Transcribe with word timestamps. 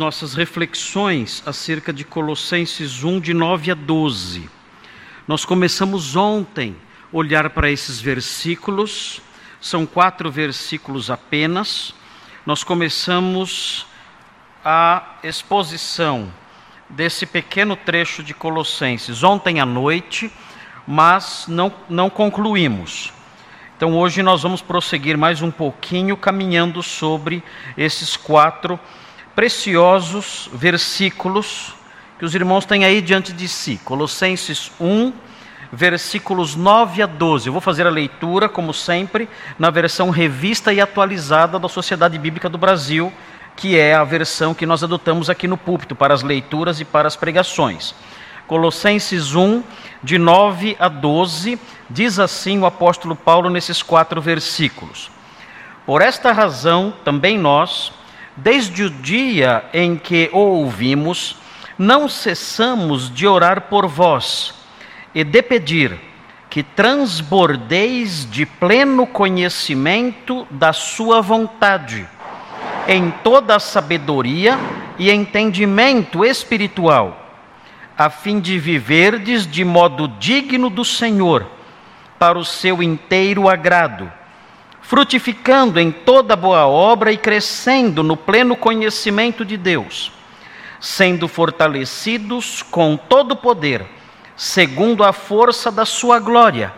nossas 0.00 0.32
reflexões 0.32 1.42
acerca 1.44 1.92
de 1.92 2.04
Colossenses 2.04 3.04
1, 3.04 3.20
de 3.20 3.34
9 3.34 3.70
a 3.70 3.74
12. 3.74 4.48
Nós 5.28 5.44
começamos 5.44 6.16
ontem 6.16 6.74
a 7.12 7.16
olhar 7.16 7.50
para 7.50 7.70
esses 7.70 8.00
versículos, 8.00 9.20
são 9.60 9.84
quatro 9.84 10.30
versículos 10.30 11.10
apenas. 11.10 11.94
Nós 12.46 12.64
começamos 12.64 13.86
a 14.64 15.16
exposição 15.22 16.32
desse 16.88 17.26
pequeno 17.26 17.76
trecho 17.76 18.22
de 18.22 18.32
Colossenses 18.32 19.22
ontem 19.22 19.60
à 19.60 19.66
noite, 19.66 20.32
mas 20.86 21.44
não, 21.46 21.70
não 21.90 22.08
concluímos. 22.08 23.12
Então 23.76 23.94
hoje 23.98 24.22
nós 24.22 24.44
vamos 24.44 24.62
prosseguir 24.62 25.18
mais 25.18 25.42
um 25.42 25.50
pouquinho 25.50 26.16
caminhando 26.16 26.82
sobre 26.82 27.44
esses 27.76 28.16
quatro 28.16 28.70
versículos 28.76 29.09
preciosos 29.34 30.48
versículos 30.52 31.74
que 32.18 32.24
os 32.24 32.34
irmãos 32.34 32.66
têm 32.66 32.84
aí 32.84 33.00
diante 33.00 33.32
de 33.32 33.48
si. 33.48 33.80
Colossenses 33.82 34.70
1, 34.78 35.12
versículos 35.72 36.54
9 36.54 37.02
a 37.02 37.06
12. 37.06 37.46
Eu 37.46 37.52
vou 37.52 37.62
fazer 37.62 37.86
a 37.86 37.90
leitura, 37.90 38.48
como 38.48 38.74
sempre, 38.74 39.28
na 39.58 39.70
versão 39.70 40.10
revista 40.10 40.72
e 40.72 40.80
atualizada 40.80 41.58
da 41.58 41.68
Sociedade 41.68 42.18
Bíblica 42.18 42.48
do 42.48 42.58
Brasil, 42.58 43.12
que 43.56 43.78
é 43.78 43.94
a 43.94 44.04
versão 44.04 44.52
que 44.52 44.66
nós 44.66 44.84
adotamos 44.84 45.30
aqui 45.30 45.48
no 45.48 45.56
púlpito 45.56 45.94
para 45.94 46.12
as 46.12 46.22
leituras 46.22 46.80
e 46.80 46.84
para 46.84 47.08
as 47.08 47.16
pregações. 47.16 47.94
Colossenses 48.46 49.34
1, 49.34 49.62
de 50.02 50.18
9 50.18 50.76
a 50.78 50.88
12, 50.88 51.58
diz 51.88 52.18
assim 52.18 52.58
o 52.58 52.66
apóstolo 52.66 53.14
Paulo 53.14 53.48
nesses 53.48 53.82
quatro 53.82 54.20
versículos: 54.20 55.10
Por 55.86 56.02
esta 56.02 56.32
razão, 56.32 56.92
também 57.04 57.38
nós 57.38 57.92
Desde 58.36 58.84
o 58.84 58.90
dia 58.90 59.64
em 59.72 59.96
que 59.96 60.30
o 60.32 60.38
ouvimos, 60.38 61.36
não 61.76 62.08
cessamos 62.08 63.12
de 63.12 63.26
orar 63.26 63.62
por 63.62 63.86
vós 63.86 64.54
e 65.14 65.24
de 65.24 65.42
pedir 65.42 65.98
que 66.48 66.62
transbordeis 66.62 68.28
de 68.30 68.44
pleno 68.44 69.06
conhecimento 69.06 70.46
da 70.50 70.72
Sua 70.72 71.20
vontade, 71.20 72.06
em 72.88 73.10
toda 73.22 73.56
a 73.56 73.60
sabedoria 73.60 74.58
e 74.98 75.10
entendimento 75.10 76.24
espiritual, 76.24 77.16
a 77.96 78.10
fim 78.10 78.40
de 78.40 78.58
viverdes 78.58 79.46
de 79.46 79.64
modo 79.64 80.08
digno 80.18 80.68
do 80.68 80.84
Senhor, 80.84 81.46
para 82.18 82.38
o 82.38 82.44
seu 82.44 82.82
inteiro 82.82 83.48
agrado 83.48 84.19
frutificando 84.90 85.78
em 85.78 85.92
toda 85.92 86.34
boa 86.34 86.66
obra 86.66 87.12
e 87.12 87.16
crescendo 87.16 88.02
no 88.02 88.16
pleno 88.16 88.56
conhecimento 88.56 89.44
de 89.44 89.56
Deus, 89.56 90.10
sendo 90.80 91.28
fortalecidos 91.28 92.60
com 92.60 92.96
todo 92.96 93.36
poder, 93.36 93.86
segundo 94.34 95.04
a 95.04 95.12
força 95.12 95.70
da 95.70 95.84
sua 95.86 96.18
glória, 96.18 96.74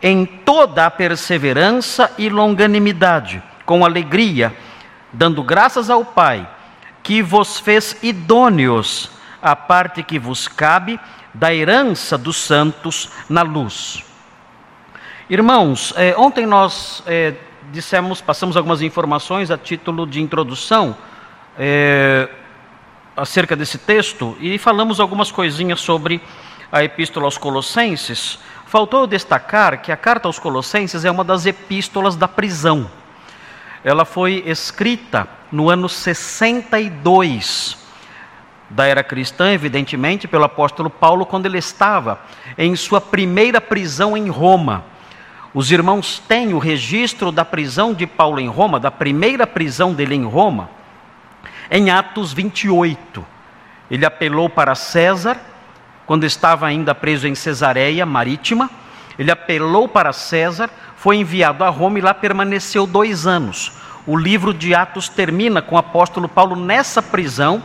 em 0.00 0.24
toda 0.24 0.86
a 0.86 0.90
perseverança 0.90 2.10
e 2.16 2.30
longanimidade, 2.30 3.42
com 3.66 3.84
alegria, 3.84 4.56
dando 5.12 5.42
graças 5.42 5.90
ao 5.90 6.02
Pai, 6.02 6.48
que 7.02 7.20
vos 7.20 7.60
fez 7.60 7.94
idôneos 8.02 9.10
à 9.42 9.54
parte 9.54 10.02
que 10.02 10.18
vos 10.18 10.48
cabe 10.48 10.98
da 11.34 11.54
herança 11.54 12.16
dos 12.16 12.38
santos 12.38 13.10
na 13.28 13.42
luz. 13.42 14.02
Irmãos, 15.30 15.94
é, 15.96 16.14
ontem 16.18 16.44
nós 16.44 17.02
é, 17.06 17.32
dissemos, 17.72 18.20
passamos 18.20 18.58
algumas 18.58 18.82
informações 18.82 19.50
a 19.50 19.56
título 19.56 20.06
de 20.06 20.20
introdução 20.20 20.94
é, 21.58 22.28
acerca 23.16 23.56
desse 23.56 23.78
texto 23.78 24.36
e 24.38 24.58
falamos 24.58 25.00
algumas 25.00 25.32
coisinhas 25.32 25.80
sobre 25.80 26.20
a 26.70 26.84
Epístola 26.84 27.24
aos 27.24 27.38
Colossenses. 27.38 28.38
Faltou 28.66 29.06
destacar 29.06 29.80
que 29.80 29.90
a 29.90 29.96
carta 29.96 30.28
aos 30.28 30.38
Colossenses 30.38 31.06
é 31.06 31.10
uma 31.10 31.24
das 31.24 31.46
epístolas 31.46 32.16
da 32.16 32.28
prisão. 32.28 32.90
Ela 33.82 34.04
foi 34.04 34.42
escrita 34.44 35.26
no 35.50 35.70
ano 35.70 35.88
62 35.88 37.78
da 38.68 38.84
era 38.86 39.02
cristã, 39.02 39.52
evidentemente, 39.52 40.28
pelo 40.28 40.44
apóstolo 40.44 40.90
Paulo, 40.90 41.24
quando 41.24 41.46
ele 41.46 41.56
estava 41.58 42.20
em 42.58 42.76
sua 42.76 43.00
primeira 43.00 43.58
prisão 43.58 44.14
em 44.14 44.28
Roma. 44.28 44.92
Os 45.54 45.70
irmãos 45.70 46.18
têm 46.18 46.52
o 46.52 46.58
registro 46.58 47.30
da 47.30 47.44
prisão 47.44 47.94
de 47.94 48.08
Paulo 48.08 48.40
em 48.40 48.48
Roma, 48.48 48.80
da 48.80 48.90
primeira 48.90 49.46
prisão 49.46 49.94
dele 49.94 50.16
em 50.16 50.24
Roma, 50.24 50.68
em 51.70 51.90
Atos 51.90 52.32
28. 52.32 53.24
Ele 53.88 54.04
apelou 54.04 54.50
para 54.50 54.74
César, 54.74 55.38
quando 56.06 56.24
estava 56.24 56.66
ainda 56.66 56.92
preso 56.92 57.28
em 57.28 57.36
Cesareia 57.36 58.04
Marítima. 58.04 58.68
Ele 59.16 59.30
apelou 59.30 59.86
para 59.86 60.12
César, 60.12 60.68
foi 60.96 61.18
enviado 61.18 61.62
a 61.62 61.68
Roma 61.68 62.00
e 62.00 62.02
lá 62.02 62.12
permaneceu 62.12 62.84
dois 62.84 63.24
anos. 63.24 63.72
O 64.08 64.16
livro 64.16 64.52
de 64.52 64.74
Atos 64.74 65.08
termina 65.08 65.62
com 65.62 65.76
o 65.76 65.78
apóstolo 65.78 66.28
Paulo 66.28 66.56
nessa 66.56 67.00
prisão, 67.00 67.62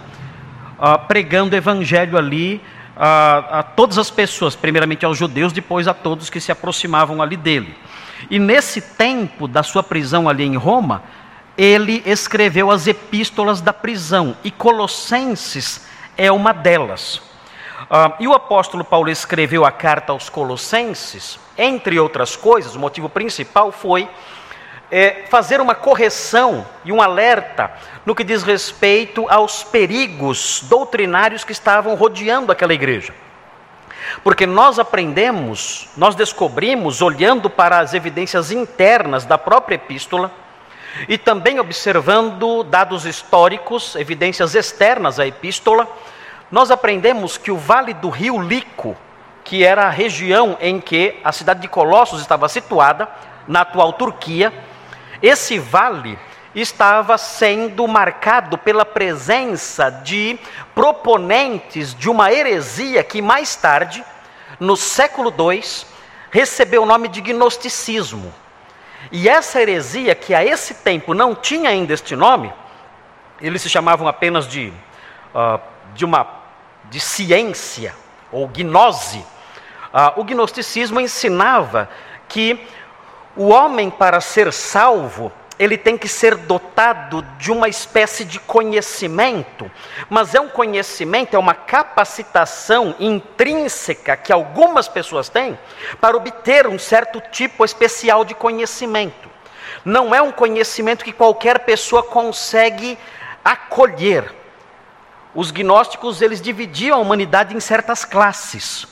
uh, 0.77 1.07
pregando 1.07 1.55
o 1.55 1.57
evangelho 1.57 2.19
ali 2.19 2.61
a, 2.99 3.59
a 3.59 3.63
todas 3.63 3.97
as 3.97 4.11
pessoas, 4.11 4.57
primeiramente 4.57 5.05
aos 5.05 5.17
judeus, 5.17 5.53
depois 5.53 5.87
a 5.87 5.93
todos 5.93 6.29
que 6.29 6.41
se 6.41 6.51
aproximavam 6.51 7.21
ali 7.21 7.37
dele. 7.37 7.73
E 8.29 8.37
nesse 8.37 8.81
tempo 8.81 9.47
da 9.47 9.63
sua 9.63 9.81
prisão 9.81 10.27
ali 10.27 10.43
em 10.43 10.57
Roma, 10.57 11.01
ele 11.57 12.03
escreveu 12.05 12.69
as 12.69 12.87
epístolas 12.87 13.61
da 13.61 13.71
prisão, 13.71 14.35
e 14.43 14.51
Colossenses 14.51 15.87
é 16.17 16.29
uma 16.29 16.53
delas. 16.53 17.21
Uh, 17.89 18.13
e 18.19 18.27
o 18.27 18.33
apóstolo 18.33 18.83
Paulo 18.83 19.09
escreveu 19.09 19.63
a 19.65 19.71
carta 19.71 20.11
aos 20.11 20.29
Colossenses, 20.29 21.39
entre 21.57 21.97
outras 21.97 22.35
coisas, 22.35 22.75
o 22.75 22.79
motivo 22.79 23.07
principal 23.07 23.71
foi 23.71 24.09
é, 24.91 25.25
fazer 25.29 25.61
uma 25.61 25.75
correção 25.75 26.65
e 26.83 26.91
um 26.91 27.01
alerta 27.01 27.71
no 28.09 28.15
que 28.15 28.23
diz 28.23 28.41
respeito 28.41 29.27
aos 29.29 29.63
perigos 29.63 30.63
doutrinários 30.63 31.43
que 31.43 31.51
estavam 31.51 31.93
rodeando 31.93 32.51
aquela 32.51 32.73
igreja. 32.73 33.13
Porque 34.23 34.47
nós 34.47 34.79
aprendemos, 34.79 35.87
nós 35.95 36.15
descobrimos, 36.15 37.03
olhando 37.03 37.51
para 37.51 37.77
as 37.77 37.93
evidências 37.93 38.49
internas 38.49 39.25
da 39.25 39.37
própria 39.37 39.75
epístola, 39.75 40.31
e 41.07 41.19
também 41.19 41.59
observando 41.59 42.63
dados 42.63 43.05
históricos, 43.05 43.95
evidências 43.95 44.55
externas 44.55 45.19
à 45.19 45.27
epístola, 45.27 45.87
nós 46.49 46.71
aprendemos 46.71 47.37
que 47.37 47.51
o 47.51 47.57
vale 47.57 47.93
do 47.93 48.09
rio 48.09 48.41
Lico, 48.41 48.97
que 49.43 49.63
era 49.63 49.85
a 49.85 49.91
região 49.91 50.57
em 50.59 50.81
que 50.81 51.19
a 51.23 51.31
cidade 51.31 51.59
de 51.59 51.67
Colossos 51.67 52.21
estava 52.21 52.49
situada, 52.49 53.07
na 53.47 53.61
atual 53.61 53.93
Turquia, 53.93 54.51
esse 55.21 55.59
vale 55.59 56.17
estava 56.53 57.17
sendo 57.17 57.87
marcado 57.87 58.57
pela 58.57 58.85
presença 58.85 59.89
de 59.89 60.39
proponentes 60.73 61.93
de 61.93 62.09
uma 62.09 62.31
heresia 62.31 63.03
que 63.03 63.21
mais 63.21 63.55
tarde, 63.55 64.03
no 64.59 64.75
século 64.75 65.33
II, 65.37 65.63
recebeu 66.31 66.83
o 66.83 66.85
nome 66.85 67.07
de 67.07 67.21
gnosticismo. 67.21 68.33
E 69.11 69.29
essa 69.29 69.61
heresia, 69.61 70.13
que 70.13 70.33
a 70.33 70.43
esse 70.43 70.75
tempo 70.75 71.13
não 71.13 71.33
tinha 71.33 71.69
ainda 71.69 71.93
este 71.93 72.15
nome, 72.15 72.51
eles 73.39 73.61
se 73.61 73.69
chamavam 73.69 74.07
apenas 74.07 74.47
de, 74.47 74.73
uh, 75.33 75.59
de 75.93 76.03
uma 76.03 76.27
de 76.89 76.99
ciência 76.99 77.95
ou 78.31 78.47
gnose. 78.47 79.19
Uh, 79.19 80.19
o 80.19 80.23
gnosticismo 80.23 80.99
ensinava 80.99 81.89
que 82.27 82.67
o 83.35 83.49
homem, 83.49 83.89
para 83.89 84.19
ser 84.19 84.51
salvo, 84.51 85.31
ele 85.59 85.77
tem 85.77 85.97
que 85.97 86.07
ser 86.07 86.35
dotado 86.35 87.21
de 87.37 87.51
uma 87.51 87.67
espécie 87.67 88.23
de 88.23 88.39
conhecimento, 88.39 89.69
mas 90.09 90.33
é 90.33 90.39
um 90.39 90.47
conhecimento, 90.47 91.35
é 91.35 91.37
uma 91.37 91.53
capacitação 91.53 92.95
intrínseca 92.97 94.15
que 94.15 94.31
algumas 94.31 94.87
pessoas 94.87 95.27
têm 95.27 95.59
para 95.99 96.15
obter 96.15 96.65
um 96.65 96.79
certo 96.79 97.21
tipo 97.29 97.65
especial 97.65 98.23
de 98.23 98.33
conhecimento. 98.33 99.29
Não 99.83 100.15
é 100.15 100.21
um 100.21 100.31
conhecimento 100.31 101.03
que 101.03 101.11
qualquer 101.11 101.59
pessoa 101.59 102.01
consegue 102.03 102.97
acolher. 103.43 104.33
Os 105.35 105.51
gnósticos, 105.51 106.21
eles 106.21 106.41
dividiam 106.41 106.97
a 106.97 107.01
humanidade 107.01 107.55
em 107.55 107.59
certas 107.59 108.05
classes 108.05 108.87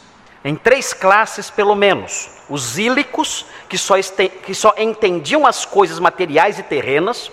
em 0.48 0.56
três 0.56 0.94
classes 0.94 1.50
pelo 1.50 1.76
menos: 1.76 2.30
os 2.50 2.78
ílicos, 2.78 3.46
que 3.68 3.78
só, 3.78 3.96
que 4.44 4.56
só 4.56 4.74
entendiam 4.78 5.46
as 5.46 5.66
coisas 5.66 6.00
materiais 6.00 6.58
e 6.58 6.64
terrenas, 6.64 7.30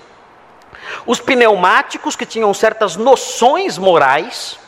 os 1.06 1.20
pneumáticos, 1.20 2.16
que 2.16 2.26
tinham 2.26 2.52
certas 2.52 2.96
noções 2.96 3.78
morais, 3.78 4.58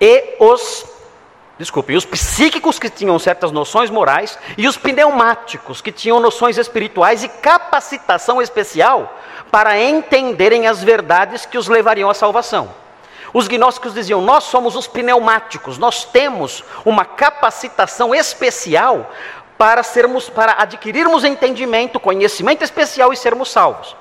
e 0.00 0.36
os 0.40 0.84
desculpe, 1.58 1.94
os 1.94 2.04
psíquicos 2.04 2.76
que 2.76 2.90
tinham 2.90 3.16
certas 3.20 3.52
noções 3.52 3.88
morais. 3.88 4.36
E 4.58 4.66
os 4.66 4.76
pneumáticos 4.76 5.80
que 5.80 5.92
tinham 5.92 6.18
noções 6.18 6.58
espirituais 6.58 7.22
e 7.22 7.28
capacitação 7.28 8.42
especial 8.42 9.16
para 9.50 9.80
entenderem 9.80 10.66
as 10.66 10.82
verdades 10.82 11.46
que 11.46 11.56
os 11.56 11.68
levariam 11.68 12.10
à 12.10 12.14
salvação. 12.14 12.81
Os 13.32 13.48
gnósticos 13.48 13.94
diziam: 13.94 14.20
Nós 14.20 14.44
somos 14.44 14.76
os 14.76 14.86
pneumáticos, 14.86 15.78
nós 15.78 16.04
temos 16.04 16.62
uma 16.84 17.04
capacitação 17.04 18.14
especial 18.14 19.10
para 19.56 19.82
sermos 19.82 20.28
para 20.28 20.52
adquirirmos 20.60 21.24
entendimento, 21.24 22.00
conhecimento 22.00 22.64
especial 22.64 23.12
e 23.12 23.16
sermos 23.16 23.50
salvos. 23.50 23.96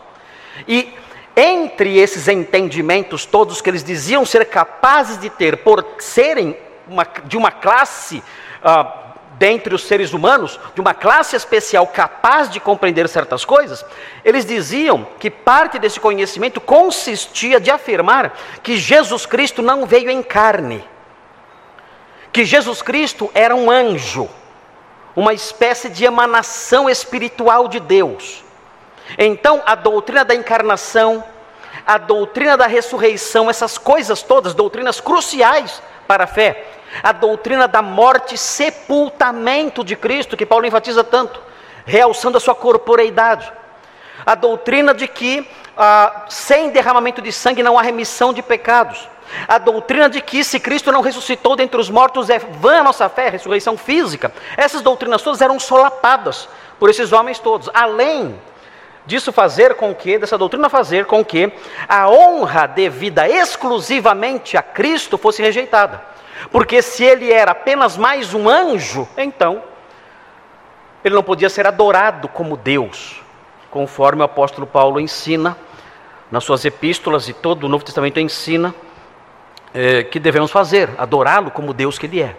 E 0.68 0.94
entre 1.36 1.98
esses 1.98 2.28
entendimentos 2.28 3.26
todos 3.26 3.62
que 3.62 3.70
eles 3.70 3.84
diziam 3.84 4.26
ser 4.26 4.46
capazes 4.46 5.18
de 5.18 5.30
ter 5.30 5.58
por 5.58 5.86
serem 6.00 6.58
uma, 6.88 7.08
de 7.26 7.38
uma 7.38 7.52
classe 7.52 8.24
uh, 8.64 9.11
dentre 9.42 9.74
os 9.74 9.86
seres 9.88 10.14
humanos, 10.14 10.60
de 10.76 10.82
uma 10.82 10.94
classe 10.94 11.36
especial 11.36 11.88
capaz 11.88 12.48
de 12.48 12.60
compreender 12.60 13.10
certas 13.10 13.44
coisas, 13.44 13.84
eles 14.24 14.46
diziam 14.46 15.08
que 15.20 15.32
parte 15.32 15.80
desse 15.80 16.00
conhecimento 16.00 16.62
consistia 16.62 17.60
de 17.60 17.72
afirmar 17.72 18.38
que 18.62 18.78
Jesus 18.78 19.26
Cristo 19.26 19.64
não 19.64 19.84
veio 19.88 20.12
em 20.12 20.22
carne, 20.22 20.88
que 22.32 22.46
Jesus 22.46 22.84
Cristo 22.84 23.32
era 23.34 23.56
um 23.56 23.72
anjo, 23.72 24.30
uma 25.16 25.34
espécie 25.34 25.90
de 25.90 26.06
emanação 26.06 26.88
espiritual 26.88 27.68
de 27.68 27.80
Deus. 27.80 28.44
Então, 29.18 29.64
a 29.66 29.74
doutrina 29.74 30.24
da 30.24 30.36
encarnação, 30.36 31.24
a 31.84 31.98
doutrina 31.98 32.56
da 32.56 32.68
ressurreição, 32.68 33.50
essas 33.50 33.76
coisas 33.76 34.22
todas, 34.22 34.54
doutrinas 34.54 35.02
cruciais 35.02 35.82
para 36.08 36.26
a 36.26 36.28
fé, 36.28 36.66
a 37.02 37.12
doutrina 37.12 37.68
da 37.68 37.82
morte, 37.82 38.38
sepultamento 38.38 39.84
de 39.84 39.96
Cristo, 39.96 40.36
que 40.36 40.46
Paulo 40.46 40.66
enfatiza 40.66 41.04
tanto, 41.04 41.42
realçando 41.86 42.38
a 42.38 42.40
sua 42.40 42.56
corporeidade. 42.56 43.52
A 44.26 44.36
doutrina 44.36 44.94
de 44.94 45.08
que 45.08 45.48
ah, 45.76 46.26
sem 46.30 46.70
derramamento 46.70 47.22
de 47.22 47.32
sangue 47.32 47.64
não 47.64 47.78
há 47.78 47.82
remissão 47.82 48.34
de 48.34 48.42
pecados. 48.42 49.10
A 49.48 49.58
doutrina 49.58 50.10
de 50.10 50.22
que 50.22 50.44
se 50.44 50.60
Cristo 50.60 50.92
não 50.92 51.02
ressuscitou 51.02 51.56
dentre 51.56 51.80
os 51.80 51.90
mortos 51.90 52.30
é 52.30 52.38
vã 52.38 52.80
a 52.80 52.84
nossa 52.84 53.08
fé, 53.08 53.28
a 53.28 53.32
ressurreição 53.32 53.78
física. 53.78 54.32
Essas 54.58 54.82
doutrinas 54.82 55.22
todas 55.22 55.42
eram 55.42 55.60
solapadas 55.60 56.50
por 56.78 56.90
esses 56.90 57.14
homens 57.14 57.40
todos. 57.40 57.70
Além 57.74 58.40
disso 59.06 59.32
fazer 59.32 59.76
com 59.76 59.94
que, 59.94 60.18
dessa 60.18 60.38
doutrina 60.38 60.70
fazer 60.70 61.06
com 61.06 61.24
que 61.24 61.52
a 61.88 62.10
honra 62.10 62.68
devida 62.68 63.28
exclusivamente 63.28 64.58
a 64.58 64.62
Cristo 64.62 65.18
fosse 65.18 65.42
rejeitada. 65.42 66.02
Porque 66.52 66.82
se 66.82 67.04
ele 67.04 67.32
era 67.32 67.52
apenas 67.52 67.98
mais 67.98 68.34
um 68.34 68.50
anjo, 68.50 69.08
então 69.18 69.64
ele 71.04 71.16
não 71.16 71.24
podia 71.24 71.50
ser 71.50 71.68
adorado 71.68 72.28
como 72.28 72.58
Deus, 72.58 73.22
conforme 73.70 74.22
o 74.22 74.26
apóstolo 74.26 74.68
Paulo 74.68 75.00
ensina 75.00 75.58
nas 76.30 76.44
suas 76.44 76.64
epístolas 76.64 77.28
e 77.28 77.34
todo 77.34 77.66
o 77.66 77.70
Novo 77.70 77.84
Testamento 77.84 78.20
ensina 78.20 78.74
é, 79.74 80.04
que 80.04 80.20
devemos 80.20 80.52
fazer, 80.52 80.90
adorá-lo 80.98 81.52
como 81.52 81.74
Deus 81.74 81.98
que 81.98 82.06
ele 82.06 82.22
é. 82.22 82.36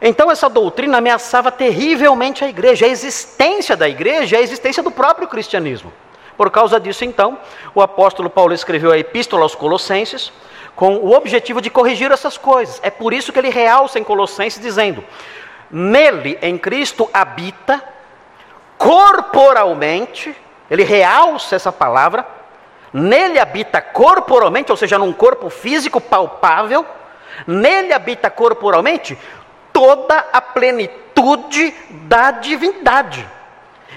Então 0.00 0.30
essa 0.30 0.48
doutrina 0.48 0.98
ameaçava 0.98 1.50
terrivelmente 1.52 2.44
a 2.44 2.48
igreja, 2.48 2.86
a 2.86 2.88
existência 2.88 3.76
da 3.76 3.88
igreja, 3.88 4.38
a 4.38 4.40
existência 4.40 4.82
do 4.82 4.90
próprio 4.90 5.28
cristianismo. 5.28 5.92
Por 6.36 6.50
causa 6.50 6.80
disso, 6.80 7.04
então, 7.04 7.38
o 7.74 7.82
apóstolo 7.82 8.30
Paulo 8.30 8.54
escreveu 8.54 8.90
a 8.90 8.98
epístola 8.98 9.42
aos 9.42 9.54
Colossenses, 9.54 10.32
com 10.74 10.96
o 10.96 11.14
objetivo 11.14 11.60
de 11.60 11.68
corrigir 11.68 12.10
essas 12.10 12.38
coisas. 12.38 12.80
É 12.82 12.88
por 12.88 13.12
isso 13.12 13.30
que 13.30 13.38
ele 13.38 13.50
realça 13.50 13.98
em 13.98 14.04
Colossenses 14.04 14.58
dizendo: 14.58 15.04
Nele, 15.70 16.38
em 16.40 16.56
Cristo, 16.56 17.10
habita 17.12 17.84
corporalmente, 18.78 20.34
ele 20.70 20.82
realça 20.82 21.54
essa 21.54 21.70
palavra, 21.70 22.26
nele 22.90 23.38
habita 23.38 23.82
corporalmente, 23.82 24.70
ou 24.70 24.76
seja, 24.78 24.96
num 24.96 25.12
corpo 25.12 25.50
físico 25.50 26.00
palpável, 26.00 26.86
nele 27.46 27.92
habita 27.92 28.30
corporalmente 28.30 29.18
toda 29.80 30.26
a 30.30 30.42
plenitude 30.42 31.74
da 31.90 32.32
divindade. 32.32 33.26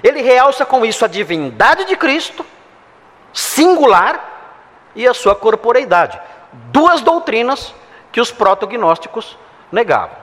Ele 0.01 0.21
realça 0.21 0.65
com 0.65 0.85
isso 0.85 1.03
a 1.03 1.09
divindade 1.09 1.83
de 1.83 1.97
Cristo, 1.97 2.45
singular, 3.33 4.31
e 4.95 5.05
a 5.07 5.13
sua 5.13 5.35
corporeidade 5.35 6.19
duas 6.71 7.01
doutrinas 7.01 7.73
que 8.11 8.21
os 8.21 8.31
protognósticos 8.31 9.37
negavam. 9.71 10.15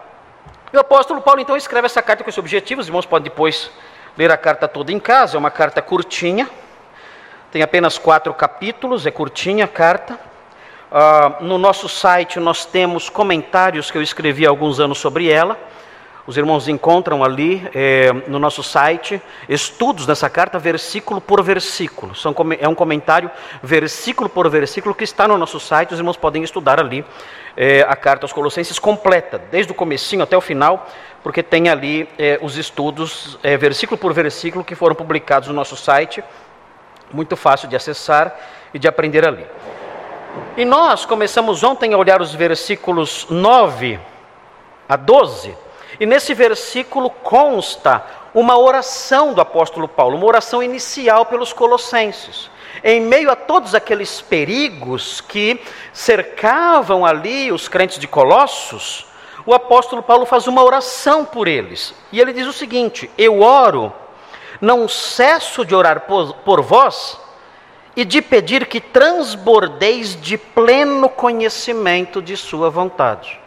E 0.73 0.77
o 0.77 0.81
apóstolo 0.81 1.21
Paulo 1.21 1.41
então 1.41 1.57
escreve 1.57 1.87
essa 1.87 2.01
carta 2.01 2.23
com 2.23 2.31
esse 2.31 2.39
objetivo, 2.39 2.81
os 2.81 2.87
irmãos 2.87 3.07
podem 3.07 3.25
depois 3.25 3.71
ler 4.17 4.31
a 4.31 4.37
carta 4.37 4.69
toda 4.69 4.93
em 4.93 5.01
casa, 5.01 5.37
é 5.37 5.39
uma 5.39 5.51
carta 5.51 5.83
curtinha, 5.83 6.49
tem 7.51 7.63
apenas 7.63 7.99
quatro 7.99 8.33
capítulos, 8.33 9.07
é 9.07 9.11
curtinha 9.11 9.65
a 9.65 9.69
carta. 9.69 10.19
Uh, 10.91 11.45
no 11.45 11.57
nosso 11.57 11.89
site 11.89 12.41
nós 12.41 12.67
temos 12.67 13.09
comentários 13.09 13.93
que 13.93 13.97
eu 13.97 14.03
escrevi 14.03 14.45
há 14.45 14.51
alguns 14.51 14.81
anos 14.81 14.99
sobre 14.99 15.31
ela. 15.31 15.57
Os 16.27 16.37
irmãos 16.37 16.67
encontram 16.67 17.23
ali 17.23 17.69
é, 17.73 18.13
no 18.27 18.41
nosso 18.41 18.63
site 18.63 19.23
estudos 19.49 20.05
dessa 20.05 20.29
carta, 20.29 20.59
versículo 20.59 21.21
por 21.21 21.43
versículo. 21.43 22.15
São, 22.15 22.35
é 22.59 22.69
um 22.69 22.75
comentário, 22.75 23.31
versículo 23.63 24.29
por 24.29 24.49
versículo, 24.49 24.95
que 24.95 25.05
está 25.05 25.27
no 25.27 25.39
nosso 25.39 25.59
site. 25.59 25.93
Os 25.93 25.99
irmãos 25.99 26.17
podem 26.17 26.43
estudar 26.43 26.79
ali 26.79 27.05
é, 27.57 27.83
a 27.89 27.97
carta 27.97 28.25
aos 28.25 28.33
Colossenses 28.33 28.79
completa, 28.79 29.41
desde 29.51 29.73
o 29.73 29.75
comecinho 29.75 30.23
até 30.23 30.37
o 30.37 30.41
final, 30.41 30.89
porque 31.23 31.43
tem 31.43 31.69
ali 31.69 32.09
é, 32.19 32.39
os 32.43 32.57
estudos, 32.57 33.39
versículo 33.59 33.97
por 33.99 34.13
versículo, 34.13 34.65
que 34.65 34.75
foram 34.75 34.95
publicados 34.95 35.49
no 35.49 35.55
nosso 35.55 35.77
site. 35.77 36.23
Muito 37.13 37.37
fácil 37.37 37.69
de 37.69 37.75
acessar 37.75 38.37
e 38.73 38.79
de 38.79 38.87
aprender 38.87 39.27
ali. 39.27 39.47
E 40.57 40.65
nós 40.65 41.05
começamos 41.05 41.63
ontem 41.63 41.95
a 41.95 41.99
olhar 41.99 42.21
os 42.21 42.35
versículos 42.35 43.27
9 43.31 43.99
a 44.89 44.97
12 44.97 45.57
e 45.99 46.07
nesse 46.07 46.35
versículo 46.35 47.11
consta 47.11 48.05
uma 48.33 48.59
oração 48.59 49.35
do 49.35 49.41
apóstolo 49.41 49.89
Paulo, 49.89 50.17
uma 50.17 50.27
oração 50.27 50.63
inicial 50.63 51.27
pelos 51.27 51.53
colossenses. 51.53 52.51
Em 52.83 53.01
meio 53.01 53.31
a 53.31 53.37
todos 53.37 53.75
aqueles 53.75 54.21
perigos 54.21 55.21
que 55.21 55.61
cercavam 55.93 57.05
ali 57.05 57.53
os 57.53 57.69
crentes 57.69 57.99
de 57.99 58.07
Colossos, 58.07 59.07
o 59.45 59.53
apóstolo 59.53 60.03
Paulo 60.03 60.25
faz 60.25 60.47
uma 60.47 60.63
oração 60.63 61.25
por 61.25 61.49
eles. 61.49 61.95
E 62.13 62.21
ele 62.21 62.33
diz 62.33 62.47
o 62.47 62.53
seguinte: 62.53 63.11
Eu 63.19 63.43
oro, 63.43 63.93
não 64.61 64.89
cesso 64.89 65.65
de 65.65 65.75
orar 65.75 66.03
por, 66.03 66.35
por 66.37 66.63
vós 66.63 67.19
e 68.01 68.05
de 68.07 68.23
pedir 68.23 68.65
que 68.65 68.81
transbordeis 68.81 70.19
de 70.19 70.39
pleno 70.39 71.07
conhecimento 71.07 72.23
de 72.23 72.35
Sua 72.35 72.71
vontade. 72.71 73.39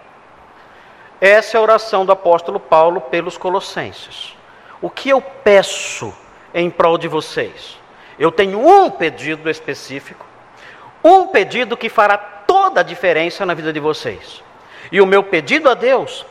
Essa 1.20 1.58
é 1.58 1.60
a 1.60 1.62
oração 1.64 2.06
do 2.06 2.12
apóstolo 2.12 2.60
Paulo 2.60 3.02
pelos 3.02 3.36
Colossenses. 3.36 4.36
O 4.80 4.92
que 4.92 5.10
eu 5.10 5.20
peço 5.20 6.14
em 6.54 6.70
prol 6.70 7.00
de 7.00 7.08
vocês? 7.08 7.80
Eu 8.20 8.32
tenho 8.32 8.60
um 8.60 8.92
pedido 8.92 9.50
específico, 9.50 10.24
um 11.04 11.26
pedido 11.26 11.76
que 11.76 11.90
fará 11.90 12.16
toda 12.16 12.82
a 12.82 12.84
diferença 12.84 13.48
na 13.48 13.56
vida 13.56 13.74
de 13.74 13.80
vocês. 13.80 14.44
E 14.92 15.02
o 15.02 15.08
meu 15.08 15.24
pedido 15.24 15.68
a 15.68 15.74
Deus 15.74 16.24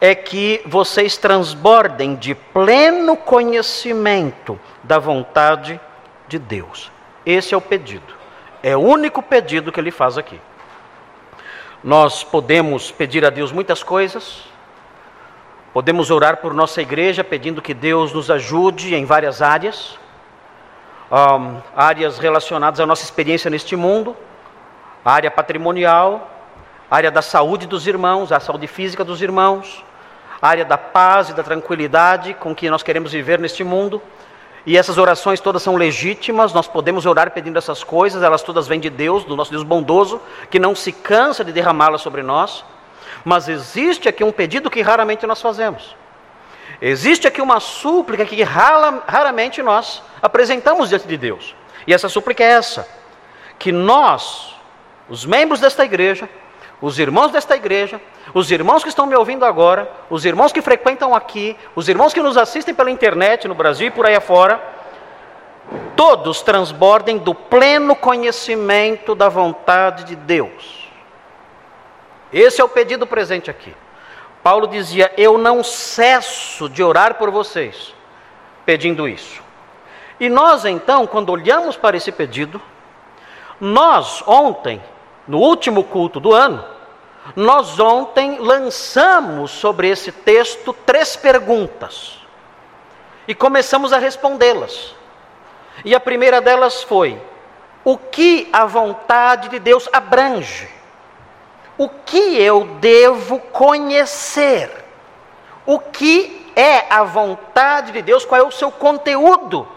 é 0.00 0.16
que 0.16 0.60
vocês 0.66 1.16
transbordem 1.16 2.16
de 2.16 2.34
pleno 2.34 3.16
conhecimento 3.16 4.58
da 4.82 4.98
vontade 4.98 5.80
de 6.26 6.40
Deus. 6.40 6.97
Esse 7.28 7.52
é 7.52 7.56
o 7.58 7.60
pedido. 7.60 8.14
É 8.62 8.74
o 8.74 8.80
único 8.80 9.22
pedido 9.22 9.70
que 9.70 9.78
ele 9.78 9.90
faz 9.90 10.16
aqui. 10.16 10.40
Nós 11.84 12.24
podemos 12.24 12.90
pedir 12.90 13.22
a 13.22 13.28
Deus 13.28 13.52
muitas 13.52 13.82
coisas, 13.82 14.44
podemos 15.74 16.10
orar 16.10 16.38
por 16.38 16.54
nossa 16.54 16.80
igreja 16.80 17.22
pedindo 17.22 17.60
que 17.60 17.74
Deus 17.74 18.14
nos 18.14 18.30
ajude 18.30 18.94
em 18.94 19.04
várias 19.04 19.42
áreas, 19.42 19.98
um, 21.12 21.60
áreas 21.76 22.18
relacionadas 22.18 22.80
à 22.80 22.86
nossa 22.86 23.04
experiência 23.04 23.50
neste 23.50 23.76
mundo, 23.76 24.16
área 25.04 25.30
patrimonial, 25.30 26.30
área 26.90 27.10
da 27.10 27.20
saúde 27.20 27.66
dos 27.66 27.86
irmãos, 27.86 28.32
a 28.32 28.40
saúde 28.40 28.66
física 28.66 29.04
dos 29.04 29.20
irmãos, 29.20 29.84
área 30.40 30.64
da 30.64 30.78
paz 30.78 31.28
e 31.28 31.34
da 31.34 31.42
tranquilidade 31.42 32.32
com 32.32 32.54
que 32.54 32.70
nós 32.70 32.82
queremos 32.82 33.12
viver 33.12 33.38
neste 33.38 33.62
mundo. 33.62 34.00
E 34.68 34.76
essas 34.76 34.98
orações 34.98 35.40
todas 35.40 35.62
são 35.62 35.76
legítimas, 35.76 36.52
nós 36.52 36.68
podemos 36.68 37.06
orar 37.06 37.30
pedindo 37.30 37.56
essas 37.56 37.82
coisas, 37.82 38.22
elas 38.22 38.42
todas 38.42 38.68
vêm 38.68 38.78
de 38.78 38.90
Deus, 38.90 39.24
do 39.24 39.34
nosso 39.34 39.50
Deus 39.50 39.62
bondoso, 39.62 40.20
que 40.50 40.58
não 40.58 40.74
se 40.74 40.92
cansa 40.92 41.42
de 41.42 41.52
derramá-las 41.52 42.02
sobre 42.02 42.22
nós. 42.22 42.66
Mas 43.24 43.48
existe 43.48 44.10
aqui 44.10 44.22
um 44.22 44.30
pedido 44.30 44.68
que 44.68 44.82
raramente 44.82 45.26
nós 45.26 45.40
fazemos. 45.40 45.96
Existe 46.82 47.26
aqui 47.26 47.40
uma 47.40 47.60
súplica 47.60 48.26
que 48.26 48.42
raramente 48.42 49.62
nós 49.62 50.02
apresentamos 50.20 50.90
diante 50.90 51.08
de 51.08 51.16
Deus. 51.16 51.56
E 51.86 51.94
essa 51.94 52.10
súplica 52.10 52.44
é 52.44 52.48
essa: 52.48 52.86
que 53.58 53.72
nós, 53.72 54.54
os 55.08 55.24
membros 55.24 55.60
desta 55.60 55.82
igreja, 55.82 56.28
os 56.80 56.98
irmãos 56.98 57.32
desta 57.32 57.56
igreja, 57.56 58.00
os 58.32 58.50
irmãos 58.50 58.82
que 58.82 58.88
estão 58.88 59.06
me 59.06 59.14
ouvindo 59.14 59.44
agora, 59.44 59.90
os 60.08 60.24
irmãos 60.24 60.52
que 60.52 60.62
frequentam 60.62 61.14
aqui, 61.14 61.56
os 61.74 61.88
irmãos 61.88 62.12
que 62.12 62.22
nos 62.22 62.36
assistem 62.36 62.74
pela 62.74 62.90
internet 62.90 63.48
no 63.48 63.54
Brasil 63.54 63.88
e 63.88 63.90
por 63.90 64.06
aí 64.06 64.14
afora, 64.14 64.60
todos 65.96 66.40
transbordem 66.42 67.18
do 67.18 67.34
pleno 67.34 67.96
conhecimento 67.96 69.14
da 69.14 69.28
vontade 69.28 70.04
de 70.04 70.14
Deus. 70.14 70.88
Esse 72.32 72.60
é 72.60 72.64
o 72.64 72.68
pedido 72.68 73.06
presente 73.06 73.50
aqui. 73.50 73.74
Paulo 74.42 74.68
dizia: 74.68 75.12
Eu 75.16 75.36
não 75.36 75.64
cesso 75.64 76.68
de 76.68 76.82
orar 76.82 77.14
por 77.14 77.30
vocês, 77.30 77.94
pedindo 78.64 79.08
isso. 79.08 79.42
E 80.20 80.28
nós 80.28 80.64
então, 80.64 81.06
quando 81.06 81.30
olhamos 81.30 81.76
para 81.76 81.96
esse 81.96 82.12
pedido, 82.12 82.60
nós 83.60 84.22
ontem, 84.26 84.80
no 85.28 85.38
último 85.38 85.84
culto 85.84 86.18
do 86.18 86.32
ano, 86.32 86.64
nós 87.36 87.78
ontem 87.78 88.38
lançamos 88.38 89.50
sobre 89.50 89.88
esse 89.88 90.10
texto 90.10 90.72
três 90.72 91.14
perguntas 91.14 92.18
e 93.28 93.34
começamos 93.34 93.92
a 93.92 93.98
respondê-las. 93.98 94.94
E 95.84 95.94
a 95.94 96.00
primeira 96.00 96.40
delas 96.40 96.82
foi: 96.82 97.20
o 97.84 97.98
que 97.98 98.48
a 98.52 98.64
vontade 98.64 99.50
de 99.50 99.58
Deus 99.58 99.88
abrange? 99.92 100.68
O 101.76 101.88
que 101.88 102.36
eu 102.40 102.64
devo 102.80 103.38
conhecer? 103.38 104.70
O 105.64 105.78
que 105.78 106.50
é 106.56 106.86
a 106.90 107.04
vontade 107.04 107.92
de 107.92 108.02
Deus? 108.02 108.24
Qual 108.24 108.40
é 108.40 108.44
o 108.44 108.50
seu 108.50 108.72
conteúdo? 108.72 109.68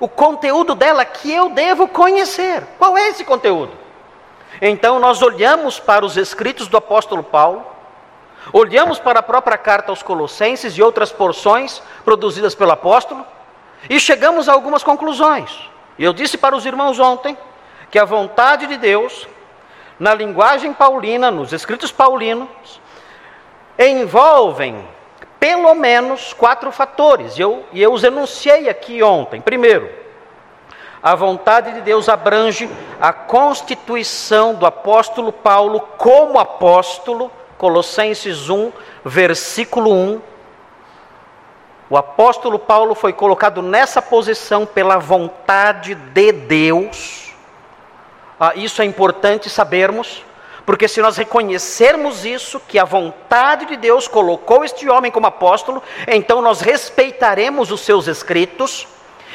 O 0.00 0.08
conteúdo 0.08 0.74
dela 0.74 1.04
que 1.04 1.30
eu 1.30 1.50
devo 1.50 1.86
conhecer. 1.86 2.64
Qual 2.78 2.96
é 2.96 3.08
esse 3.08 3.24
conteúdo? 3.24 3.87
Então 4.60 4.98
nós 4.98 5.22
olhamos 5.22 5.78
para 5.78 6.04
os 6.04 6.16
escritos 6.16 6.68
do 6.68 6.76
apóstolo 6.76 7.22
Paulo, 7.22 7.64
olhamos 8.52 8.98
para 8.98 9.20
a 9.20 9.22
própria 9.22 9.56
carta 9.56 9.92
aos 9.92 10.02
Colossenses 10.02 10.76
e 10.76 10.82
outras 10.82 11.12
porções 11.12 11.82
produzidas 12.04 12.54
pelo 12.54 12.72
apóstolo 12.72 13.24
e 13.88 14.00
chegamos 14.00 14.48
a 14.48 14.52
algumas 14.52 14.82
conclusões. 14.82 15.68
E 15.98 16.04
eu 16.04 16.12
disse 16.12 16.36
para 16.38 16.56
os 16.56 16.66
irmãos 16.66 16.98
ontem 16.98 17.36
que 17.90 17.98
a 17.98 18.04
vontade 18.04 18.66
de 18.66 18.76
Deus, 18.76 19.28
na 19.98 20.14
linguagem 20.14 20.72
paulina, 20.72 21.30
nos 21.30 21.52
escritos 21.52 21.90
paulinos, 21.92 22.80
envolvem 23.78 24.86
pelo 25.38 25.72
menos 25.74 26.32
quatro 26.32 26.72
fatores, 26.72 27.38
e 27.38 27.42
eu, 27.42 27.64
e 27.72 27.80
eu 27.80 27.92
os 27.92 28.02
enunciei 28.02 28.68
aqui 28.68 29.02
ontem. 29.02 29.40
Primeiro, 29.40 29.88
a 31.02 31.14
vontade 31.14 31.72
de 31.74 31.80
Deus 31.80 32.08
abrange 32.08 32.68
a 33.00 33.12
constituição 33.12 34.54
do 34.54 34.66
apóstolo 34.66 35.32
Paulo 35.32 35.80
como 35.96 36.38
apóstolo, 36.38 37.30
Colossenses 37.56 38.48
1, 38.48 38.72
versículo 39.04 39.92
1. 39.92 40.20
O 41.90 41.96
apóstolo 41.96 42.58
Paulo 42.58 42.94
foi 42.94 43.12
colocado 43.12 43.62
nessa 43.62 44.02
posição 44.02 44.66
pela 44.66 44.98
vontade 44.98 45.94
de 45.94 46.32
Deus. 46.32 47.32
Ah, 48.38 48.52
isso 48.54 48.82
é 48.82 48.84
importante 48.84 49.48
sabermos, 49.48 50.24
porque 50.66 50.86
se 50.86 51.00
nós 51.00 51.16
reconhecermos 51.16 52.24
isso, 52.24 52.60
que 52.60 52.78
a 52.78 52.84
vontade 52.84 53.66
de 53.66 53.76
Deus 53.76 54.06
colocou 54.06 54.64
este 54.64 54.88
homem 54.88 55.10
como 55.10 55.26
apóstolo, 55.26 55.82
então 56.08 56.42
nós 56.42 56.60
respeitaremos 56.60 57.70
os 57.70 57.80
seus 57.80 58.06
escritos 58.06 58.86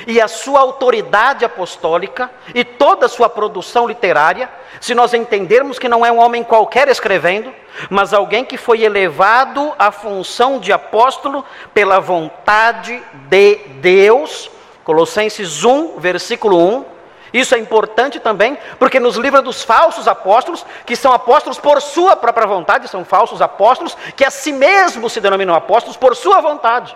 e 0.08 0.20
a 0.20 0.28
sua 0.28 0.60
autoridade 0.60 1.46
apostólica 1.46 2.30
e 2.54 2.64
toda 2.64 3.06
a 3.06 3.10
sua 3.10 3.30
produção 3.30 3.88
literária, 3.88 4.50
se 4.80 4.94
nós 4.94 5.14
entendermos 5.14 5.80
que 5.80 5.90
não 5.90 6.06
é 6.06 6.12
um 6.12 6.20
homem 6.20 6.44
qualquer 6.44 6.88
escrevendo, 6.88 7.54
mas 7.90 8.14
alguém 8.14 8.44
que 8.44 8.58
foi 8.58 8.82
elevado 8.82 9.74
à 9.78 9.92
função 9.92 10.60
de 10.60 10.72
apóstolo 10.72 11.44
pela 11.74 12.00
vontade 12.00 13.02
de 13.30 13.56
Deus. 13.82 14.50
Colossenses 14.84 15.64
1, 15.64 16.00
versículo 16.00 16.58
1. 16.58 16.94
Isso 17.34 17.56
é 17.56 17.58
importante 17.58 18.20
também, 18.20 18.58
porque 18.78 19.00
nos 19.00 19.16
livra 19.16 19.42
dos 19.42 19.64
falsos 19.64 20.08
apóstolos, 20.08 20.64
que 20.86 20.96
são 20.96 21.12
apóstolos 21.12 21.58
por 21.58 21.82
sua 21.82 22.16
própria 22.16 22.46
vontade, 22.46 22.88
são 22.88 23.04
falsos 23.04 23.42
apóstolos, 23.42 23.98
que 24.16 24.24
a 24.24 24.30
si 24.30 24.52
mesmos 24.52 25.14
se 25.14 25.20
denominam 25.20 25.56
apóstolos 25.56 25.98
por 25.98 26.16
sua 26.16 26.40
vontade. 26.42 26.96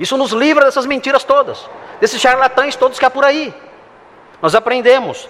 Isso 0.00 0.16
nos 0.16 0.32
livra 0.32 0.64
dessas 0.64 0.86
mentiras 0.86 1.22
todas, 1.24 1.68
desses 2.00 2.18
charlatães 2.18 2.74
todos 2.74 2.98
que 2.98 3.04
há 3.04 3.10
por 3.10 3.22
aí. 3.22 3.54
Nós 4.40 4.54
aprendemos. 4.54 5.28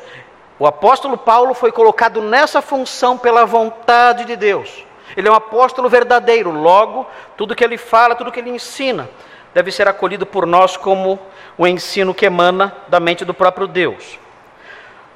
O 0.60 0.66
apóstolo 0.66 1.18
Paulo 1.18 1.54
foi 1.54 1.72
colocado 1.72 2.22
nessa 2.22 2.62
função 2.62 3.18
pela 3.18 3.44
vontade 3.44 4.24
de 4.24 4.36
Deus. 4.36 4.84
Ele 5.16 5.26
é 5.26 5.30
um 5.30 5.34
apóstolo 5.34 5.88
verdadeiro, 5.88 6.52
logo, 6.52 7.04
tudo 7.36 7.56
que 7.56 7.64
ele 7.64 7.76
fala, 7.76 8.14
tudo 8.14 8.30
que 8.30 8.38
ele 8.38 8.50
ensina, 8.50 9.10
deve 9.52 9.72
ser 9.72 9.88
acolhido 9.88 10.24
por 10.24 10.46
nós 10.46 10.76
como 10.76 11.18
o 11.58 11.66
ensino 11.66 12.14
que 12.14 12.26
emana 12.26 12.72
da 12.86 13.00
mente 13.00 13.24
do 13.24 13.34
próprio 13.34 13.66
Deus. 13.66 14.20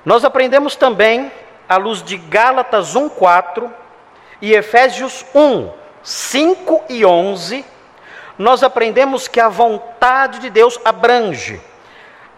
Nós 0.05 0.25
aprendemos 0.25 0.75
também, 0.75 1.31
à 1.69 1.77
luz 1.77 2.03
de 2.03 2.17
Gálatas 2.17 2.97
1,4 2.97 3.71
e 4.43 4.53
Efésios 4.53 5.25
1, 5.33 5.71
5 6.03 6.85
e 6.89 7.05
11, 7.07 7.65
nós 8.39 8.63
aprendemos 8.63 9.29
que 9.29 9.41
a 9.41 9.49
vontade 9.49 10.41
de 10.41 10.51
Deus 10.51 10.79
abrange 10.85 11.61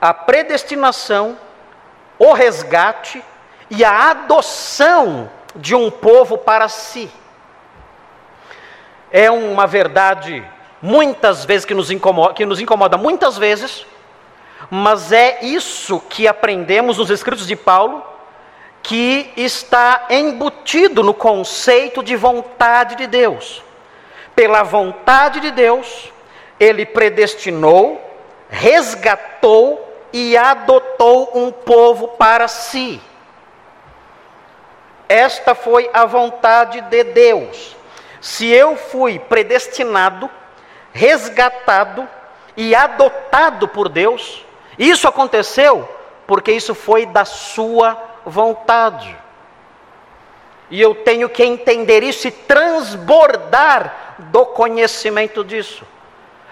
a 0.01 0.13
predestinação, 0.13 1.39
o 2.19 2.33
resgate 2.33 3.23
e 3.71 3.85
a 3.85 4.11
adoção 4.11 5.31
de 5.55 5.75
um 5.75 5.91
povo 5.91 6.37
para 6.37 6.69
si. 6.69 7.11
É 9.11 9.31
uma 9.31 9.67
verdade 9.67 10.45
muitas 10.83 11.45
vezes 11.45 11.65
que 11.65 11.75
nos 11.75 11.91
incomoda, 11.91 12.35
que 12.35 12.45
nos 12.45 12.61
incomoda 12.61 12.99
muitas 12.99 13.39
vezes, 13.39 13.87
mas 14.71 15.13
é 15.13 15.43
isso 15.43 15.99
que 16.01 16.29
aprendemos 16.29 16.99
nos 16.99 17.09
escritos 17.09 17.47
de 17.47 17.57
Paulo, 17.57 18.05
que 18.83 19.33
está 19.37 20.07
embutido 20.11 21.03
no 21.03 21.15
conceito 21.15 22.03
de 22.03 22.15
vontade 22.15 22.97
de 22.97 23.07
Deus 23.07 23.66
pela 24.37 24.63
vontade 24.63 25.41
de 25.41 25.51
Deus, 25.51 26.13
ele 26.61 26.85
predestinou, 26.85 28.01
resgatou 28.51 29.83
e 30.13 30.37
adotou 30.37 31.33
um 31.35 31.51
povo 31.51 32.09
para 32.09 32.47
si. 32.47 33.01
Esta 35.09 35.55
foi 35.55 35.91
a 35.93 36.05
vontade 36.05 36.83
de 36.83 37.03
Deus. 37.03 37.75
Se 38.21 38.49
eu 38.49 38.77
fui 38.77 39.19
predestinado, 39.19 40.31
resgatado 40.93 42.09
e 42.57 42.75
adotado 42.75 43.67
por 43.67 43.89
Deus, 43.89 44.45
isso 44.79 45.09
aconteceu 45.09 45.89
porque 46.27 46.53
isso 46.53 46.75
foi 46.75 47.07
da 47.07 47.25
sua 47.25 47.97
vontade. 48.25 49.17
E 50.71 50.81
eu 50.81 50.95
tenho 50.95 51.29
que 51.29 51.45
entender 51.45 52.03
isso 52.03 52.27
e 52.27 52.31
transbordar 52.31 54.17
do 54.19 54.45
conhecimento 54.47 55.45
disso. 55.45 55.85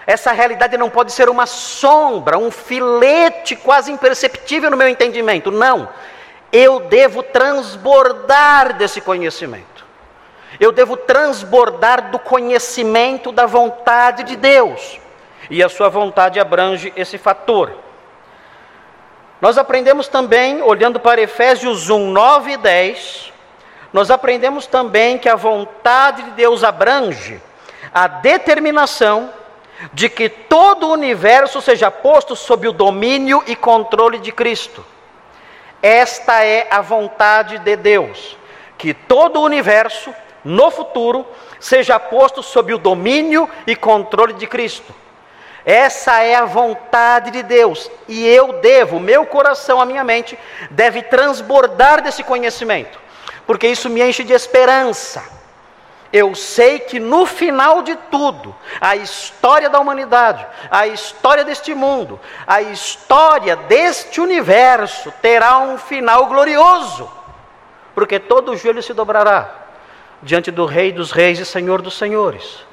Essa 0.07 0.31
realidade 0.31 0.77
não 0.77 0.89
pode 0.89 1.11
ser 1.11 1.29
uma 1.29 1.45
sombra, 1.45 2.37
um 2.37 2.51
filete 2.51 3.55
quase 3.55 3.91
imperceptível 3.91 4.69
no 4.69 4.77
meu 4.77 4.87
entendimento. 4.87 5.51
Não. 5.51 5.89
Eu 6.51 6.81
devo 6.81 7.23
transbordar 7.23 8.73
desse 8.77 9.01
conhecimento. 9.01 9.83
Eu 10.59 10.71
devo 10.71 10.95
transbordar 10.95 12.11
do 12.11 12.19
conhecimento 12.19 13.31
da 13.31 13.45
vontade 13.45 14.23
de 14.23 14.35
Deus. 14.35 14.99
E 15.49 15.61
a 15.63 15.67
sua 15.67 15.89
vontade 15.89 16.39
abrange 16.39 16.93
esse 16.95 17.17
fator. 17.17 17.73
Nós 19.41 19.57
aprendemos 19.57 20.07
também, 20.07 20.61
olhando 20.61 20.99
para 20.99 21.21
Efésios 21.21 21.89
1, 21.89 22.11
9 22.11 22.51
e 22.53 22.57
10, 22.57 23.33
nós 23.95 24.11
aprendemos 24.11 24.67
também 24.67 25.17
que 25.17 25.29
a 25.29 25.37
vontade 25.37 26.21
de 26.23 26.31
Deus 26.31 26.65
abrange 26.65 27.41
a 27.93 28.07
determinação 28.09 29.29
de 29.93 30.09
que 30.09 30.27
todo 30.27 30.87
o 30.87 30.91
universo 30.91 31.61
seja 31.61 31.89
posto 31.89 32.35
sob 32.35 32.67
o 32.67 32.73
domínio 32.73 33.41
e 33.47 33.55
controle 33.55 34.17
de 34.17 34.33
Cristo. 34.33 34.85
Esta 35.81 36.43
é 36.43 36.67
a 36.69 36.81
vontade 36.81 37.57
de 37.59 37.77
Deus, 37.77 38.37
que 38.77 38.93
todo 38.93 39.39
o 39.39 39.45
universo, 39.45 40.13
no 40.43 40.69
futuro, 40.69 41.25
seja 41.57 41.97
posto 41.97 42.43
sob 42.43 42.73
o 42.73 42.77
domínio 42.77 43.49
e 43.65 43.77
controle 43.77 44.33
de 44.33 44.45
Cristo. 44.45 44.93
Essa 45.65 46.21
é 46.21 46.35
a 46.35 46.43
vontade 46.43 47.31
de 47.31 47.43
Deus, 47.43 47.89
e 48.09 48.27
eu 48.27 48.59
devo, 48.59 48.99
meu 48.99 49.25
coração, 49.25 49.79
a 49.79 49.85
minha 49.85 50.03
mente, 50.03 50.37
deve 50.69 51.01
transbordar 51.01 52.01
desse 52.01 52.23
conhecimento, 52.23 53.04
porque 53.45 53.67
isso 53.67 53.89
me 53.89 54.01
enche 54.01 54.23
de 54.23 54.33
esperança 54.33 55.35
eu 56.15 56.33
sei 56.33 56.79
que 56.79 56.97
no 56.97 57.25
final 57.25 57.81
de 57.81 57.93
tudo, 58.09 58.55
a 58.79 58.95
história 58.95 59.69
da 59.69 59.81
humanidade, 59.81 60.47
a 60.71 60.87
história 60.87 61.43
deste 61.43 61.75
mundo, 61.75 62.17
a 62.47 62.61
história 62.61 63.57
deste 63.57 64.21
universo 64.21 65.11
terá 65.21 65.57
um 65.57 65.77
final 65.77 66.27
glorioso, 66.27 67.11
porque 67.93 68.17
todo 68.17 68.55
joelho 68.55 68.81
se 68.81 68.93
dobrará 68.93 69.63
diante 70.23 70.51
do 70.51 70.65
Rei 70.65 70.93
dos 70.93 71.11
Reis 71.11 71.37
e 71.37 71.45
Senhor 71.45 71.81
dos 71.81 71.97
Senhores. 71.97 72.65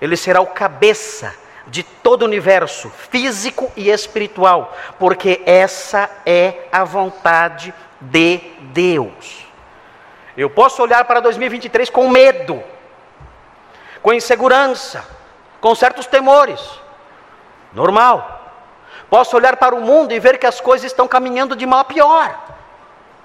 Ele 0.00 0.16
será 0.16 0.40
o 0.40 0.46
cabeça 0.46 1.34
de 1.66 1.82
todo 1.82 2.22
o 2.22 2.26
universo, 2.26 2.88
físico 3.10 3.72
e 3.74 3.90
espiritual, 3.90 4.76
porque 4.96 5.42
essa 5.44 6.08
é 6.24 6.68
a 6.70 6.84
vontade 6.84 7.74
de 8.00 8.38
Deus. 8.72 9.45
Eu 10.36 10.50
posso 10.50 10.82
olhar 10.82 11.04
para 11.04 11.20
2023 11.20 11.88
com 11.88 12.08
medo, 12.08 12.62
com 14.02 14.12
insegurança, 14.12 15.04
com 15.60 15.74
certos 15.74 16.06
temores. 16.06 16.60
Normal. 17.72 18.34
Posso 19.08 19.36
olhar 19.36 19.56
para 19.56 19.74
o 19.74 19.80
mundo 19.80 20.12
e 20.12 20.18
ver 20.18 20.38
que 20.38 20.46
as 20.46 20.60
coisas 20.60 20.90
estão 20.90 21.08
caminhando 21.08 21.56
de 21.56 21.64
mal 21.64 21.80
a 21.80 21.84
pior. 21.84 22.38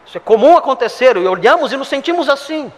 Isso 0.06 0.18
é 0.18 0.22
comum 0.22 0.58
acontecer, 0.58 1.18
e 1.18 1.28
olhamos 1.28 1.72
e 1.72 1.78
nos 1.78 1.88
sentimos 1.88 2.30
assim. 2.30 2.72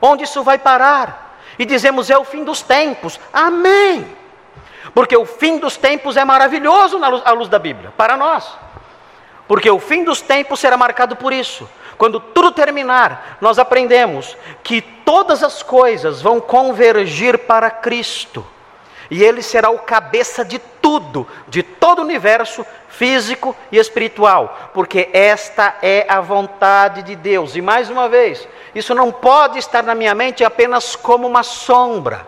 Onde 0.00 0.24
isso 0.24 0.42
vai 0.42 0.58
parar? 0.58 1.38
E 1.58 1.64
dizemos: 1.64 2.10
é 2.10 2.16
o 2.16 2.24
fim 2.24 2.44
dos 2.44 2.62
tempos. 2.62 3.18
Amém. 3.32 4.06
Porque 4.94 5.16
o 5.16 5.24
fim 5.24 5.58
dos 5.58 5.76
tempos 5.76 6.16
é 6.16 6.24
maravilhoso 6.24 6.98
na 6.98 7.08
luz, 7.08 7.22
à 7.24 7.32
luz 7.32 7.48
da 7.48 7.58
Bíblia, 7.58 7.92
para 7.96 8.16
nós. 8.16 8.56
Porque 9.48 9.70
o 9.70 9.78
fim 9.78 10.04
dos 10.04 10.20
tempos 10.20 10.60
será 10.60 10.76
marcado 10.76 11.16
por 11.16 11.32
isso. 11.32 11.68
Quando 11.96 12.20
tudo 12.20 12.50
terminar, 12.52 13.38
nós 13.40 13.58
aprendemos 13.58 14.36
que 14.62 14.80
todas 14.80 15.42
as 15.42 15.62
coisas 15.62 16.20
vão 16.20 16.40
convergir 16.40 17.38
para 17.38 17.70
Cristo. 17.70 18.44
E 19.10 19.22
Ele 19.22 19.42
será 19.42 19.70
o 19.70 19.78
cabeça 19.80 20.44
de 20.44 20.58
tudo, 20.58 21.26
de 21.48 21.62
todo 21.62 21.98
o 22.00 22.04
universo 22.04 22.64
físico 22.88 23.54
e 23.70 23.78
espiritual, 23.78 24.70
porque 24.72 25.08
esta 25.12 25.76
é 25.82 26.06
a 26.08 26.20
vontade 26.20 27.02
de 27.02 27.14
Deus. 27.14 27.56
E 27.56 27.60
mais 27.60 27.90
uma 27.90 28.08
vez, 28.08 28.48
isso 28.74 28.94
não 28.94 29.12
pode 29.12 29.58
estar 29.58 29.82
na 29.82 29.94
minha 29.94 30.14
mente 30.14 30.44
apenas 30.44 30.96
como 30.96 31.26
uma 31.26 31.42
sombra, 31.42 32.26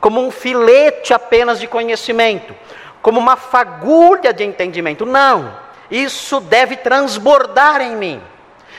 como 0.00 0.20
um 0.20 0.30
filete 0.30 1.12
apenas 1.12 1.58
de 1.58 1.66
conhecimento, 1.66 2.54
como 3.02 3.18
uma 3.18 3.36
fagulha 3.36 4.32
de 4.32 4.44
entendimento. 4.44 5.04
Não, 5.04 5.54
isso 5.90 6.40
deve 6.40 6.76
transbordar 6.76 7.80
em 7.80 7.96
mim. 7.96 8.22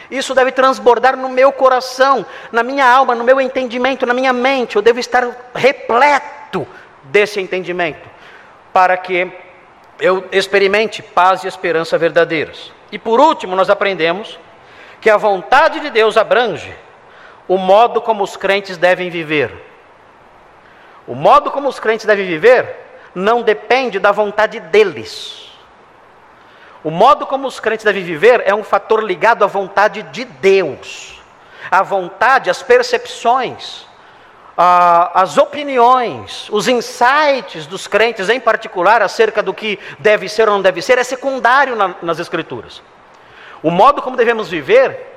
Isso 0.09 0.33
deve 0.33 0.51
transbordar 0.51 1.15
no 1.15 1.29
meu 1.29 1.51
coração, 1.51 2.25
na 2.51 2.63
minha 2.63 2.85
alma, 2.89 3.13
no 3.13 3.23
meu 3.23 3.39
entendimento, 3.39 4.05
na 4.05 4.13
minha 4.13 4.33
mente. 4.33 4.75
Eu 4.75 4.81
devo 4.81 4.99
estar 4.99 5.27
repleto 5.53 6.67
desse 7.03 7.39
entendimento, 7.39 8.09
para 8.73 8.97
que 8.97 9.31
eu 9.99 10.27
experimente 10.31 11.03
paz 11.03 11.43
e 11.43 11.47
esperança 11.47 11.97
verdadeiras. 11.97 12.71
E 12.91 12.97
por 12.97 13.19
último, 13.19 13.55
nós 13.55 13.69
aprendemos 13.69 14.39
que 14.99 15.09
a 15.09 15.17
vontade 15.17 15.79
de 15.79 15.89
Deus 15.89 16.17
abrange 16.17 16.73
o 17.47 17.57
modo 17.57 18.01
como 18.01 18.23
os 18.23 18.35
crentes 18.35 18.77
devem 18.77 19.09
viver. 19.09 19.51
O 21.07 21.15
modo 21.15 21.51
como 21.51 21.67
os 21.67 21.79
crentes 21.79 22.05
devem 22.05 22.25
viver 22.25 22.75
não 23.13 23.41
depende 23.41 23.99
da 23.99 24.11
vontade 24.11 24.59
deles. 24.59 25.38
O 26.83 26.89
modo 26.89 27.25
como 27.25 27.47
os 27.47 27.59
crentes 27.59 27.83
devem 27.83 28.03
viver 28.03 28.41
é 28.45 28.55
um 28.55 28.63
fator 28.63 29.03
ligado 29.03 29.43
à 29.43 29.47
vontade 29.47 30.01
de 30.03 30.23
Deus. 30.23 31.21
A 31.69 31.83
vontade, 31.83 32.49
as 32.49 32.63
percepções, 32.63 33.85
as 34.55 35.37
opiniões, 35.37 36.47
os 36.49 36.67
insights 36.67 37.65
dos 37.67 37.85
crentes, 37.85 38.29
em 38.29 38.39
particular, 38.39 39.01
acerca 39.01 39.43
do 39.43 39.53
que 39.53 39.77
deve 39.99 40.29
ser 40.29 40.47
ou 40.47 40.55
não 40.55 40.61
deve 40.61 40.81
ser, 40.81 40.97
é 40.97 41.03
secundário 41.03 41.75
na, 41.75 41.95
nas 42.01 42.19
Escrituras. 42.19 42.81
O 43.61 43.69
modo 43.69 44.01
como 44.01 44.15
devemos 44.15 44.49
viver 44.49 45.07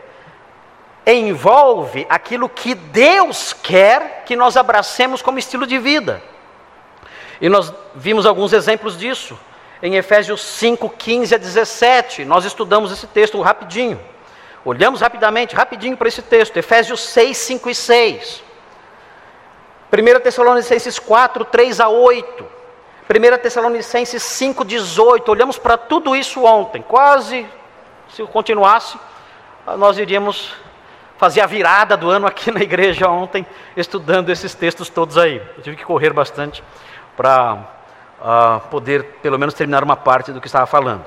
envolve 1.07 2.07
aquilo 2.09 2.49
que 2.49 2.75
Deus 2.75 3.53
quer 3.53 4.23
que 4.27 4.37
nós 4.37 4.57
abracemos 4.57 5.23
como 5.23 5.39
estilo 5.39 5.67
de 5.67 5.79
vida. 5.79 6.23
E 7.41 7.49
nós 7.49 7.73
vimos 7.95 8.27
alguns 8.27 8.53
exemplos 8.53 8.99
disso 8.99 9.39
em 9.83 9.97
Efésios 9.97 10.41
5, 10.41 10.89
15 10.91 11.35
a 11.35 11.39
17. 11.39 12.25
Nós 12.25 12.45
estudamos 12.45 12.93
esse 12.93 13.07
texto 13.07 13.41
rapidinho. 13.41 14.01
Olhamos 14.65 15.01
rapidamente, 15.01 15.57
rapidinho 15.57 15.97
para 15.97 16.07
esse 16.07 16.23
texto. 16.23 16.57
Efésios 16.57 17.01
6, 17.01 17.37
5 17.37 17.71
e 17.71 17.75
6. 17.75 18.45
1 19.93 20.21
Tessalonicenses 20.21 20.99
4, 20.99 21.45
3 21.47 21.81
a 21.81 21.89
8. 21.89 22.45
1 23.11 23.39
Tessalonicenses 23.43 24.23
5, 24.23 24.65
18. 24.65 25.29
Olhamos 25.29 25.59
para 25.59 25.77
tudo 25.77 26.15
isso 26.15 26.45
ontem. 26.45 26.81
Quase, 26.81 27.45
se 28.09 28.23
continuasse, 28.25 28.97
nós 29.77 29.99
iríamos 29.99 30.55
fazer 31.19 31.41
a 31.41 31.47
virada 31.47 31.97
do 31.97 32.09
ano 32.09 32.27
aqui 32.27 32.51
na 32.55 32.61
igreja 32.61 33.09
ontem, 33.09 33.45
estudando 33.77 34.31
esses 34.31 34.55
textos 34.55 34.89
todos 34.89 35.19
aí. 35.19 35.43
Eu 35.57 35.63
tive 35.63 35.77
que 35.77 35.85
correr 35.85 36.13
bastante 36.13 36.63
para 37.17 37.82
uh, 38.23 38.61
poder, 38.69 39.19
pelo 39.23 39.39
menos, 39.39 39.55
terminar 39.55 39.85
uma 39.85 39.97
parte 39.97 40.33
do 40.33 40.41
que 40.41 40.47
estava 40.47 40.67
falando. 40.67 41.05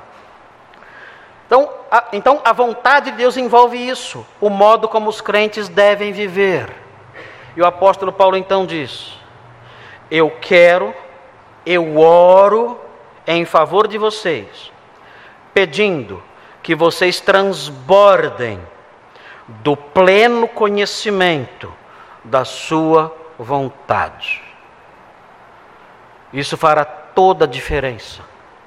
Então 1.47 1.69
a, 1.95 2.09
então, 2.11 2.41
a 2.43 2.51
vontade 2.51 3.11
de 3.11 3.17
Deus 3.17 3.37
envolve 3.37 3.77
isso, 3.77 4.25
o 4.41 4.49
modo 4.49 4.87
como 4.89 5.09
os 5.09 5.21
crentes 5.21 5.69
devem 5.69 6.11
viver. 6.11 6.69
E 7.55 7.61
o 7.61 7.65
apóstolo 7.65 8.11
Paulo 8.11 8.35
então 8.35 8.65
diz: 8.65 9.17
Eu 10.11 10.29
quero, 10.41 10.93
eu 11.65 11.97
oro 11.97 12.77
em 13.25 13.45
favor 13.45 13.87
de 13.87 13.97
vocês, 13.97 14.71
pedindo 15.53 16.21
que 16.61 16.75
vocês 16.75 17.21
transbordem 17.21 18.59
do 19.47 19.77
pleno 19.77 20.49
conhecimento 20.49 21.71
da 22.25 22.43
Sua 22.43 23.15
vontade. 23.37 24.43
Isso 26.33 26.57
fará 26.57 26.83
toda 27.15 27.45
a 27.45 27.47
diferença. 27.47 28.21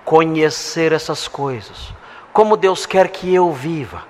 Conhecer 0.04 0.92
essas 0.92 1.28
coisas. 1.28 1.92
Como 2.32 2.56
Deus 2.56 2.86
quer 2.86 3.08
que 3.08 3.32
eu 3.32 3.52
viva. 3.52 4.02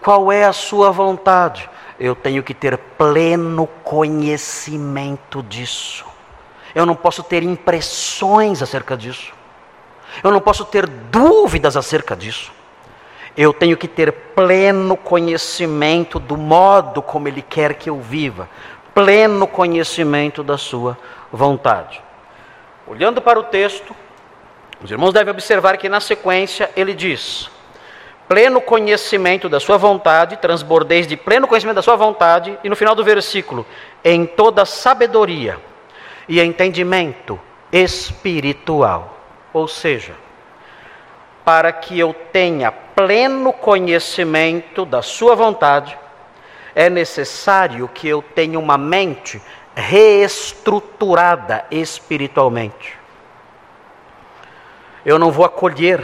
Qual 0.00 0.30
é 0.30 0.44
a 0.44 0.52
Sua 0.52 0.92
vontade? 0.92 1.68
eu 1.98 2.14
tenho 2.14 2.42
que 2.42 2.54
ter 2.54 2.76
pleno 2.76 3.66
conhecimento 3.82 5.42
disso. 5.42 6.04
Eu 6.74 6.84
não 6.84 6.94
posso 6.94 7.22
ter 7.22 7.42
impressões 7.42 8.62
acerca 8.62 8.96
disso. 8.96 9.32
Eu 10.22 10.30
não 10.30 10.40
posso 10.40 10.64
ter 10.64 10.86
dúvidas 10.86 11.76
acerca 11.76 12.14
disso. 12.14 12.52
Eu 13.36 13.52
tenho 13.52 13.76
que 13.76 13.88
ter 13.88 14.12
pleno 14.12 14.96
conhecimento 14.96 16.18
do 16.18 16.36
modo 16.36 17.02
como 17.02 17.28
Ele 17.28 17.42
quer 17.42 17.74
que 17.74 17.90
eu 17.90 18.00
viva, 18.00 18.48
pleno 18.94 19.46
conhecimento 19.46 20.42
da 20.42 20.56
Sua 20.56 20.96
vontade. 21.32 22.02
Olhando 22.86 23.20
para 23.20 23.38
o 23.38 23.42
texto, 23.42 23.94
os 24.82 24.90
irmãos 24.90 25.12
devem 25.12 25.32
observar 25.32 25.76
que 25.76 25.88
na 25.88 26.00
sequência 26.00 26.70
ele 26.76 26.94
diz: 26.94 27.50
pleno 28.28 28.60
conhecimento 28.60 29.48
da 29.48 29.58
sua 29.58 29.76
vontade, 29.76 30.36
transbordeis 30.36 31.06
de 31.06 31.16
pleno 31.16 31.48
conhecimento 31.48 31.76
da 31.76 31.82
sua 31.82 31.96
vontade, 31.96 32.56
e 32.62 32.68
no 32.68 32.76
final 32.76 32.94
do 32.94 33.02
versículo, 33.02 33.66
em 34.04 34.24
toda 34.24 34.64
sabedoria 34.64 35.58
e 36.28 36.40
entendimento 36.40 37.40
espiritual. 37.72 39.18
Ou 39.52 39.66
seja, 39.66 40.14
para 41.44 41.72
que 41.72 41.98
eu 41.98 42.14
tenha 42.32 42.70
pleno 42.70 43.52
conhecimento 43.52 44.84
da 44.84 45.02
sua 45.02 45.34
vontade, 45.34 45.98
é 46.74 46.90
necessário 46.90 47.88
que 47.88 48.06
eu 48.06 48.22
tenha 48.22 48.58
uma 48.58 48.76
mente 48.76 49.40
reestruturada 49.76 51.66
espiritualmente. 51.70 52.98
Eu 55.04 55.18
não 55.18 55.30
vou 55.30 55.44
acolher 55.44 56.02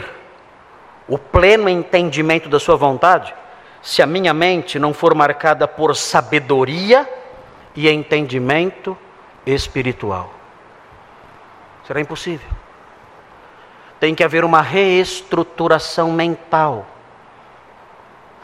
o 1.07 1.17
pleno 1.17 1.67
entendimento 1.67 2.47
da 2.47 2.59
Sua 2.59 2.75
vontade, 2.75 3.33
se 3.81 4.03
a 4.03 4.05
minha 4.05 4.33
mente 4.33 4.77
não 4.77 4.93
for 4.93 5.15
marcada 5.15 5.67
por 5.67 5.95
sabedoria 5.95 7.09
e 7.75 7.89
entendimento 7.89 8.95
espiritual. 9.45 10.31
Será 11.85 11.99
impossível. 11.99 12.47
Tem 13.99 14.15
que 14.15 14.23
haver 14.23 14.45
uma 14.45 14.61
reestruturação 14.61 16.11
mental. 16.11 16.85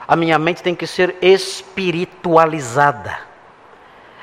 A 0.05 0.13
minha 0.15 0.37
mente 0.39 0.63
tem 0.63 0.75
que 0.75 0.87
ser 0.87 1.15
espiritualizada 1.21 3.28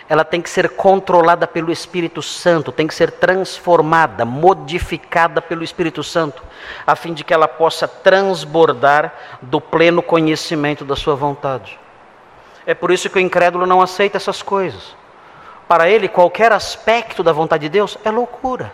ela 0.08 0.24
tem 0.24 0.40
que 0.40 0.48
ser 0.48 0.70
controlada 0.70 1.46
pelo 1.46 1.72
Espírito 1.72 2.22
Santo, 2.22 2.70
tem 2.70 2.86
que 2.86 2.94
ser 2.94 3.10
transformada, 3.10 4.24
modificada 4.24 5.42
pelo 5.42 5.64
Espírito 5.64 6.02
Santo, 6.02 6.42
a 6.86 6.94
fim 6.94 7.12
de 7.12 7.24
que 7.24 7.34
ela 7.34 7.48
possa 7.48 7.88
transbordar 7.88 9.12
do 9.42 9.60
pleno 9.60 10.02
conhecimento 10.02 10.84
da 10.84 10.94
sua 10.94 11.14
vontade. 11.16 11.78
É 12.64 12.74
por 12.74 12.90
isso 12.90 13.10
que 13.10 13.18
o 13.18 13.20
incrédulo 13.20 13.66
não 13.66 13.82
aceita 13.82 14.16
essas 14.16 14.42
coisas. 14.42 14.94
Para 15.68 15.88
ele, 15.88 16.08
qualquer 16.08 16.52
aspecto 16.52 17.22
da 17.22 17.32
vontade 17.32 17.62
de 17.62 17.68
Deus 17.68 17.98
é 18.04 18.10
loucura. 18.10 18.72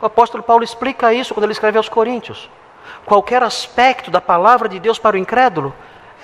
O 0.00 0.06
apóstolo 0.06 0.42
Paulo 0.42 0.62
explica 0.62 1.12
isso 1.12 1.32
quando 1.32 1.44
ele 1.44 1.52
escreve 1.52 1.78
aos 1.78 1.88
Coríntios. 1.88 2.48
Qualquer 3.04 3.42
aspecto 3.42 4.10
da 4.10 4.20
palavra 4.20 4.68
de 4.68 4.78
Deus 4.78 4.98
para 4.98 5.16
o 5.16 5.18
incrédulo 5.18 5.74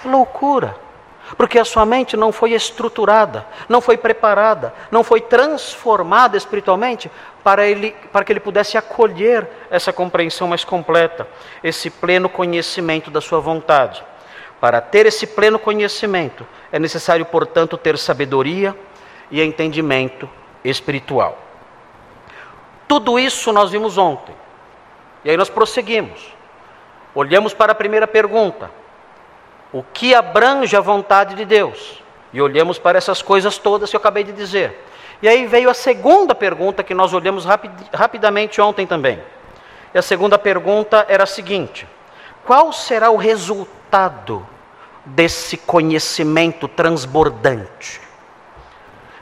é 0.04 0.09
loucura. 0.09 0.84
Porque 1.37 1.58
a 1.58 1.64
sua 1.64 1.87
mente 1.87 2.16
não 2.16 2.30
foi 2.30 2.52
estruturada, 2.52 3.46
não 3.68 3.80
foi 3.80 3.96
preparada, 3.96 4.74
não 4.90 5.02
foi 5.02 5.20
transformada 5.20 6.37
espiritualmente 6.37 7.10
para, 7.42 7.66
ele, 7.66 7.96
para 8.12 8.24
que 8.24 8.32
ele 8.32 8.40
pudesse 8.40 8.76
acolher 8.76 9.48
essa 9.70 9.92
compreensão 9.92 10.46
mais 10.46 10.64
completa, 10.64 11.26
esse 11.62 11.88
pleno 11.88 12.28
conhecimento 12.28 13.10
da 13.10 13.20
sua 13.20 13.40
vontade. 13.40 14.04
Para 14.60 14.80
ter 14.80 15.06
esse 15.06 15.26
pleno 15.26 15.58
conhecimento, 15.58 16.46
é 16.70 16.78
necessário, 16.78 17.24
portanto, 17.24 17.76
ter 17.76 17.98
sabedoria 17.98 18.76
e 19.30 19.42
entendimento 19.42 20.28
espiritual. 20.62 21.38
Tudo 22.87 23.18
isso 23.18 23.52
nós 23.52 23.70
vimos 23.70 23.98
ontem. 23.98 24.34
E 25.24 25.30
aí 25.30 25.37
nós 25.37 25.48
prosseguimos. 25.48 26.34
Olhamos 27.14 27.54
para 27.54 27.72
a 27.72 27.74
primeira 27.74 28.06
pergunta: 28.06 28.70
o 29.74 29.82
que 29.82 30.14
abrange 30.14 30.76
a 30.76 30.80
vontade 30.80 31.34
de 31.34 31.44
Deus? 31.44 32.00
E 32.32 32.40
olhamos 32.40 32.78
para 32.78 32.96
essas 32.96 33.20
coisas 33.20 33.58
todas 33.58 33.90
que 33.90 33.96
eu 33.96 33.98
acabei 33.98 34.22
de 34.22 34.32
dizer. 34.32 34.87
E 35.20 35.26
aí 35.26 35.48
veio 35.48 35.68
a 35.68 35.74
segunda 35.74 36.32
pergunta 36.32 36.84
que 36.84 36.94
nós 36.94 37.12
olhamos 37.12 37.44
rapid, 37.44 37.72
rapidamente 37.92 38.60
ontem 38.60 38.87
também. 38.87 39.20
E 39.92 39.98
a 39.98 40.02
segunda 40.02 40.38
pergunta 40.38 41.04
era 41.08 41.24
a 41.24 41.26
seguinte: 41.26 41.88
qual 42.46 42.72
será 42.72 43.10
o 43.10 43.16
resultado 43.16 44.46
desse 45.04 45.56
conhecimento 45.56 46.68
transbordante? 46.68 48.00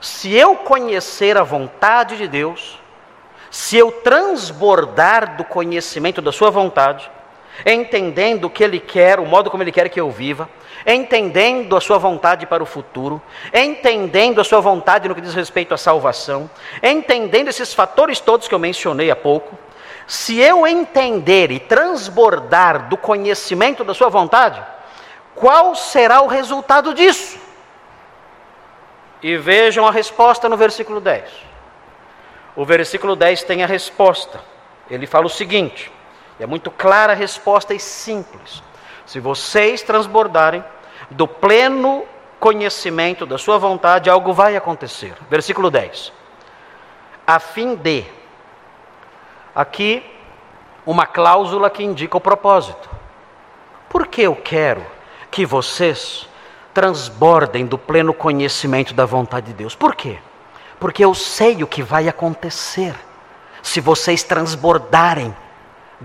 Se 0.02 0.34
eu 0.34 0.54
conhecer 0.54 1.38
a 1.38 1.42
vontade 1.42 2.18
de 2.18 2.28
Deus, 2.28 2.78
se 3.50 3.78
eu 3.78 3.90
transbordar 3.90 5.34
do 5.34 5.44
conhecimento 5.44 6.20
da 6.20 6.30
Sua 6.30 6.50
vontade, 6.50 7.10
entendendo 7.64 8.46
o 8.46 8.50
que 8.50 8.64
Ele 8.64 8.80
quer, 8.80 9.20
o 9.20 9.26
modo 9.26 9.50
como 9.50 9.62
Ele 9.62 9.72
quer 9.72 9.88
que 9.88 10.00
eu 10.00 10.10
viva, 10.10 10.48
entendendo 10.86 11.76
a 11.76 11.80
Sua 11.80 11.98
vontade 11.98 12.46
para 12.46 12.62
o 12.62 12.66
futuro, 12.66 13.20
entendendo 13.52 14.40
a 14.40 14.44
Sua 14.44 14.60
vontade 14.60 15.08
no 15.08 15.14
que 15.14 15.20
diz 15.20 15.34
respeito 15.34 15.74
à 15.74 15.76
salvação, 15.76 16.50
entendendo 16.82 17.48
esses 17.48 17.72
fatores 17.72 18.20
todos 18.20 18.48
que 18.48 18.54
eu 18.54 18.58
mencionei 18.58 19.10
há 19.10 19.16
pouco, 19.16 19.56
se 20.06 20.40
eu 20.40 20.66
entender 20.66 21.50
e 21.50 21.60
transbordar 21.60 22.88
do 22.88 22.96
conhecimento 22.96 23.84
da 23.84 23.94
Sua 23.94 24.08
vontade, 24.08 24.62
qual 25.34 25.74
será 25.74 26.20
o 26.20 26.26
resultado 26.26 26.92
disso? 26.92 27.40
E 29.22 29.36
vejam 29.36 29.86
a 29.86 29.92
resposta 29.92 30.48
no 30.48 30.56
versículo 30.56 31.00
10. 31.00 31.30
O 32.56 32.64
versículo 32.64 33.14
10 33.14 33.44
tem 33.44 33.62
a 33.62 33.66
resposta. 33.66 34.40
Ele 34.90 35.06
fala 35.06 35.26
o 35.26 35.30
seguinte: 35.30 35.90
é 36.38 36.46
muito 36.46 36.70
clara 36.70 37.12
a 37.12 37.16
resposta 37.16 37.74
e 37.74 37.80
simples. 37.80 38.62
Se 39.06 39.20
vocês 39.20 39.82
transbordarem 39.82 40.64
do 41.10 41.26
pleno 41.26 42.04
conhecimento 42.40 43.24
da 43.26 43.38
sua 43.38 43.58
vontade, 43.58 44.10
algo 44.10 44.32
vai 44.32 44.56
acontecer. 44.56 45.14
Versículo 45.30 45.70
10. 45.70 46.12
A 47.26 47.38
fim 47.38 47.74
de. 47.74 48.04
Aqui, 49.54 50.02
uma 50.86 51.06
cláusula 51.06 51.68
que 51.68 51.82
indica 51.82 52.16
o 52.16 52.20
propósito. 52.20 52.88
Por 53.88 54.06
que 54.06 54.22
eu 54.22 54.34
quero 54.34 54.84
que 55.30 55.44
vocês 55.44 56.26
transbordem 56.72 57.66
do 57.66 57.76
pleno 57.76 58.14
conhecimento 58.14 58.94
da 58.94 59.04
vontade 59.04 59.48
de 59.48 59.52
Deus. 59.52 59.74
Por 59.74 59.94
quê? 59.94 60.18
Porque 60.80 61.04
eu 61.04 61.14
sei 61.14 61.62
o 61.62 61.66
que 61.66 61.82
vai 61.82 62.08
acontecer 62.08 62.94
se 63.62 63.80
vocês 63.80 64.22
transbordarem 64.22 65.34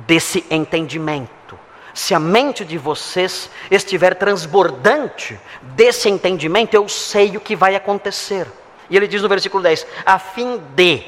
desse 0.05 0.45
entendimento. 0.49 1.57
Se 1.93 2.13
a 2.13 2.19
mente 2.19 2.63
de 2.63 2.77
vocês 2.77 3.49
estiver 3.71 4.13
transbordante 4.15 5.39
desse 5.61 6.07
entendimento, 6.09 6.75
eu 6.75 6.87
sei 6.87 7.35
o 7.35 7.41
que 7.41 7.55
vai 7.55 7.75
acontecer. 7.75 8.47
E 8.89 8.95
ele 8.95 9.07
diz 9.07 9.21
no 9.21 9.29
versículo 9.29 9.63
10: 9.63 9.87
a 10.05 10.19
fim 10.19 10.61
de 10.75 11.03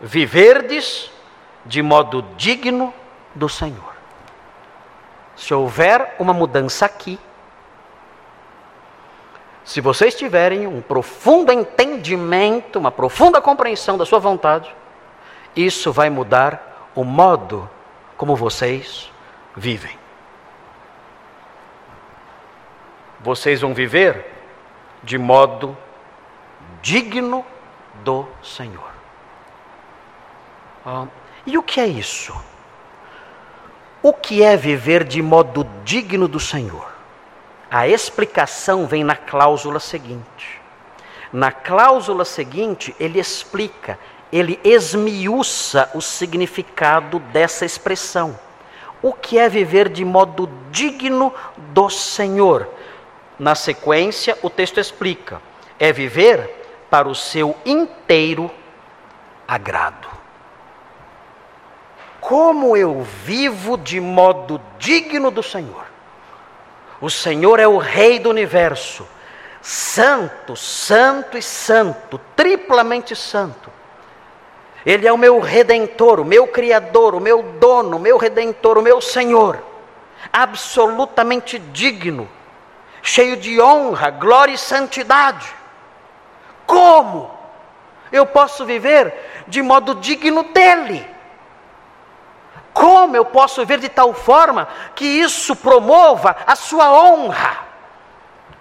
viverdes 0.00 1.10
de 1.64 1.80
modo 1.80 2.24
digno 2.36 2.92
do 3.34 3.48
Senhor. 3.48 3.94
Se 5.36 5.54
houver 5.54 6.16
uma 6.18 6.32
mudança 6.32 6.84
aqui, 6.84 7.18
se 9.64 9.80
vocês 9.80 10.14
tiverem 10.14 10.66
um 10.66 10.80
profundo 10.80 11.52
entendimento, 11.52 12.78
uma 12.78 12.90
profunda 12.90 13.40
compreensão 13.40 13.96
da 13.96 14.04
sua 14.04 14.18
vontade, 14.18 14.74
isso 15.54 15.92
vai 15.92 16.10
mudar 16.10 16.67
o 16.98 17.04
modo 17.04 17.70
como 18.16 18.34
vocês 18.34 19.08
vivem. 19.56 19.96
Vocês 23.20 23.60
vão 23.60 23.72
viver 23.72 24.26
de 25.04 25.16
modo 25.16 25.78
digno 26.82 27.46
do 28.02 28.26
Senhor. 28.42 28.90
Ah, 30.84 31.06
e 31.46 31.56
o 31.56 31.62
que 31.62 31.80
é 31.80 31.86
isso? 31.86 32.36
O 34.02 34.12
que 34.12 34.42
é 34.42 34.56
viver 34.56 35.04
de 35.04 35.22
modo 35.22 35.64
digno 35.84 36.26
do 36.26 36.40
Senhor? 36.40 36.92
A 37.70 37.86
explicação 37.86 38.88
vem 38.88 39.04
na 39.04 39.14
cláusula 39.14 39.78
seguinte. 39.78 40.60
Na 41.32 41.52
cláusula 41.52 42.24
seguinte, 42.24 42.92
ele 42.98 43.20
explica, 43.20 43.96
ele 44.32 44.60
esmiuça 44.62 45.90
o 45.94 46.00
significado 46.00 47.18
dessa 47.18 47.64
expressão. 47.64 48.38
O 49.00 49.12
que 49.12 49.38
é 49.38 49.48
viver 49.48 49.88
de 49.88 50.04
modo 50.04 50.48
digno 50.70 51.32
do 51.56 51.88
Senhor? 51.88 52.68
Na 53.38 53.54
sequência, 53.54 54.36
o 54.42 54.50
texto 54.50 54.80
explica: 54.80 55.40
é 55.78 55.92
viver 55.92 56.86
para 56.90 57.08
o 57.08 57.14
seu 57.14 57.56
inteiro 57.64 58.50
agrado. 59.46 60.08
Como 62.20 62.76
eu 62.76 63.02
vivo 63.24 63.78
de 63.78 64.00
modo 64.00 64.60
digno 64.78 65.30
do 65.30 65.42
Senhor? 65.42 65.86
O 67.00 67.08
Senhor 67.08 67.60
é 67.60 67.68
o 67.68 67.78
Rei 67.78 68.18
do 68.18 68.28
universo, 68.28 69.06
santo, 69.62 70.56
santo 70.56 71.38
e 71.38 71.42
santo, 71.42 72.20
triplamente 72.34 73.14
santo. 73.14 73.77
Ele 74.86 75.06
é 75.06 75.12
o 75.12 75.18
meu 75.18 75.40
redentor, 75.40 76.20
o 76.20 76.24
meu 76.24 76.46
criador, 76.46 77.14
o 77.14 77.20
meu 77.20 77.42
dono, 77.42 77.96
o 77.96 78.00
meu 78.00 78.16
redentor, 78.16 78.78
o 78.78 78.82
meu 78.82 79.00
Senhor, 79.00 79.62
absolutamente 80.32 81.58
digno, 81.58 82.28
cheio 83.02 83.36
de 83.36 83.60
honra, 83.60 84.10
glória 84.10 84.52
e 84.52 84.58
santidade. 84.58 85.52
Como 86.66 87.30
eu 88.12 88.24
posso 88.26 88.64
viver 88.64 89.44
de 89.46 89.62
modo 89.62 89.94
digno 89.96 90.44
dele? 90.44 91.06
Como 92.72 93.16
eu 93.16 93.24
posso 93.24 93.60
viver 93.62 93.80
de 93.80 93.88
tal 93.88 94.14
forma 94.14 94.68
que 94.94 95.04
isso 95.04 95.56
promova 95.56 96.36
a 96.46 96.54
sua 96.54 96.92
honra? 96.92 97.66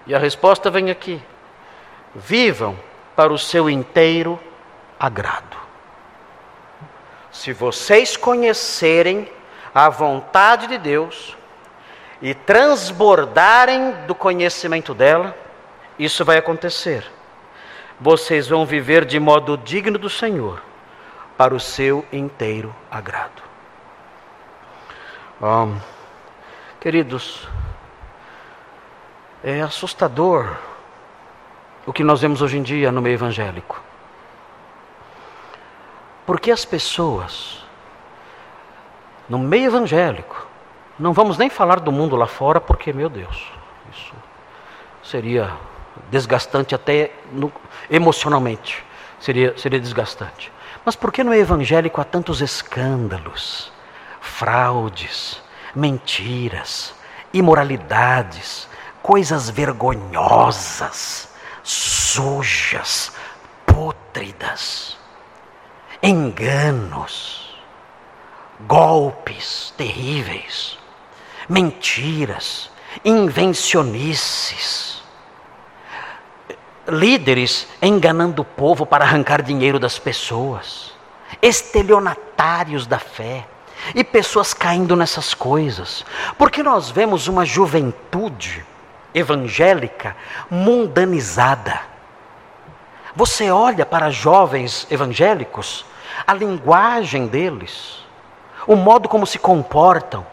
E 0.07 0.15
a 0.15 0.17
resposta 0.17 0.71
vem 0.71 0.89
aqui: 0.89 1.21
vivam 2.15 2.77
para 3.15 3.31
o 3.31 3.37
seu 3.37 3.69
inteiro 3.69 4.39
agrado. 4.99 5.66
Se 7.31 7.53
vocês 7.53 8.17
conhecerem 8.17 9.29
a 9.73 9.89
vontade 9.89 10.67
de 10.67 10.77
Deus 10.77 11.37
e 12.21 12.33
transbordarem 12.33 13.91
do 14.07 14.15
conhecimento 14.15 14.93
dela, 14.93 15.35
isso 15.99 16.25
vai 16.25 16.37
acontecer. 16.37 17.05
Vocês 17.99 18.47
vão 18.47 18.65
viver 18.65 19.05
de 19.05 19.19
modo 19.19 19.57
digno 19.57 19.97
do 19.97 20.09
Senhor, 20.09 20.61
para 21.37 21.53
o 21.53 21.59
seu 21.59 22.03
inteiro 22.11 22.75
agrado. 22.89 23.43
Um, 25.39 25.79
queridos, 26.79 27.47
é 29.43 29.61
assustador 29.61 30.57
o 31.85 31.93
que 31.93 32.03
nós 32.03 32.21
vemos 32.21 32.41
hoje 32.41 32.57
em 32.57 32.63
dia 32.63 32.91
no 32.91 33.01
meio 33.01 33.13
evangélico. 33.13 33.86
Porque 36.27 36.51
as 36.51 36.63
pessoas, 36.63 37.65
no 39.27 39.39
meio 39.39 39.65
evangélico, 39.65 40.45
não 40.99 41.11
vamos 41.11 41.39
nem 41.39 41.49
falar 41.49 41.79
do 41.79 41.91
mundo 41.91 42.15
lá 42.15 42.27
fora, 42.27 42.61
porque, 42.61 42.93
meu 42.93 43.09
Deus, 43.09 43.51
isso 43.91 44.13
seria 45.03 45.51
desgastante 46.11 46.75
até 46.75 47.11
no, 47.31 47.51
emocionalmente, 47.89 48.85
seria, 49.19 49.57
seria 49.57 49.79
desgastante. 49.79 50.51
Mas 50.85 50.95
por 50.95 51.11
que 51.11 51.23
no 51.23 51.33
evangélico 51.33 51.99
há 51.99 52.03
tantos 52.03 52.41
escândalos? 52.41 53.75
fraudes, 54.27 55.41
mentiras, 55.73 56.93
imoralidades, 57.33 58.67
coisas 59.01 59.49
vergonhosas, 59.49 61.29
sujas, 61.63 63.11
pútridas, 63.65 64.96
enganos, 66.01 67.55
golpes 68.67 69.73
terríveis, 69.77 70.77
mentiras, 71.47 72.69
invencionices, 73.03 75.01
líderes 76.87 77.67
enganando 77.81 78.41
o 78.41 78.45
povo 78.45 78.85
para 78.85 79.03
arrancar 79.03 79.41
dinheiro 79.41 79.79
das 79.79 79.99
pessoas, 79.99 80.93
estelionatários 81.41 82.87
da 82.87 82.99
fé. 82.99 83.45
E 83.93 84.03
pessoas 84.03 84.55
caindo 84.55 84.95
nessas 84.95 85.35
coisas, 85.35 86.03
porque 86.37 86.63
nós 86.63 86.89
vemos 86.89 87.27
uma 87.27 87.45
juventude 87.45 88.65
evangélica 89.13 90.15
mundanizada. 90.49 91.79
Você 93.17 93.49
olha 93.49 93.83
para 93.83 94.11
jovens 94.11 94.85
evangélicos, 94.91 95.83
a 96.27 96.35
linguagem 96.35 97.25
deles, 97.25 98.05
o 98.67 98.75
modo 98.75 99.09
como 99.09 99.25
se 99.25 99.39
comportam, 99.39 100.23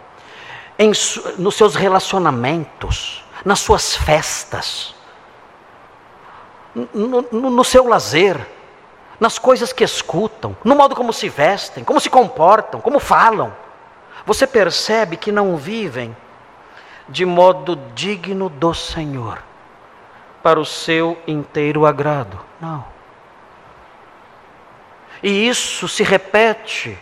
em, 0.78 0.92
nos 1.38 1.54
seus 1.54 1.74
relacionamentos, 1.74 3.24
nas 3.42 3.60
suas 3.60 3.96
festas, 3.96 4.94
no, 6.74 7.22
no, 7.32 7.50
no 7.50 7.64
seu 7.64 7.88
lazer, 7.88 8.46
nas 9.18 9.38
coisas 9.38 9.72
que 9.72 9.82
escutam, 9.82 10.54
no 10.62 10.74
modo 10.74 10.94
como 10.94 11.10
se 11.10 11.30
vestem, 11.30 11.84
como 11.84 11.98
se 11.98 12.10
comportam, 12.10 12.82
como 12.82 12.98
falam. 12.98 13.50
Você 14.26 14.46
percebe 14.46 15.16
que 15.16 15.32
não 15.32 15.56
vivem 15.56 16.14
de 17.08 17.24
modo 17.24 17.76
digno 17.94 18.50
do 18.50 18.74
Senhor, 18.74 19.42
para 20.42 20.60
o 20.60 20.66
seu 20.66 21.16
inteiro 21.26 21.86
agrado. 21.86 22.38
Não. 22.64 22.82
E 25.22 25.48
isso 25.48 25.86
se 25.86 26.02
repete 26.02 26.98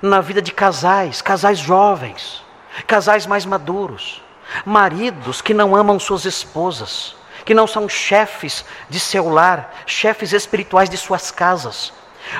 na 0.00 0.22
vida 0.22 0.40
de 0.40 0.52
casais, 0.52 1.20
casais 1.20 1.58
jovens, 1.58 2.42
casais 2.86 3.26
mais 3.26 3.44
maduros, 3.44 4.22
maridos 4.64 5.42
que 5.42 5.52
não 5.52 5.76
amam 5.76 6.00
suas 6.00 6.24
esposas, 6.24 7.14
que 7.44 7.52
não 7.52 7.66
são 7.66 7.90
chefes 7.90 8.64
de 8.88 8.98
seu 8.98 9.28
lar, 9.28 9.74
chefes 9.84 10.32
espirituais 10.32 10.88
de 10.88 10.96
suas 10.96 11.30
casas, 11.30 11.92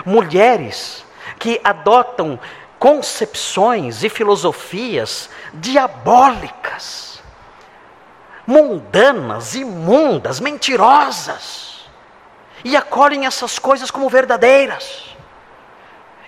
mulheres 0.06 1.04
que 1.38 1.61
adotam 1.62 2.40
concepções 2.78 4.02
e 4.02 4.08
filosofias 4.08 5.28
diabólicas, 5.52 7.22
mundanas, 8.46 9.54
imundas, 9.54 10.40
mentirosas, 10.40 11.71
e 12.64 12.77
acolhem 12.77 13.27
essas 13.27 13.59
coisas 13.59 13.90
como 13.90 14.09
verdadeiras, 14.09 15.16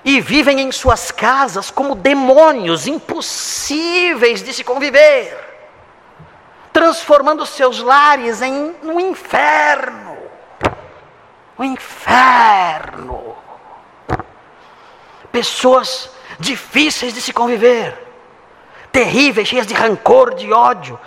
e 0.05 0.21
vivem 0.21 0.61
em 0.61 0.71
suas 0.71 1.11
casas 1.11 1.71
como 1.71 1.95
demônios 1.95 2.87
impossíveis 2.87 4.43
de 4.43 4.53
se 4.53 4.63
conviver, 4.63 5.39
transformando 6.73 7.47
seus 7.47 7.81
lares 7.81 8.43
em 8.43 8.75
um 8.83 9.01
inferno. 9.01 10.19
O 11.57 11.65
inferno. 11.65 13.37
Pessoas 15.33 16.11
difíceis 16.39 17.15
de 17.15 17.21
se 17.21 17.33
conviver, 17.33 17.97
terríveis, 18.93 19.49
cheias 19.49 19.67
de 19.67 19.75
rancor, 19.75 20.35
de 20.35 20.53
ódio, 20.53 20.99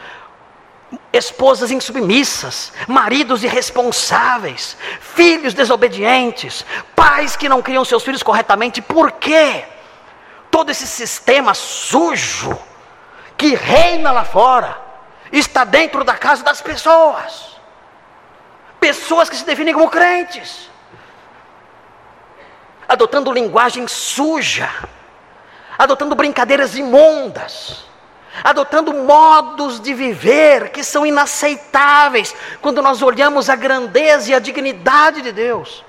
esposas 1.12 1.72
insubmissas, 1.72 2.72
maridos 2.88 3.44
irresponsáveis, 3.44 4.78
filhos 5.00 5.54
desobedientes, 5.54 6.66
pais 6.96 7.36
que 7.36 7.50
não 7.50 7.62
criam 7.62 7.84
seus 7.84 8.04
filhos 8.04 8.24
corretamente. 8.24 8.82
Por 8.82 9.12
quê? 9.14 9.66
Todo 10.50 10.70
esse 10.70 10.88
sistema 10.88 11.54
sujo 11.54 12.58
que 13.36 13.56
reina 13.56 14.12
lá 14.12 14.24
fora 14.24 14.80
está 15.32 15.64
dentro 15.64 16.04
da 16.04 16.16
casa 16.16 16.44
das 16.44 16.62
pessoas. 16.62 17.58
Pessoas 18.80 19.30
que 19.30 19.36
se 19.36 19.46
definem 19.46 19.74
como 19.74 19.90
crentes, 19.90 20.70
adotando 22.88 23.32
linguagem 23.32 23.88
suja, 23.88 24.70
adotando 25.78 26.16
brincadeiras 26.16 26.76
imundas, 26.76 27.86
adotando 28.44 28.94
modos 28.94 29.80
de 29.80 29.94
viver 29.94 30.70
que 30.70 30.84
são 30.84 31.06
inaceitáveis 31.06 32.36
quando 32.62 32.82
nós 32.82 33.02
olhamos 33.02 33.50
a 33.50 33.56
grandeza 33.56 34.32
e 34.32 34.36
a 34.36 34.40
dignidade 34.40 35.22
de 35.22 35.32
Deus. 35.32 35.84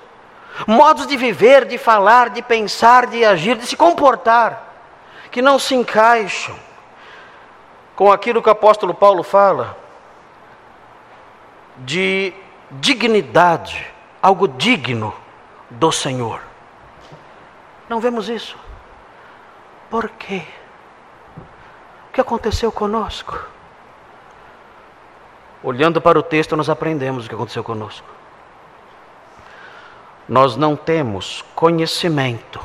Modos 0.67 1.07
de 1.07 1.15
viver, 1.15 1.65
de 1.65 1.77
falar, 1.77 2.29
de 2.29 2.41
pensar, 2.41 3.07
de 3.07 3.23
agir, 3.23 3.55
de 3.55 3.65
se 3.65 3.77
comportar, 3.77 4.73
que 5.31 5.41
não 5.41 5.57
se 5.57 5.75
encaixam 5.75 6.55
com 7.95 8.11
aquilo 8.11 8.41
que 8.41 8.49
o 8.49 8.51
apóstolo 8.51 8.93
Paulo 8.93 9.23
fala 9.23 9.77
de 11.77 12.33
dignidade, 12.71 13.85
algo 14.21 14.47
digno 14.47 15.15
do 15.69 15.91
Senhor. 15.91 16.41
Não 17.87 17.99
vemos 17.99 18.29
isso. 18.29 18.57
Por 19.89 20.09
quê? 20.09 20.43
Que 22.19 22.21
aconteceu 22.21 22.69
conosco? 22.69 23.47
Olhando 25.63 26.01
para 26.01 26.19
o 26.19 26.21
texto, 26.21 26.53
nós 26.53 26.69
aprendemos 26.69 27.25
o 27.25 27.29
que 27.29 27.33
aconteceu 27.33 27.63
conosco. 27.63 28.05
Nós 30.27 30.57
não 30.57 30.75
temos 30.75 31.45
conhecimento 31.55 32.59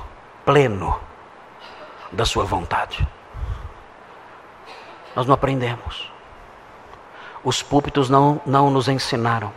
pleno 0.45 0.99
da 2.11 2.25
Sua 2.25 2.45
vontade. 2.45 3.07
Nós 5.15 5.25
não 5.25 5.35
aprendemos. 5.35 6.11
Os 7.45 7.63
púlpitos 7.63 8.11
não, 8.11 8.41
não 8.45 8.71
nos 8.71 8.89
ensinaram. 8.89 9.53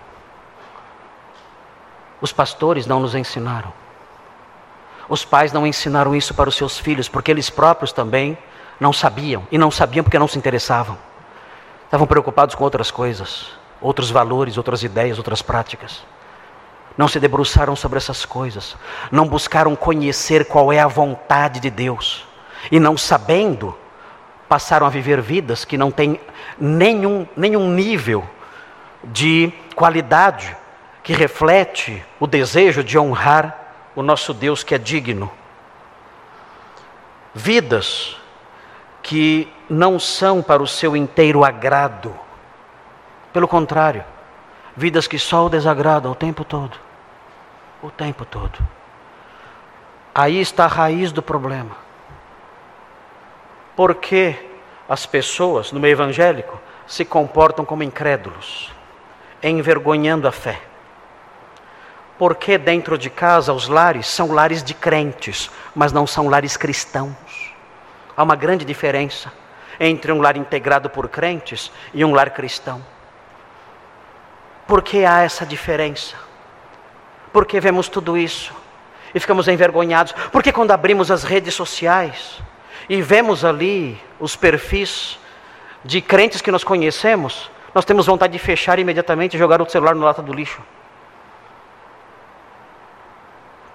Os 2.21 2.31
pastores 2.31 2.85
não 2.85 2.99
nos 2.99 3.15
ensinaram. 3.15 3.73
Os 5.09 5.25
pais 5.25 5.51
não 5.51 5.65
ensinaram 5.65 6.15
isso 6.15 6.35
para 6.35 6.49
os 6.49 6.55
seus 6.55 6.77
filhos, 6.77 7.09
porque 7.09 7.31
eles 7.31 7.49
próprios 7.49 7.91
também 7.91 8.37
não 8.79 8.93
sabiam. 8.93 9.47
E 9.51 9.57
não 9.57 9.71
sabiam 9.71 10.03
porque 10.03 10.19
não 10.19 10.27
se 10.27 10.37
interessavam. 10.37 10.97
Estavam 11.85 12.07
preocupados 12.07 12.55
com 12.55 12.63
outras 12.63 12.91
coisas, 12.91 13.47
outros 13.81 14.09
valores, 14.09 14.57
outras 14.57 14.83
ideias, 14.83 15.17
outras 15.17 15.41
práticas. 15.41 16.03
Não 16.97 17.07
se 17.07 17.19
debruçaram 17.19 17.75
sobre 17.75 17.97
essas 17.97 18.25
coisas. 18.25 18.75
Não 19.11 19.27
buscaram 19.27 19.75
conhecer 19.75 20.45
qual 20.45 20.73
é 20.73 20.79
a 20.79 20.87
vontade 20.87 21.59
de 21.59 21.69
Deus. 21.69 22.25
E 22.71 22.79
não 22.79 22.97
sabendo, 22.97 23.77
passaram 24.49 24.85
a 24.87 24.89
viver 24.89 25.21
vidas 25.21 25.63
que 25.63 25.77
não 25.77 25.91
têm 25.91 26.19
nenhum, 26.59 27.27
nenhum 27.35 27.69
nível 27.69 28.27
de 29.03 29.53
qualidade 29.75 30.55
que 31.03 31.13
reflete 31.13 32.03
o 32.19 32.27
desejo 32.27 32.83
de 32.83 32.97
honrar 32.97 33.57
o 33.95 34.01
nosso 34.01 34.33
Deus 34.33 34.63
que 34.63 34.75
é 34.75 34.77
digno. 34.77 35.31
Vidas 37.33 38.17
que 39.07 39.47
não 39.69 39.97
são 39.97 40.43
para 40.43 40.61
o 40.61 40.67
seu 40.67 40.93
inteiro 40.93 41.45
agrado. 41.45 42.13
Pelo 43.31 43.47
contrário, 43.47 44.03
vidas 44.75 45.07
que 45.07 45.17
só 45.17 45.45
o 45.45 45.49
desagradam 45.49 46.11
o 46.11 46.15
tempo 46.15 46.43
todo. 46.43 46.77
O 47.81 47.89
tempo 47.89 48.25
todo. 48.25 48.59
Aí 50.13 50.41
está 50.41 50.65
a 50.65 50.67
raiz 50.67 51.13
do 51.13 51.21
problema. 51.21 51.71
Porque 53.77 54.35
as 54.89 55.05
pessoas 55.05 55.71
no 55.71 55.79
meio 55.79 55.93
evangélico 55.93 56.59
se 56.85 57.05
comportam 57.05 57.63
como 57.63 57.83
incrédulos, 57.83 58.73
envergonhando 59.41 60.27
a 60.27 60.33
fé. 60.33 60.59
Porque 62.17 62.57
dentro 62.57 62.97
de 62.97 63.09
casa 63.09 63.53
os 63.53 63.69
lares 63.69 64.05
são 64.07 64.33
lares 64.33 64.61
de 64.61 64.73
crentes, 64.73 65.49
mas 65.73 65.93
não 65.93 66.05
são 66.05 66.27
lares 66.27 66.57
cristãos. 66.57 67.55
Há 68.17 68.23
uma 68.23 68.35
grande 68.35 68.65
diferença 68.65 69.31
entre 69.79 70.11
um 70.11 70.19
lar 70.19 70.35
integrado 70.35 70.89
por 70.89 71.07
crentes 71.07 71.71
e 71.93 72.03
um 72.03 72.13
lar 72.13 72.31
cristão. 72.31 72.83
Por 74.67 74.81
que 74.81 75.05
há 75.05 75.21
essa 75.21 75.45
diferença? 75.45 76.15
Porque 77.31 77.59
vemos 77.59 77.87
tudo 77.87 78.17
isso 78.17 78.51
e 79.13 79.19
ficamos 79.19 79.47
envergonhados. 79.47 80.13
Porque 80.31 80.51
quando 80.51 80.71
abrimos 80.71 81.11
as 81.11 81.23
redes 81.23 81.53
sociais 81.53 82.41
e 82.89 82.99
vemos 83.01 83.45
ali 83.45 84.01
os 84.19 84.35
perfis 84.35 85.19
de 85.85 86.01
crentes 86.01 86.41
que 86.41 86.51
nós 86.51 86.63
conhecemos, 86.63 87.51
nós 87.73 87.85
temos 87.85 88.07
vontade 88.07 88.33
de 88.33 88.39
fechar 88.39 88.79
imediatamente 88.79 89.35
e 89.35 89.39
jogar 89.39 89.61
o 89.61 89.69
celular 89.69 89.93
no 89.93 90.03
lata 90.03 90.23
do 90.23 90.33
lixo 90.33 90.61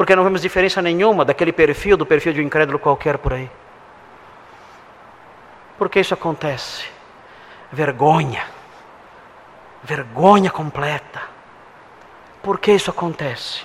porque 0.03 0.17
não 0.17 0.25
vemos 0.25 0.43
diferença 0.43 0.83
nenhuma 0.83 1.25
daquele 1.25 1.53
perfil 1.53 1.97
do 1.97 2.05
perfil 2.05 2.33
de 2.33 2.41
um 2.41 2.43
incrédulo 2.43 2.77
qualquer 2.77 3.19
por 3.19 3.35
aí. 3.35 3.49
Por 5.79 5.89
que 5.89 6.01
isso 6.01 6.15
acontece? 6.15 6.85
Vergonha. 7.71 8.45
Vergonha 9.83 10.51
completa. 10.51 11.23
Por 12.43 12.59
que 12.59 12.73
isso 12.73 12.91
acontece? 12.91 13.65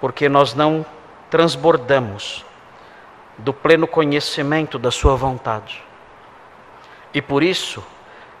Porque 0.00 0.28
nós 0.28 0.54
não 0.54 0.84
transbordamos 1.30 2.44
do 3.38 3.52
pleno 3.52 3.86
conhecimento 3.86 4.78
da 4.78 4.90
Sua 4.90 5.16
vontade. 5.16 5.82
E 7.14 7.20
por 7.22 7.42
isso, 7.42 7.84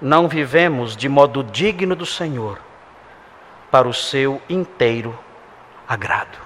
não 0.00 0.26
vivemos 0.26 0.96
de 0.96 1.08
modo 1.08 1.44
digno 1.44 1.94
do 1.94 2.04
Senhor, 2.04 2.58
para 3.70 3.88
o 3.88 3.94
seu 3.94 4.42
inteiro 4.48 5.18
agrado. 5.88 6.41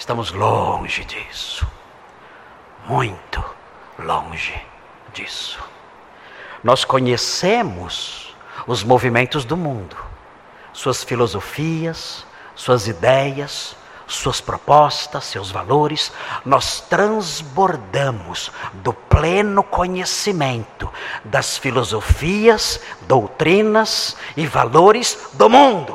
Estamos 0.00 0.30
longe 0.30 1.04
disso. 1.04 1.66
Muito 2.86 3.44
longe 3.98 4.58
disso. 5.12 5.62
Nós 6.64 6.86
conhecemos 6.86 8.34
os 8.66 8.82
movimentos 8.82 9.44
do 9.44 9.58
mundo, 9.58 9.94
suas 10.72 11.04
filosofias, 11.04 12.24
suas 12.54 12.88
ideias, 12.88 13.76
suas 14.06 14.40
propostas, 14.40 15.24
seus 15.24 15.50
valores, 15.50 16.10
nós 16.46 16.80
transbordamos 16.80 18.50
do 18.72 18.94
pleno 18.94 19.62
conhecimento 19.62 20.90
das 21.22 21.58
filosofias, 21.58 22.80
doutrinas 23.02 24.16
e 24.34 24.46
valores 24.46 25.28
do 25.34 25.50
mundo. 25.50 25.94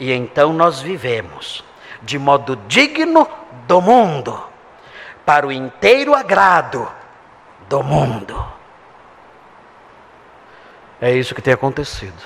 E 0.00 0.10
então 0.12 0.52
nós 0.52 0.80
vivemos 0.80 1.64
de 2.06 2.18
modo 2.18 2.56
digno 2.68 3.28
do 3.66 3.82
mundo, 3.82 4.40
para 5.26 5.46
o 5.46 5.52
inteiro 5.52 6.14
agrado 6.14 6.88
do 7.68 7.82
mundo. 7.82 8.46
É 11.00 11.12
isso 11.12 11.34
que 11.34 11.42
tem 11.42 11.52
acontecido 11.52 12.22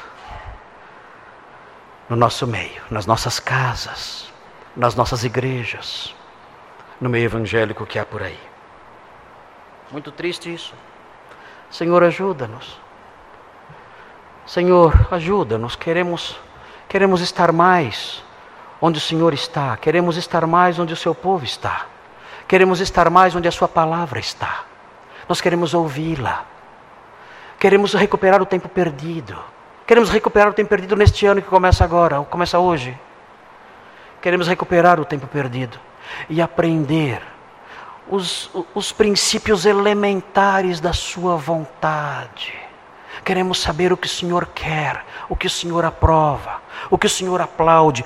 no 2.08 2.14
nosso 2.14 2.46
meio, 2.46 2.82
nas 2.90 3.06
nossas 3.06 3.40
casas, 3.40 4.30
nas 4.76 4.94
nossas 4.94 5.24
igrejas, 5.24 6.14
no 7.00 7.08
meio 7.08 7.24
evangélico 7.24 7.86
que 7.86 7.98
há 7.98 8.04
por 8.04 8.22
aí. 8.22 8.38
Muito 9.90 10.12
triste 10.12 10.52
isso. 10.52 10.74
Senhor, 11.70 12.02
ajuda-nos. 12.02 12.78
Senhor, 14.46 15.08
ajuda-nos. 15.10 15.74
Queremos 15.74 16.38
queremos 16.88 17.20
estar 17.20 17.52
mais 17.52 18.22
onde 18.80 18.98
o 18.98 19.00
Senhor 19.00 19.34
está. 19.34 19.76
Queremos 19.76 20.16
estar 20.16 20.46
mais 20.46 20.78
onde 20.78 20.92
o 20.92 20.96
seu 20.96 21.14
povo 21.14 21.44
está. 21.44 21.86
Queremos 22.48 22.80
estar 22.80 23.08
mais 23.10 23.34
onde 23.34 23.48
a 23.48 23.52
sua 23.52 23.68
palavra 23.68 24.18
está. 24.18 24.64
Nós 25.28 25.40
queremos 25.40 25.74
ouvi-la. 25.74 26.44
Queremos 27.58 27.94
recuperar 27.94 28.40
o 28.42 28.46
tempo 28.46 28.68
perdido. 28.68 29.38
Queremos 29.86 30.10
recuperar 30.10 30.48
o 30.48 30.54
tempo 30.54 30.68
perdido 30.68 30.96
neste 30.96 31.26
ano 31.26 31.42
que 31.42 31.48
começa 31.48 31.84
agora, 31.84 32.20
começa 32.22 32.58
hoje. 32.58 32.96
Queremos 34.22 34.48
recuperar 34.48 35.00
o 35.00 35.04
tempo 35.04 35.26
perdido 35.26 35.78
e 36.28 36.40
aprender 36.40 37.22
os, 38.08 38.50
os 38.74 38.92
princípios 38.92 39.66
elementares 39.66 40.80
da 40.80 40.92
Sua 40.92 41.36
vontade. 41.36 42.54
Queremos 43.24 43.60
saber 43.60 43.92
o 43.92 43.96
que 43.96 44.06
o 44.06 44.10
Senhor 44.10 44.46
quer, 44.54 45.04
o 45.28 45.36
que 45.36 45.46
o 45.46 45.50
Senhor 45.50 45.84
aprova, 45.84 46.60
o 46.88 46.96
que 46.96 47.06
o 47.06 47.10
Senhor 47.10 47.40
aplaude, 47.40 48.04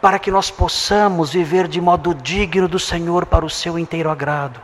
para 0.00 0.18
que 0.18 0.30
nós 0.30 0.50
possamos 0.50 1.32
viver 1.32 1.68
de 1.68 1.80
modo 1.80 2.14
digno 2.14 2.68
do 2.68 2.78
Senhor 2.78 3.26
para 3.26 3.44
o 3.44 3.50
seu 3.50 3.78
inteiro 3.78 4.10
agrado. 4.10 4.60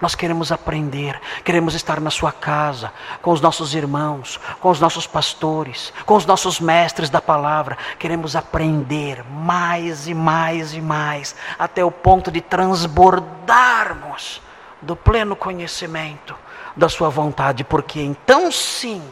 Nós 0.00 0.14
queremos 0.14 0.52
aprender, 0.52 1.20
queremos 1.42 1.74
estar 1.74 2.00
na 2.00 2.10
sua 2.10 2.30
casa, 2.30 2.92
com 3.22 3.32
os 3.32 3.40
nossos 3.40 3.74
irmãos, 3.74 4.38
com 4.60 4.70
os 4.70 4.78
nossos 4.78 5.06
pastores, 5.06 5.92
com 6.04 6.14
os 6.14 6.26
nossos 6.26 6.60
mestres 6.60 7.08
da 7.08 7.20
palavra. 7.20 7.76
Queremos 7.98 8.36
aprender 8.36 9.24
mais 9.24 10.06
e 10.06 10.14
mais 10.14 10.74
e 10.74 10.80
mais, 10.80 11.34
até 11.58 11.84
o 11.84 11.90
ponto 11.90 12.30
de 12.30 12.40
transbordarmos 12.40 14.42
do 14.80 14.94
pleno 14.94 15.34
conhecimento 15.34 16.36
da 16.76 16.88
Sua 16.88 17.08
vontade, 17.08 17.64
porque 17.64 18.00
então 18.00 18.52
sim, 18.52 19.02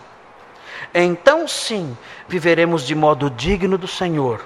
então 0.94 1.48
sim, 1.48 1.96
viveremos 2.28 2.86
de 2.86 2.94
modo 2.94 3.28
digno 3.28 3.76
do 3.76 3.88
Senhor, 3.88 4.44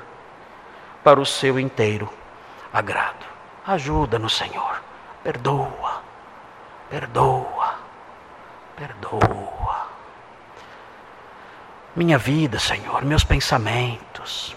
para 1.02 1.20
o 1.20 1.26
seu 1.26 1.58
inteiro 1.58 2.08
agrado. 2.72 3.26
Ajuda-nos, 3.66 4.36
Senhor, 4.36 4.82
perdoa 5.22 6.10
Perdoa, 6.90 7.78
perdoa. 8.74 9.86
Minha 11.94 12.18
vida, 12.18 12.58
Senhor, 12.58 13.04
meus 13.04 13.22
pensamentos, 13.22 14.56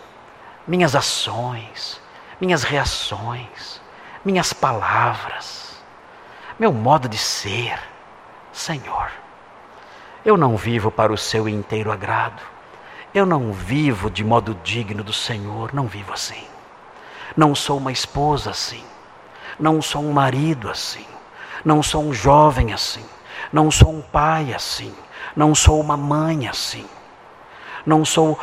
minhas 0.67 0.95
ações, 0.95 2.01
minhas 2.41 2.63
reações, 2.63 3.79
minhas 4.25 4.51
palavras, 4.51 5.79
meu 6.57 6.73
modo 6.73 7.07
de 7.07 7.19
ser, 7.19 7.79
Senhor. 8.51 9.11
Eu 10.25 10.35
não 10.35 10.57
vivo 10.57 10.89
para 10.89 11.13
o 11.13 11.17
seu 11.17 11.47
inteiro 11.47 11.91
agrado. 11.91 12.41
Eu 13.13 13.27
não 13.27 13.53
vivo 13.53 14.09
de 14.09 14.23
modo 14.23 14.57
digno 14.63 15.03
do 15.03 15.13
Senhor, 15.13 15.71
não 15.71 15.85
vivo 15.85 16.11
assim. 16.11 16.43
Não 17.37 17.53
sou 17.53 17.77
uma 17.77 17.91
esposa 17.91 18.49
assim. 18.49 18.83
Não 19.59 19.83
sou 19.83 20.03
um 20.03 20.11
marido 20.11 20.67
assim. 20.67 21.05
Não 21.63 21.83
sou 21.83 22.03
um 22.03 22.13
jovem 22.13 22.73
assim. 22.73 23.05
Não 23.51 23.69
sou 23.69 23.93
um 23.93 24.01
pai 24.01 24.51
assim. 24.51 24.93
Não 25.35 25.53
sou 25.53 25.79
uma 25.79 25.95
mãe 25.95 26.47
assim. 26.47 26.87
Não, 27.85 28.03
sou, 28.03 28.39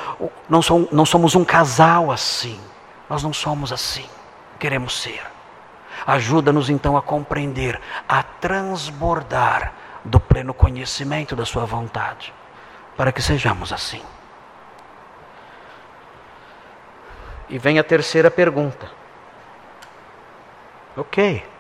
não, 0.48 0.62
sou, 0.62 0.88
não 0.92 1.04
somos 1.04 1.34
um 1.34 1.44
casal 1.44 2.12
assim. 2.12 2.60
Nós 3.08 3.24
não 3.24 3.32
somos 3.32 3.72
assim. 3.72 4.06
Queremos 4.58 5.00
ser. 5.00 5.22
Ajuda-nos 6.06 6.70
então 6.70 6.96
a 6.96 7.02
compreender, 7.02 7.80
a 8.08 8.22
transbordar 8.22 9.72
do 10.04 10.20
pleno 10.20 10.54
conhecimento 10.54 11.34
da 11.34 11.44
Sua 11.44 11.64
vontade, 11.64 12.32
para 12.96 13.12
que 13.12 13.20
sejamos 13.20 13.72
assim. 13.72 14.02
E 17.50 17.58
vem 17.58 17.78
a 17.78 17.84
terceira 17.84 18.30
pergunta. 18.30 18.90
Ok 20.96 21.50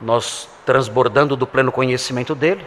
nós 0.00 0.48
transbordando 0.64 1.36
do 1.36 1.46
pleno 1.46 1.70
conhecimento 1.70 2.34
dele, 2.34 2.66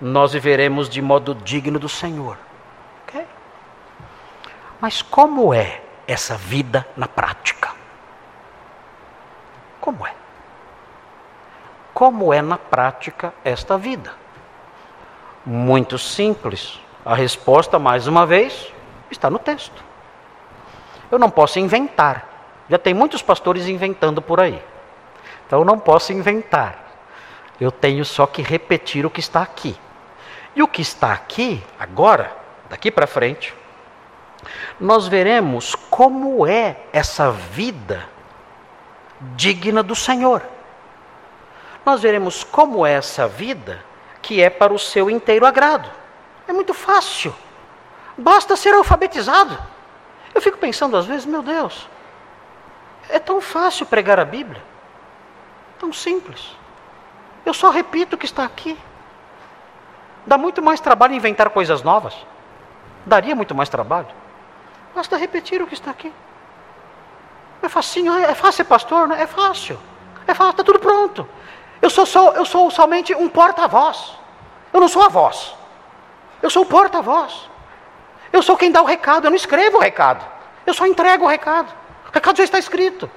nós 0.00 0.32
viveremos 0.32 0.88
de 0.88 1.02
modo 1.02 1.34
digno 1.34 1.78
do 1.78 1.88
Senhor. 1.88 2.38
Okay? 3.02 3.26
Mas 4.80 5.02
como 5.02 5.52
é 5.52 5.82
essa 6.06 6.36
vida 6.36 6.86
na 6.96 7.06
prática? 7.06 7.72
Como 9.80 10.06
é? 10.06 10.14
Como 11.92 12.32
é 12.32 12.40
na 12.40 12.56
prática 12.56 13.34
esta 13.44 13.76
vida? 13.76 14.14
Muito 15.44 15.98
simples. 15.98 16.80
A 17.04 17.14
resposta, 17.14 17.78
mais 17.78 18.06
uma 18.06 18.26
vez, 18.26 18.72
está 19.10 19.30
no 19.30 19.38
texto. 19.38 19.84
Eu 21.10 21.18
não 21.18 21.30
posso 21.30 21.58
inventar. 21.58 22.26
Já 22.68 22.78
tem 22.78 22.92
muitos 22.92 23.22
pastores 23.22 23.66
inventando 23.66 24.20
por 24.20 24.40
aí. 24.40 24.62
Então 25.46 25.60
eu 25.60 25.64
não 25.64 25.78
posso 25.78 26.12
inventar. 26.12 26.86
Eu 27.60 27.72
tenho 27.72 28.04
só 28.04 28.26
que 28.26 28.42
repetir 28.42 29.06
o 29.06 29.10
que 29.10 29.20
está 29.20 29.42
aqui. 29.42 29.76
E 30.54 30.62
o 30.62 30.68
que 30.68 30.82
está 30.82 31.12
aqui, 31.12 31.64
agora, 31.78 32.30
daqui 32.68 32.90
para 32.90 33.06
frente, 33.06 33.54
nós 34.78 35.08
veremos 35.08 35.74
como 35.74 36.46
é 36.46 36.76
essa 36.92 37.30
vida 37.30 38.08
digna 39.34 39.82
do 39.82 39.94
Senhor. 39.94 40.42
Nós 41.84 42.02
veremos 42.02 42.44
como 42.44 42.84
é 42.86 42.92
essa 42.92 43.26
vida 43.26 43.82
que 44.20 44.42
é 44.42 44.50
para 44.50 44.72
o 44.72 44.78
seu 44.78 45.10
inteiro 45.10 45.46
agrado. 45.46 45.90
É 46.48 46.52
muito 46.52 46.72
fácil. 46.72 47.34
Basta 48.16 48.56
ser 48.56 48.74
alfabetizado. 48.74 49.56
Eu 50.34 50.40
fico 50.40 50.56
pensando 50.56 50.96
às 50.96 51.06
vezes, 51.06 51.26
meu 51.26 51.42
Deus, 51.42 51.88
é 53.08 53.18
tão 53.18 53.40
fácil 53.40 53.86
pregar 53.86 54.18
a 54.18 54.24
Bíblia. 54.24 54.62
Tão 55.78 55.92
simples. 55.92 56.56
Eu 57.44 57.52
só 57.52 57.70
repito 57.70 58.16
o 58.16 58.18
que 58.18 58.26
está 58.26 58.44
aqui. 58.44 58.76
Dá 60.26 60.36
muito 60.36 60.62
mais 60.62 60.80
trabalho 60.80 61.14
inventar 61.14 61.50
coisas 61.50 61.82
novas. 61.82 62.14
Daria 63.06 63.36
muito 63.36 63.54
mais 63.54 63.68
trabalho. 63.68 64.08
Basta 64.94 65.16
repetir 65.16 65.62
o 65.62 65.66
que 65.66 65.74
está 65.74 65.90
aqui. 65.90 66.12
É 67.62 67.68
facinho, 67.68 68.12
é 68.16 68.34
fácil 68.34 68.58
ser 68.58 68.64
pastor, 68.64 69.06
né? 69.06 69.22
É 69.22 69.26
fácil. 69.26 69.78
É 70.26 70.34
fácil, 70.34 70.50
está 70.50 70.64
tudo 70.64 70.78
pronto. 70.78 71.28
Eu 71.80 71.90
sou, 71.90 72.06
eu 72.34 72.44
sou 72.44 72.70
somente 72.70 73.14
um 73.14 73.28
porta-voz. 73.28 74.16
Eu 74.72 74.80
não 74.80 74.88
sou 74.88 75.02
a 75.02 75.08
voz. 75.08 75.57
Eu 76.42 76.50
sou 76.50 76.62
o 76.62 76.66
porta-voz. 76.66 77.48
Eu 78.32 78.42
sou 78.42 78.56
quem 78.56 78.70
dá 78.70 78.82
o 78.82 78.84
recado, 78.84 79.26
eu 79.26 79.30
não 79.30 79.36
escrevo 79.36 79.78
o 79.78 79.80
recado. 79.80 80.24
Eu 80.66 80.74
só 80.74 80.86
entrego 80.86 81.24
o 81.24 81.28
recado. 81.28 81.72
O 82.08 82.12
recado 82.12 82.36
já 82.36 82.44
está 82.44 82.58
escrito. 82.58 83.10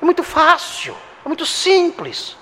É 0.00 0.04
muito 0.04 0.22
fácil. 0.22 0.96
É 1.24 1.28
muito 1.28 1.46
simples. 1.46 2.36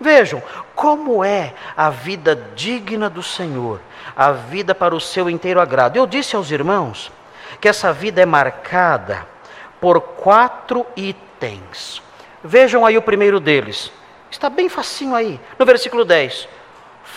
Vejam 0.00 0.42
como 0.74 1.24
é 1.24 1.54
a 1.76 1.88
vida 1.88 2.34
digna 2.54 3.08
do 3.08 3.22
Senhor, 3.22 3.80
a 4.16 4.32
vida 4.32 4.74
para 4.74 4.94
o 4.94 5.00
seu 5.00 5.30
inteiro 5.30 5.60
agrado. 5.60 5.96
Eu 5.96 6.06
disse 6.06 6.34
aos 6.34 6.50
irmãos 6.50 7.12
que 7.60 7.68
essa 7.68 7.92
vida 7.92 8.20
é 8.20 8.26
marcada 8.26 9.26
por 9.80 10.00
quatro 10.00 10.84
itens. 10.96 12.02
Vejam 12.42 12.84
aí 12.84 12.98
o 12.98 13.02
primeiro 13.02 13.38
deles. 13.38 13.90
Está 14.30 14.50
bem 14.50 14.68
facinho 14.68 15.14
aí, 15.14 15.40
no 15.58 15.64
versículo 15.64 16.04
10. 16.04 16.48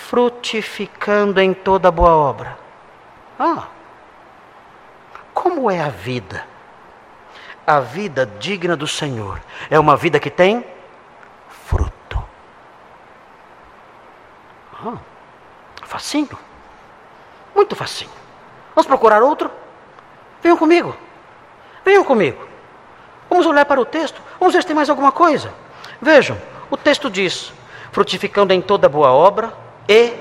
Frutificando 0.09 1.39
em 1.39 1.53
toda 1.53 1.91
boa 1.91 2.15
obra. 2.15 2.57
Ah, 3.39 3.67
como 5.33 5.69
é 5.69 5.79
a 5.81 5.89
vida? 5.89 6.45
a 7.67 7.81
vida 7.81 8.25
digna 8.39 8.77
do 8.77 8.87
Senhor 8.87 9.41
é 9.69 9.77
uma 9.77 9.97
vida 9.97 10.21
que 10.21 10.29
tem 10.29 10.65
fruto. 11.49 12.23
Ah, 14.73 14.97
facinho. 15.83 16.39
Muito 17.53 17.75
facinho. 17.75 18.11
Vamos 18.73 18.87
procurar 18.87 19.21
outro? 19.21 19.51
Venham 20.41 20.55
comigo. 20.55 20.95
Venham 21.83 22.05
comigo. 22.05 22.47
Vamos 23.29 23.45
olhar 23.45 23.65
para 23.65 23.81
o 23.81 23.85
texto. 23.85 24.21
Vamos 24.39 24.53
ver 24.53 24.61
se 24.61 24.67
tem 24.67 24.75
mais 24.75 24.89
alguma 24.89 25.11
coisa. 25.11 25.53
Vejam, 26.01 26.37
o 26.71 26.77
texto 26.77 27.09
diz: 27.09 27.51
frutificando 27.91 28.53
em 28.53 28.61
toda 28.61 28.87
boa 28.87 29.11
obra 29.11 29.51
e 29.87 30.13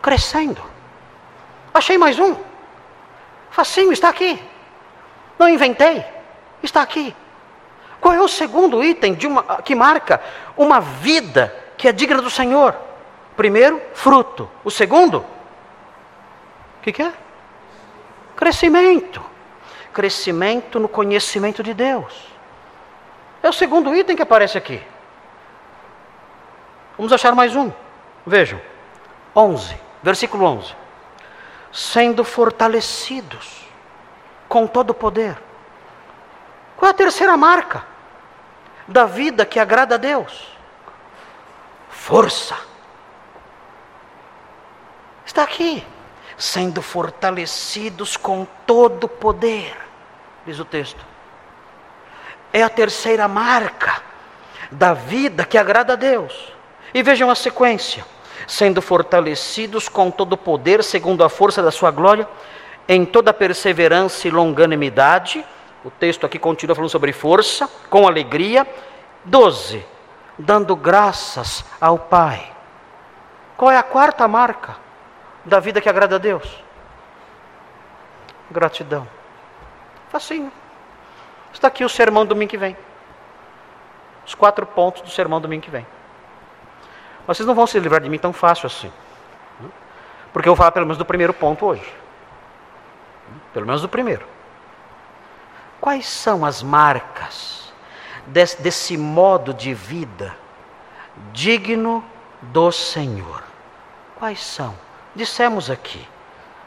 crescendo. 0.00 0.62
Achei 1.72 1.98
mais 1.98 2.18
um. 2.18 2.36
Facinho, 3.50 3.92
está 3.92 4.08
aqui. 4.08 4.40
Não 5.38 5.48
inventei. 5.48 6.04
Está 6.62 6.82
aqui. 6.82 7.14
Qual 8.00 8.14
é 8.14 8.20
o 8.20 8.28
segundo 8.28 8.84
item 8.84 9.16
uma, 9.24 9.62
que 9.62 9.74
marca 9.74 10.20
uma 10.56 10.80
vida 10.80 11.54
que 11.76 11.88
é 11.88 11.92
digna 11.92 12.20
do 12.20 12.30
Senhor? 12.30 12.76
Primeiro, 13.36 13.80
fruto. 13.94 14.48
O 14.62 14.70
segundo, 14.70 15.18
o 15.18 16.82
que, 16.82 16.92
que 16.92 17.02
é? 17.02 17.12
Crescimento. 18.36 19.22
Crescimento 19.92 20.78
no 20.78 20.88
conhecimento 20.88 21.62
de 21.62 21.72
Deus. 21.72 22.26
É 23.42 23.48
o 23.48 23.52
segundo 23.52 23.94
item 23.94 24.16
que 24.16 24.22
aparece 24.22 24.58
aqui. 24.58 24.82
Vamos 26.96 27.12
achar 27.12 27.34
mais 27.34 27.56
um. 27.56 27.72
Vejam. 28.26 28.60
11, 29.34 29.76
versículo 30.02 30.44
11. 30.44 30.74
Sendo 31.72 32.24
fortalecidos 32.24 33.64
com 34.48 34.66
todo 34.66 34.90
o 34.90 34.94
poder. 34.94 35.36
Qual 36.76 36.88
é 36.88 36.92
a 36.92 36.96
terceira 36.96 37.36
marca 37.36 37.84
da 38.86 39.06
vida 39.06 39.44
que 39.44 39.58
agrada 39.58 39.96
a 39.96 39.98
Deus? 39.98 40.56
Força. 41.90 42.56
Está 45.26 45.42
aqui. 45.42 45.84
Sendo 46.36 46.82
fortalecidos 46.82 48.16
com 48.16 48.44
todo 48.66 49.04
o 49.04 49.08
poder, 49.08 49.76
diz 50.44 50.58
o 50.58 50.64
texto. 50.64 51.04
É 52.52 52.62
a 52.62 52.68
terceira 52.68 53.28
marca 53.28 54.02
da 54.70 54.92
vida 54.94 55.44
que 55.44 55.56
agrada 55.56 55.92
a 55.92 55.96
Deus. 55.96 56.53
E 56.94 57.02
vejam 57.02 57.28
a 57.28 57.34
sequência: 57.34 58.06
sendo 58.46 58.80
fortalecidos 58.80 59.88
com 59.88 60.10
todo 60.10 60.34
o 60.34 60.38
poder, 60.38 60.84
segundo 60.84 61.24
a 61.24 61.28
força 61.28 61.60
da 61.60 61.72
sua 61.72 61.90
glória, 61.90 62.28
em 62.88 63.04
toda 63.04 63.34
perseverança 63.34 64.28
e 64.28 64.30
longanimidade. 64.30 65.44
O 65.84 65.90
texto 65.90 66.24
aqui 66.24 66.38
continua 66.38 66.74
falando 66.74 66.90
sobre 66.90 67.12
força, 67.12 67.68
com 67.90 68.06
alegria. 68.06 68.66
12. 69.24 69.84
Dando 70.38 70.76
graças 70.76 71.64
ao 71.80 71.98
Pai. 71.98 72.52
Qual 73.56 73.70
é 73.70 73.76
a 73.76 73.82
quarta 73.82 74.26
marca 74.28 74.76
da 75.44 75.60
vida 75.60 75.80
que 75.80 75.88
agrada 75.88 76.16
a 76.16 76.18
Deus? 76.18 76.62
Gratidão. 78.50 79.06
Facinho. 80.10 80.52
Está 81.52 81.68
aqui 81.68 81.84
o 81.84 81.88
sermão 81.88 82.26
domingo 82.26 82.50
que 82.50 82.58
vem. 82.58 82.76
Os 84.26 84.34
quatro 84.34 84.66
pontos 84.66 85.02
do 85.02 85.10
sermão 85.10 85.40
domingo 85.40 85.62
que 85.62 85.70
vem. 85.70 85.86
Mas 87.26 87.36
vocês 87.36 87.46
não 87.46 87.54
vão 87.54 87.66
se 87.66 87.78
livrar 87.78 88.00
de 88.00 88.08
mim 88.08 88.18
tão 88.18 88.32
fácil 88.32 88.66
assim. 88.66 88.92
Porque 90.32 90.48
eu 90.48 90.52
vou 90.52 90.56
falar 90.56 90.72
pelo 90.72 90.86
menos 90.86 90.98
do 90.98 91.04
primeiro 91.04 91.32
ponto 91.32 91.64
hoje. 91.64 91.94
Pelo 93.52 93.66
menos 93.66 93.82
do 93.82 93.88
primeiro. 93.88 94.26
Quais 95.80 96.06
são 96.06 96.44
as 96.44 96.62
marcas 96.62 97.72
desse, 98.26 98.60
desse 98.60 98.96
modo 98.96 99.54
de 99.54 99.72
vida 99.72 100.34
digno 101.32 102.04
do 102.42 102.72
Senhor? 102.72 103.44
Quais 104.16 104.42
são? 104.42 104.74
Dissemos 105.14 105.70
aqui. 105.70 106.06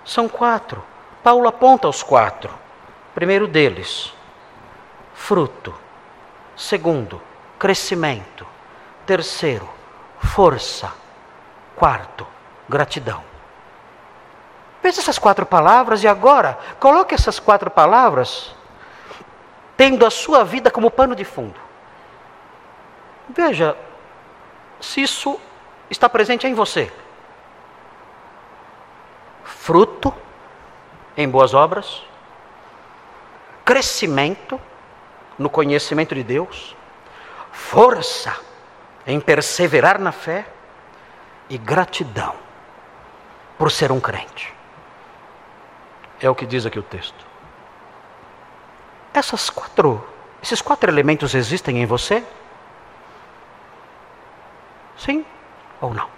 São 0.06 0.30
quatro. 0.30 0.84
Paulo 1.22 1.48
aponta 1.48 1.90
os 1.90 2.02
quatro. 2.02 2.54
Primeiro 3.14 3.48
deles, 3.48 4.14
fruto. 5.14 5.74
Segundo, 6.56 7.22
crescimento. 7.60 8.48
Terceiro, 9.06 9.68
força. 10.20 10.92
Quarto, 11.76 12.26
gratidão. 12.68 13.24
Veja 14.82 15.02
essas 15.02 15.20
quatro 15.20 15.46
palavras 15.46 16.04
e 16.04 16.08
agora 16.08 16.58
coloque 16.80 17.14
essas 17.14 17.40
quatro 17.40 17.70
palavras 17.70 18.56
tendo 19.76 20.06
a 20.06 20.10
sua 20.10 20.44
vida 20.44 20.72
como 20.72 20.90
pano 20.90 21.16
de 21.16 21.24
fundo. 21.24 21.60
Veja 23.30 23.78
se 24.80 25.02
isso 25.02 25.40
está 25.90 26.08
presente 26.08 26.48
em 26.48 26.54
você. 26.54 26.92
Fruto 29.44 30.14
em 31.16 31.28
boas 31.28 31.54
obras, 31.54 32.04
crescimento 33.66 34.60
no 35.38 35.50
conhecimento 35.50 36.16
de 36.16 36.24
Deus, 36.24 36.76
força 37.52 38.47
em 39.08 39.22
perseverar 39.22 39.98
na 40.00 40.12
fé 40.12 40.46
e 41.50 41.58
gratidão 41.58 42.36
por 43.58 43.72
ser 43.72 43.90
um 43.90 44.02
crente. 44.02 44.54
É 46.20 46.30
o 46.30 46.36
que 46.36 46.46
diz 46.46 46.66
aqui 46.66 46.78
o 46.78 46.84
texto. 46.84 47.26
Essas 49.14 49.50
quatro, 49.50 50.06
esses 50.44 50.62
quatro 50.62 50.92
elementos 50.92 51.34
existem 51.34 51.82
em 51.82 51.86
você? 51.86 52.22
Sim 54.98 55.26
ou 55.80 55.94
não? 55.94 56.10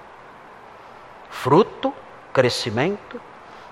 Fruto, 1.29 1.93
crescimento, 2.33 3.21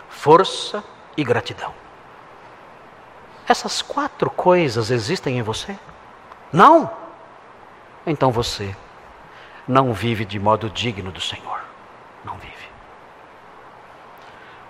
força 0.09 0.83
e 1.17 1.23
gratidão. 1.23 1.73
Essas 3.47 3.81
quatro 3.81 4.29
coisas 4.29 4.91
existem 4.91 5.39
em 5.39 5.41
você? 5.41 5.77
Não? 6.53 6.91
Então 8.05 8.31
você 8.31 8.75
não 9.67 9.93
vive 9.93 10.23
de 10.23 10.39
modo 10.39 10.69
digno 10.69 11.11
do 11.11 11.19
Senhor. 11.19 11.59
Não 12.23 12.35
vive. 12.37 12.53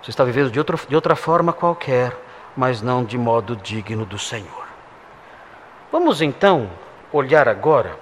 Você 0.02 0.10
está 0.10 0.24
vivendo 0.24 0.50
de, 0.50 0.58
outro, 0.58 0.78
de 0.88 0.94
outra 0.94 1.14
forma 1.14 1.52
qualquer, 1.52 2.16
mas 2.56 2.82
não 2.82 3.04
de 3.04 3.16
modo 3.16 3.54
digno 3.54 4.04
do 4.04 4.18
Senhor. 4.18 4.66
Vamos 5.92 6.20
então 6.20 6.68
olhar 7.12 7.48
agora 7.48 7.98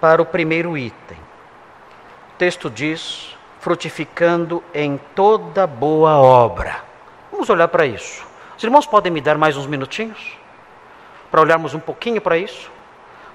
para 0.00 0.22
o 0.22 0.26
primeiro 0.26 0.76
item. 0.76 1.18
O 2.30 2.38
texto 2.38 2.70
diz: 2.70 3.36
frutificando 3.60 4.60
em 4.74 4.98
toda 5.14 5.68
boa 5.68 6.16
obra. 6.18 6.82
Vamos 7.30 7.48
olhar 7.48 7.68
para 7.68 7.86
isso. 7.86 8.26
Os 8.56 8.64
irmãos 8.64 8.86
podem 8.86 9.12
me 9.12 9.20
dar 9.20 9.38
mais 9.38 9.56
uns 9.56 9.68
minutinhos? 9.68 10.36
Para 11.30 11.40
olharmos 11.40 11.72
um 11.72 11.78
pouquinho 11.78 12.20
para 12.20 12.36
isso? 12.36 12.71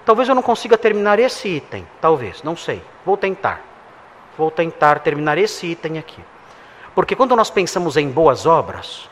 Talvez 0.08 0.30
eu 0.30 0.36
não 0.36 0.42
consiga 0.42 0.78
terminar 0.78 1.20
esse 1.20 1.50
item, 1.50 1.86
talvez, 2.00 2.42
não 2.42 2.56
sei. 2.56 2.82
Vou 3.06 3.18
tentar. 3.18 3.62
Vou 4.38 4.50
tentar 4.50 5.00
terminar 5.00 5.38
esse 5.38 5.68
item 5.68 5.98
aqui. 5.98 6.24
Porque 6.96 7.14
quando 7.14 7.36
nós 7.36 7.50
pensamos 7.50 7.98
em 7.98 8.10
boas 8.10 8.46
obras, 8.46 9.10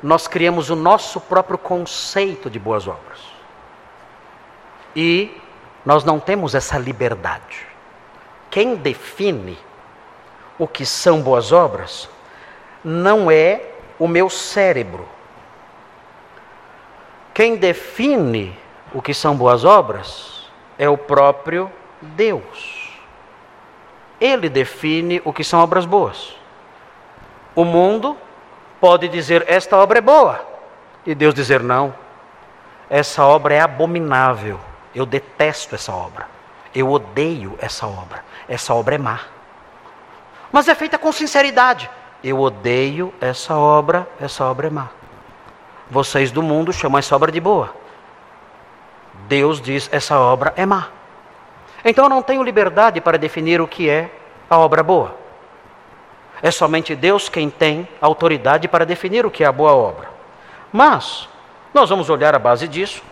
nós 0.00 0.28
criamos 0.28 0.70
o 0.70 0.76
nosso 0.76 1.20
próprio 1.20 1.58
conceito 1.58 2.48
de 2.48 2.60
boas 2.60 2.86
obras. 2.86 3.18
E 4.94 5.36
nós 5.84 6.04
não 6.04 6.20
temos 6.20 6.54
essa 6.54 6.78
liberdade. 6.78 7.66
Quem 8.48 8.76
define 8.76 9.58
o 10.60 10.68
que 10.68 10.86
são 10.86 11.20
boas 11.20 11.50
obras 11.50 12.08
não 12.84 13.28
é 13.28 13.62
o 13.98 14.06
meu 14.06 14.30
cérebro. 14.30 15.08
Quem 17.34 17.56
define 17.56 18.56
o 18.92 19.02
que 19.02 19.12
são 19.12 19.36
boas 19.36 19.64
obras 19.64 20.48
é 20.78 20.88
o 20.88 20.96
próprio 20.96 21.70
Deus. 22.00 22.90
Ele 24.20 24.48
define 24.48 25.20
o 25.24 25.32
que 25.32 25.44
são 25.44 25.60
obras 25.60 25.84
boas. 25.84 26.36
O 27.54 27.64
mundo 27.64 28.16
pode 28.80 29.08
dizer: 29.08 29.44
esta 29.48 29.76
obra 29.76 29.98
é 29.98 30.02
boa, 30.02 30.40
e 31.04 31.14
Deus 31.14 31.34
dizer: 31.34 31.62
não, 31.62 31.94
essa 32.88 33.24
obra 33.24 33.54
é 33.54 33.60
abominável, 33.60 34.58
eu 34.94 35.04
detesto 35.04 35.74
essa 35.74 35.92
obra, 35.92 36.26
eu 36.74 36.90
odeio 36.90 37.56
essa 37.60 37.86
obra, 37.86 38.24
essa 38.48 38.74
obra 38.74 38.94
é 38.94 38.98
má. 38.98 39.20
Mas 40.52 40.68
é 40.68 40.74
feita 40.74 40.96
com 40.96 41.12
sinceridade. 41.12 41.90
Eu 42.24 42.40
odeio 42.40 43.12
essa 43.20 43.54
obra, 43.56 44.08
essa 44.20 44.44
obra 44.44 44.68
é 44.68 44.70
má. 44.70 44.88
Vocês 45.90 46.30
do 46.30 46.42
mundo 46.42 46.72
chamam 46.72 46.98
essa 46.98 47.14
obra 47.14 47.30
de 47.30 47.40
boa. 47.40 47.74
Deus 49.28 49.60
diz: 49.60 49.88
essa 49.92 50.18
obra 50.18 50.52
é 50.56 50.64
má. 50.64 50.88
Então 51.84 52.04
eu 52.04 52.08
não 52.08 52.22
tenho 52.22 52.42
liberdade 52.42 53.00
para 53.00 53.18
definir 53.18 53.60
o 53.60 53.68
que 53.68 53.88
é 53.88 54.10
a 54.48 54.58
obra 54.58 54.82
boa. 54.82 55.14
É 56.42 56.50
somente 56.50 56.94
Deus 56.94 57.28
quem 57.28 57.48
tem 57.48 57.88
autoridade 58.00 58.68
para 58.68 58.84
definir 58.84 59.24
o 59.24 59.30
que 59.30 59.42
é 59.44 59.46
a 59.46 59.52
boa 59.52 59.74
obra. 59.74 60.08
Mas 60.72 61.28
Nós 61.76 61.90
vamos 61.90 62.08
olhar 62.08 62.34
a 62.34 62.38
base 62.38 62.66
disso, 62.66 63.02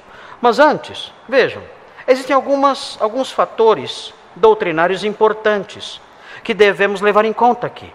mas 0.41 0.59
antes, 0.59 1.13
vejam, 1.29 1.63
existem 2.09 2.35
algumas, 2.35 2.97
alguns 2.99 3.31
fatores 3.31 4.15
doutrinários 4.35 5.05
importantes 5.05 6.01
que 6.43 6.55
devemos 6.55 7.03
levar 7.03 7.27
em 7.27 7.33
conta 7.35 7.67
aqui. 7.67 7.93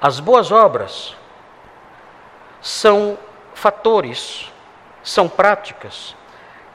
As 0.00 0.18
boas 0.18 0.50
obras 0.50 1.14
são 2.62 3.18
fatores, 3.52 4.50
são 5.02 5.28
práticas 5.28 6.16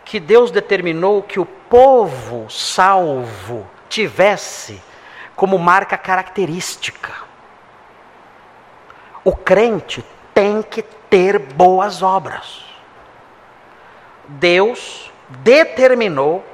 que 0.05 0.19
Deus 0.19 0.51
determinou 0.51 1.23
que 1.23 1.39
o 1.39 1.45
povo 1.45 2.47
salvo 2.49 3.67
tivesse 3.89 4.81
como 5.35 5.57
marca 5.57 5.97
característica. 5.97 7.11
O 9.23 9.35
crente 9.35 10.05
tem 10.33 10.61
que 10.61 10.83
ter 10.83 11.39
boas 11.39 12.03
obras. 12.03 12.63
Deus 14.27 15.11
determinou 15.27 16.45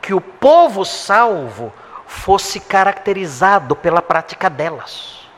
que 0.00 0.14
o 0.14 0.20
povo 0.20 0.84
salvo 0.84 1.72
fosse 2.06 2.60
caracterizado 2.60 3.74
pela 3.74 4.00
prática 4.00 4.48
delas. 4.48 5.28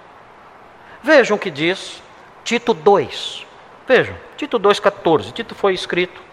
Vejam 1.03 1.37
o 1.37 1.41
que 1.41 1.51
diz 1.51 2.03
Tito 2.45 2.75
2. 2.75 3.47
Vejam, 3.89 4.17
Tito 4.37 4.61
2,14. 4.61 5.33
Tito 5.33 5.55
foi 5.55 5.73
escrito 5.73 6.26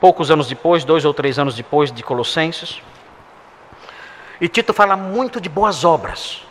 poucos 0.00 0.30
anos 0.30 0.48
depois, 0.48 0.84
dois 0.84 1.04
ou 1.04 1.12
três 1.12 1.38
anos 1.38 1.54
depois 1.54 1.92
de 1.92 2.02
Colossenses. 2.02 2.80
E 4.40 4.48
Tito 4.48 4.72
fala 4.72 4.96
muito 4.96 5.40
de 5.40 5.48
boas 5.48 5.84
obras. 5.84 6.42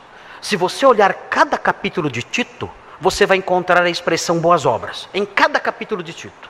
Se 0.41 0.55
você 0.55 0.85
olhar 0.85 1.13
cada 1.29 1.57
capítulo 1.57 2.09
de 2.09 2.23
Tito, 2.23 2.69
você 2.99 3.25
vai 3.25 3.37
encontrar 3.37 3.83
a 3.83 3.89
expressão 3.89 4.39
boas 4.39 4.65
obras. 4.65 5.09
Em 5.13 5.25
cada 5.25 5.59
capítulo 5.59 6.01
de 6.01 6.13
Tito. 6.13 6.49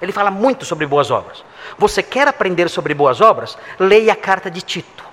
Ele 0.00 0.12
fala 0.12 0.30
muito 0.30 0.64
sobre 0.64 0.84
boas 0.84 1.10
obras. 1.10 1.44
Você 1.78 2.02
quer 2.02 2.26
aprender 2.26 2.68
sobre 2.68 2.92
boas 2.92 3.20
obras? 3.20 3.56
Leia 3.78 4.12
a 4.12 4.16
carta 4.16 4.50
de 4.50 4.60
Tito. 4.60 5.04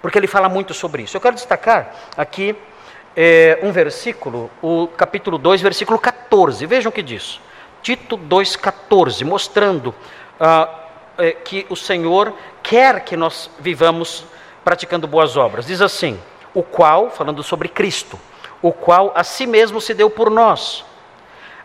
Porque 0.00 0.16
ele 0.16 0.28
fala 0.28 0.48
muito 0.48 0.72
sobre 0.72 1.02
isso. 1.02 1.16
Eu 1.16 1.20
quero 1.20 1.34
destacar 1.34 1.94
aqui 2.16 2.56
é, 3.16 3.58
um 3.62 3.72
versículo, 3.72 4.48
o 4.62 4.86
capítulo 4.86 5.36
2, 5.36 5.60
versículo 5.60 5.98
14. 5.98 6.64
Vejam 6.64 6.90
o 6.90 6.92
que 6.92 7.02
diz. 7.02 7.40
Tito 7.82 8.16
2,14, 8.16 9.24
mostrando 9.24 9.94
ah, 10.40 10.68
é, 11.18 11.32
que 11.32 11.66
o 11.68 11.76
Senhor 11.76 12.32
quer 12.62 13.04
que 13.04 13.16
nós 13.16 13.50
vivamos 13.58 14.24
praticando 14.64 15.06
boas 15.06 15.36
obras. 15.36 15.66
Diz 15.66 15.82
assim: 15.82 16.18
o 16.54 16.62
qual, 16.62 17.10
falando 17.10 17.42
sobre 17.42 17.68
Cristo, 17.68 18.18
o 18.62 18.72
qual 18.72 19.12
a 19.14 19.22
si 19.22 19.46
mesmo 19.46 19.80
se 19.80 19.92
deu 19.92 20.08
por 20.08 20.30
nós, 20.30 20.84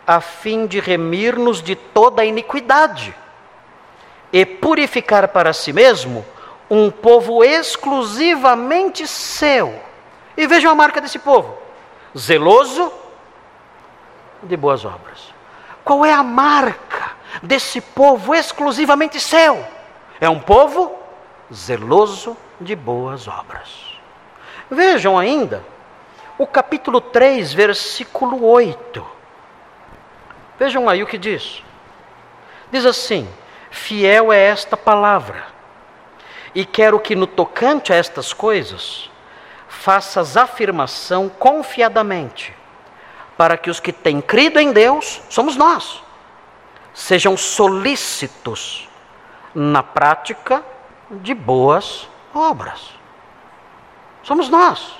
a 0.05 0.19
fim 0.19 0.67
de 0.67 0.79
remir-nos 0.79 1.61
de 1.61 1.75
toda 1.75 2.21
a 2.21 2.25
iniquidade 2.25 3.15
e 4.31 4.45
purificar 4.45 5.29
para 5.29 5.53
si 5.53 5.71
mesmo 5.71 6.25
um 6.69 6.91
povo 6.91 7.43
exclusivamente 7.43 9.07
seu 9.07 9.79
e 10.35 10.45
vejam 10.47 10.71
a 10.71 10.75
marca 10.75 10.99
desse 10.99 11.19
povo: 11.19 11.57
zeloso 12.17 12.91
de 14.43 14.57
boas 14.57 14.83
obras. 14.83 15.33
Qual 15.83 16.03
é 16.03 16.11
a 16.11 16.23
marca 16.23 17.14
desse 17.41 17.81
povo 17.81 18.33
exclusivamente 18.33 19.19
seu? 19.19 19.65
É 20.19 20.29
um 20.29 20.39
povo 20.39 20.97
zeloso 21.53 22.35
de 22.59 22.75
boas 22.75 23.27
obras. 23.27 23.99
Vejam 24.69 25.17
ainda 25.17 25.63
o 26.37 26.47
capítulo 26.47 26.99
3, 26.99 27.53
versículo 27.53 28.45
8. 28.45 29.05
Vejam 30.57 30.89
aí 30.89 31.03
o 31.03 31.07
que 31.07 31.17
diz. 31.17 31.63
Diz 32.71 32.85
assim: 32.85 33.27
Fiel 33.69 34.31
é 34.31 34.39
esta 34.39 34.75
palavra, 34.75 35.45
e 36.53 36.65
quero 36.65 36.99
que 36.99 37.15
no 37.15 37.27
tocante 37.27 37.93
a 37.93 37.95
estas 37.95 38.33
coisas 38.33 39.09
faças 39.67 40.37
afirmação 40.37 41.29
confiadamente, 41.29 42.55
para 43.37 43.57
que 43.57 43.69
os 43.69 43.79
que 43.79 43.91
têm 43.91 44.21
crido 44.21 44.59
em 44.59 44.71
Deus, 44.71 45.21
somos 45.29 45.55
nós, 45.55 46.01
sejam 46.95 47.35
solícitos 47.35 48.87
na 49.53 49.83
prática 49.83 50.63
de 51.11 51.33
boas 51.33 52.07
obras. 52.33 52.95
Somos 54.23 54.49
nós. 54.49 54.95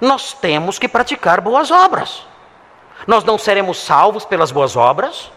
Nós 0.00 0.32
temos 0.34 0.78
que 0.78 0.86
praticar 0.86 1.40
boas 1.40 1.70
obras. 1.70 2.24
Nós 3.06 3.24
não 3.24 3.38
seremos 3.38 3.78
salvos 3.78 4.24
pelas 4.26 4.52
boas 4.52 4.76
obras, 4.76 5.32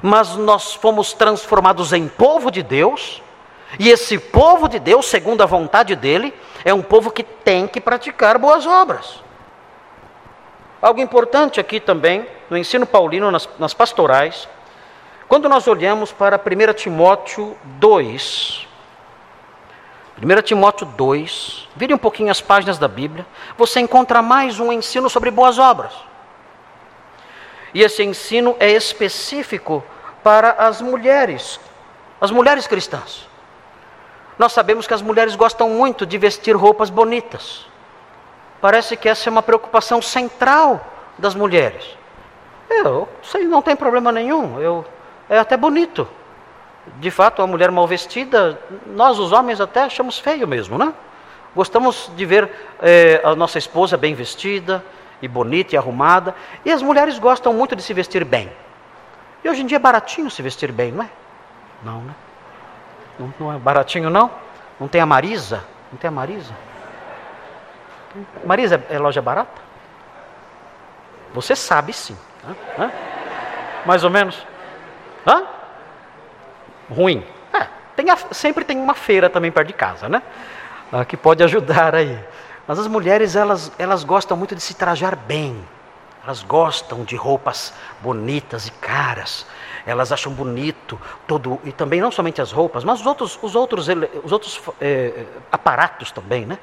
mas 0.00 0.36
nós 0.36 0.74
fomos 0.74 1.12
transformados 1.12 1.92
em 1.92 2.08
povo 2.08 2.50
de 2.50 2.62
Deus, 2.62 3.22
e 3.78 3.88
esse 3.88 4.18
povo 4.18 4.68
de 4.68 4.78
Deus, 4.78 5.06
segundo 5.06 5.42
a 5.42 5.46
vontade 5.46 5.96
dele, 5.96 6.32
é 6.64 6.72
um 6.72 6.82
povo 6.82 7.10
que 7.10 7.24
tem 7.24 7.66
que 7.66 7.80
praticar 7.80 8.38
boas 8.38 8.66
obras. 8.66 9.22
Algo 10.80 11.00
importante 11.00 11.58
aqui 11.58 11.80
também, 11.80 12.26
no 12.48 12.56
ensino 12.56 12.86
paulino, 12.86 13.30
nas, 13.30 13.48
nas 13.58 13.74
pastorais, 13.74 14.48
quando 15.28 15.48
nós 15.48 15.66
olhamos 15.66 16.12
para 16.12 16.38
1 16.38 16.72
Timóteo 16.74 17.56
2, 17.64 18.66
1 20.22 20.42
Timóteo 20.42 20.86
2, 20.86 21.68
vire 21.74 21.92
um 21.92 21.98
pouquinho 21.98 22.30
as 22.30 22.40
páginas 22.40 22.78
da 22.78 22.88
Bíblia, 22.88 23.26
você 23.58 23.80
encontra 23.80 24.22
mais 24.22 24.60
um 24.60 24.72
ensino 24.72 25.10
sobre 25.10 25.30
boas 25.30 25.58
obras. 25.58 25.92
E 27.74 27.82
esse 27.82 28.02
ensino 28.02 28.56
é 28.58 28.70
específico 28.70 29.84
para 30.22 30.52
as 30.52 30.80
mulheres, 30.80 31.60
as 32.20 32.30
mulheres 32.30 32.66
cristãs. 32.66 33.28
Nós 34.38 34.52
sabemos 34.52 34.86
que 34.86 34.94
as 34.94 35.02
mulheres 35.02 35.34
gostam 35.34 35.68
muito 35.70 36.06
de 36.06 36.16
vestir 36.18 36.54
roupas 36.54 36.88
bonitas. 36.88 37.66
Parece 38.60 38.96
que 38.96 39.08
essa 39.08 39.28
é 39.28 39.30
uma 39.30 39.42
preocupação 39.42 40.00
central 40.00 40.80
das 41.18 41.34
mulheres. 41.34 41.96
Eu, 42.68 43.08
isso 43.22 43.38
não 43.40 43.62
tem 43.62 43.76
problema 43.76 44.10
nenhum. 44.10 44.60
Eu, 44.60 44.84
é 45.28 45.38
até 45.38 45.56
bonito. 45.56 46.08
De 46.98 47.10
fato, 47.10 47.42
a 47.42 47.46
mulher 47.46 47.70
mal 47.70 47.86
vestida, 47.86 48.58
nós 48.86 49.18
os 49.18 49.32
homens 49.32 49.60
até 49.60 49.82
achamos 49.82 50.18
feio 50.18 50.46
mesmo, 50.46 50.78
né? 50.78 50.92
Gostamos 51.54 52.10
de 52.14 52.24
ver 52.24 52.50
é, 52.80 53.20
a 53.24 53.34
nossa 53.34 53.58
esposa 53.58 53.96
bem 53.96 54.14
vestida 54.14 54.84
e 55.20 55.26
bonita 55.26 55.74
e 55.74 55.78
arrumada. 55.78 56.34
E 56.64 56.70
as 56.70 56.82
mulheres 56.82 57.18
gostam 57.18 57.52
muito 57.52 57.74
de 57.74 57.82
se 57.82 57.92
vestir 57.92 58.24
bem. 58.24 58.52
E 59.42 59.48
hoje 59.48 59.62
em 59.62 59.66
dia 59.66 59.76
é 59.76 59.80
baratinho 59.80 60.30
se 60.30 60.42
vestir 60.42 60.70
bem, 60.70 60.92
não 60.92 61.04
é? 61.04 61.10
Não, 61.82 62.00
né? 62.02 62.14
Não, 63.18 63.34
não 63.40 63.52
é 63.52 63.58
baratinho, 63.58 64.10
não? 64.10 64.30
Não 64.78 64.86
tem 64.86 65.00
a 65.00 65.06
Marisa? 65.06 65.64
Não 65.90 65.98
tem 65.98 66.08
a 66.08 66.10
Marisa? 66.10 66.54
Marisa 68.44 68.84
é, 68.88 68.98
loja 68.98 69.22
barata? 69.22 69.60
Você 71.34 71.56
sabe 71.56 71.92
sim. 71.92 72.16
Hã? 72.78 72.90
Mais 73.84 74.04
ou 74.04 74.10
menos? 74.10 74.46
Hã? 75.26 75.44
Ruim. 76.88 77.24
É, 77.52 77.66
tem 77.96 78.10
a, 78.10 78.16
sempre 78.30 78.64
tem 78.64 78.78
uma 78.78 78.94
feira 78.94 79.28
também 79.28 79.50
perto 79.50 79.68
de 79.68 79.74
casa, 79.74 80.08
né? 80.08 80.22
Ah, 80.92 81.04
que 81.04 81.16
pode 81.16 81.42
ajudar 81.42 81.94
aí. 81.94 82.18
Mas 82.66 82.78
as 82.78 82.86
mulheres, 82.86 83.36
elas, 83.36 83.72
elas 83.78 84.04
gostam 84.04 84.36
muito 84.36 84.54
de 84.54 84.60
se 84.60 84.74
trajar 84.74 85.16
bem. 85.16 85.56
Elas 86.24 86.42
gostam 86.42 87.04
de 87.04 87.14
roupas 87.16 87.72
bonitas 88.02 88.66
e 88.66 88.70
caras 88.72 89.46
elas 89.86 90.10
acham 90.10 90.32
bonito 90.32 91.00
todo 91.26 91.60
e 91.64 91.70
também 91.70 92.00
não 92.00 92.10
somente 92.10 92.42
as 92.42 92.50
roupas, 92.50 92.82
mas 92.82 93.00
os 93.00 93.06
outros, 93.06 93.38
os 93.40 93.54
outros, 93.54 93.86
os 94.24 94.32
outros 94.32 94.60
é, 94.80 95.24
aparatos 95.50 96.10
também, 96.10 96.44
né? 96.44 96.58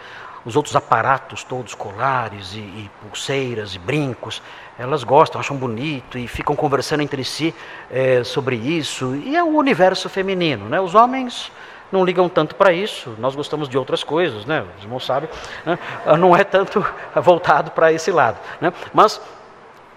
Os 0.45 0.57
outros 0.57 0.76
aparatos 0.76 1.41
todos, 1.41 1.74
colares 1.74 2.53
e, 2.53 2.59
e, 2.59 2.91
pulseiras 3.01 3.76
e 3.76 3.80
brincos, 3.80 4.41
elas 4.78 5.03
gostam, 5.03 5.39
acham 5.39 5.55
bonito 5.55 6.17
e 6.17 6.28
ficam 6.28 6.55
conversando 6.55 7.01
entre 7.01 7.24
si 7.24 7.53
é, 7.91 8.24
sobre 8.24 8.55
isso. 8.55 9.15
E 9.15 9.36
é 9.36 9.43
o 9.43 9.55
universo 9.55 10.09
feminino, 10.09 10.67
né? 10.67 10.80
Os 10.80 10.95
homens 10.95 11.51
não 11.91 12.03
ligam 12.03 12.28
tanto 12.28 12.55
para 12.55 12.74
isso, 12.74 13.13
nós 13.19 13.36
gostamos 13.36 13.69
de 13.69 13.78
outras 13.78 14.03
coisas, 14.03 14.45
né? 14.45 14.65
Os 14.78 14.84
irmãos 14.84 15.05
sabem, 15.05 15.30
né? 15.63 15.78
não 16.17 16.36
é 16.36 16.43
tanto 16.43 16.84
voltado 17.15 17.69
para 17.71 17.93
esse 17.93 18.11
lado, 18.11 18.39
né? 18.59 18.74
Mas 18.91 19.21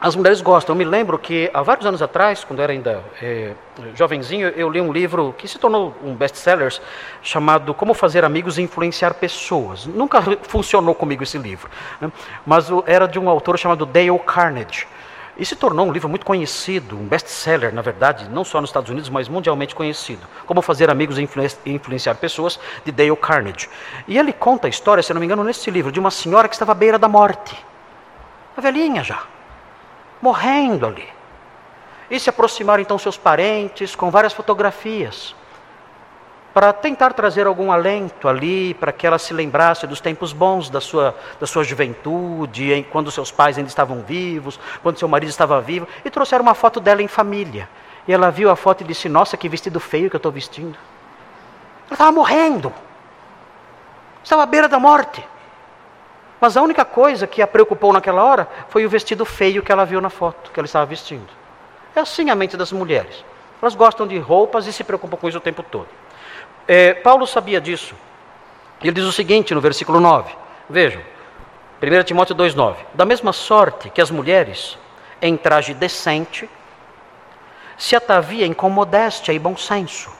as 0.00 0.14
mulheres 0.14 0.40
gostam. 0.40 0.74
Eu 0.74 0.78
me 0.78 0.84
lembro 0.84 1.18
que 1.18 1.50
há 1.52 1.62
vários 1.62 1.86
anos 1.86 2.02
atrás, 2.02 2.44
quando 2.44 2.60
eu 2.60 2.64
era 2.64 2.72
ainda 2.72 3.02
é, 3.22 3.52
jovenzinho, 3.94 4.48
eu 4.48 4.68
li 4.68 4.80
um 4.80 4.92
livro 4.92 5.34
que 5.36 5.48
se 5.48 5.58
tornou 5.58 5.94
um 6.04 6.14
best-seller 6.14 6.72
chamado 7.22 7.72
Como 7.72 7.94
Fazer 7.94 8.24
Amigos 8.24 8.58
e 8.58 8.62
Influenciar 8.62 9.14
Pessoas. 9.14 9.86
Nunca 9.86 10.20
funcionou 10.42 10.94
comigo 10.94 11.22
esse 11.22 11.38
livro, 11.38 11.70
né? 12.00 12.12
mas 12.44 12.68
era 12.86 13.06
de 13.06 13.18
um 13.18 13.28
autor 13.28 13.58
chamado 13.58 13.86
Dale 13.86 14.18
Carnegie. 14.18 14.86
E 15.38 15.44
se 15.44 15.54
tornou 15.54 15.86
um 15.86 15.92
livro 15.92 16.08
muito 16.08 16.24
conhecido, 16.24 16.96
um 16.96 17.06
best-seller, 17.06 17.74
na 17.74 17.82
verdade, 17.82 18.26
não 18.30 18.42
só 18.42 18.58
nos 18.58 18.70
Estados 18.70 18.90
Unidos, 18.90 19.10
mas 19.10 19.28
mundialmente 19.28 19.74
conhecido. 19.74 20.26
Como 20.46 20.62
Fazer 20.62 20.88
Amigos 20.88 21.18
e 21.18 21.28
Influenciar 21.66 22.14
Pessoas, 22.14 22.58
de 22.86 22.90
Dale 22.90 23.14
Carnegie. 23.16 23.68
E 24.08 24.18
ele 24.18 24.32
conta 24.32 24.66
a 24.66 24.70
história, 24.70 25.02
se 25.02 25.12
não 25.12 25.20
me 25.20 25.26
engano, 25.26 25.44
nesse 25.44 25.70
livro, 25.70 25.92
de 25.92 26.00
uma 26.00 26.10
senhora 26.10 26.48
que 26.48 26.54
estava 26.54 26.72
à 26.72 26.74
beira 26.74 26.98
da 26.98 27.08
morte. 27.08 27.54
A 28.56 28.62
velhinha 28.62 29.04
já 29.04 29.35
morrendo 30.20 30.86
ali. 30.86 31.08
E 32.10 32.20
se 32.20 32.30
aproximaram 32.30 32.82
então 32.82 32.98
seus 32.98 33.16
parentes 33.16 33.96
com 33.96 34.10
várias 34.10 34.32
fotografias, 34.32 35.34
para 36.56 36.72
tentar 36.72 37.12
trazer 37.12 37.46
algum 37.46 37.70
alento 37.70 38.26
ali, 38.26 38.72
para 38.72 38.90
que 38.90 39.06
ela 39.06 39.18
se 39.18 39.34
lembrasse 39.34 39.86
dos 39.86 40.00
tempos 40.00 40.32
bons 40.32 40.70
da 40.70 40.80
sua, 40.80 41.14
da 41.38 41.46
sua 41.46 41.62
juventude, 41.62 42.72
em, 42.72 42.82
quando 42.82 43.10
seus 43.10 43.30
pais 43.30 43.58
ainda 43.58 43.68
estavam 43.68 44.00
vivos, 44.00 44.58
quando 44.82 44.98
seu 44.98 45.06
marido 45.06 45.28
estava 45.28 45.60
vivo, 45.60 45.86
e 46.02 46.08
trouxeram 46.08 46.42
uma 46.42 46.54
foto 46.54 46.80
dela 46.80 47.02
em 47.02 47.08
família. 47.08 47.68
E 48.08 48.12
ela 48.14 48.30
viu 48.30 48.48
a 48.48 48.56
foto 48.56 48.80
e 48.80 48.86
disse: 48.86 49.06
Nossa, 49.06 49.36
que 49.36 49.50
vestido 49.50 49.78
feio 49.78 50.08
que 50.08 50.16
eu 50.16 50.18
estou 50.18 50.32
vestindo. 50.32 50.78
Ela 51.88 51.92
estava 51.92 52.10
morrendo, 52.10 52.72
estava 54.24 54.42
à 54.42 54.46
beira 54.46 54.66
da 54.66 54.78
morte. 54.78 55.22
Mas 56.40 56.56
a 56.56 56.62
única 56.62 56.84
coisa 56.84 57.26
que 57.26 57.40
a 57.40 57.46
preocupou 57.46 57.92
naquela 57.92 58.22
hora 58.22 58.48
foi 58.68 58.84
o 58.84 58.88
vestido 58.88 59.24
feio 59.24 59.62
que 59.62 59.72
ela 59.72 59.86
viu 59.86 60.00
na 60.00 60.10
foto, 60.10 60.50
que 60.50 60.60
ela 60.60 60.66
estava 60.66 60.84
vestindo. 60.84 61.28
É 61.94 62.00
assim 62.00 62.28
a 62.28 62.34
mente 62.34 62.56
das 62.56 62.72
mulheres. 62.72 63.24
Elas 63.60 63.74
gostam 63.74 64.06
de 64.06 64.18
roupas 64.18 64.66
e 64.66 64.72
se 64.72 64.84
preocupam 64.84 65.16
com 65.16 65.28
isso 65.28 65.38
o 65.38 65.40
tempo 65.40 65.62
todo. 65.62 65.88
É, 66.68 66.92
Paulo 66.92 67.26
sabia 67.26 67.60
disso. 67.60 67.94
Ele 68.82 68.92
diz 68.92 69.04
o 69.04 69.12
seguinte 69.12 69.54
no 69.54 69.62
versículo 69.62 69.98
9: 69.98 70.30
Vejam, 70.68 71.00
1 71.82 72.04
Timóteo 72.04 72.36
2,9: 72.36 72.76
Da 72.92 73.06
mesma 73.06 73.32
sorte 73.32 73.88
que 73.88 74.02
as 74.02 74.10
mulheres, 74.10 74.78
em 75.22 75.38
traje 75.38 75.72
decente, 75.72 76.50
se 77.78 77.96
ataviem 77.96 78.52
com 78.52 78.68
modéstia 78.68 79.32
e 79.32 79.38
bom 79.38 79.56
senso, 79.56 80.10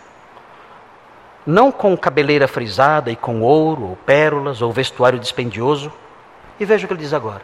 não 1.47 1.71
com 1.71 1.95
cabeleira 1.95 2.49
frisada 2.49 3.11
e 3.11 3.17
com 3.17 3.43
ouro, 3.43 3.91
ou 3.91 3.97
pérolas, 3.97 4.62
ou 4.62 4.73
vestuário 4.73 5.19
dispendioso 5.19 5.93
e 6.59 6.64
veja 6.64 6.84
o 6.84 6.88
que 6.88 6.94
ele 6.94 7.02
diz 7.02 7.12
agora. 7.12 7.42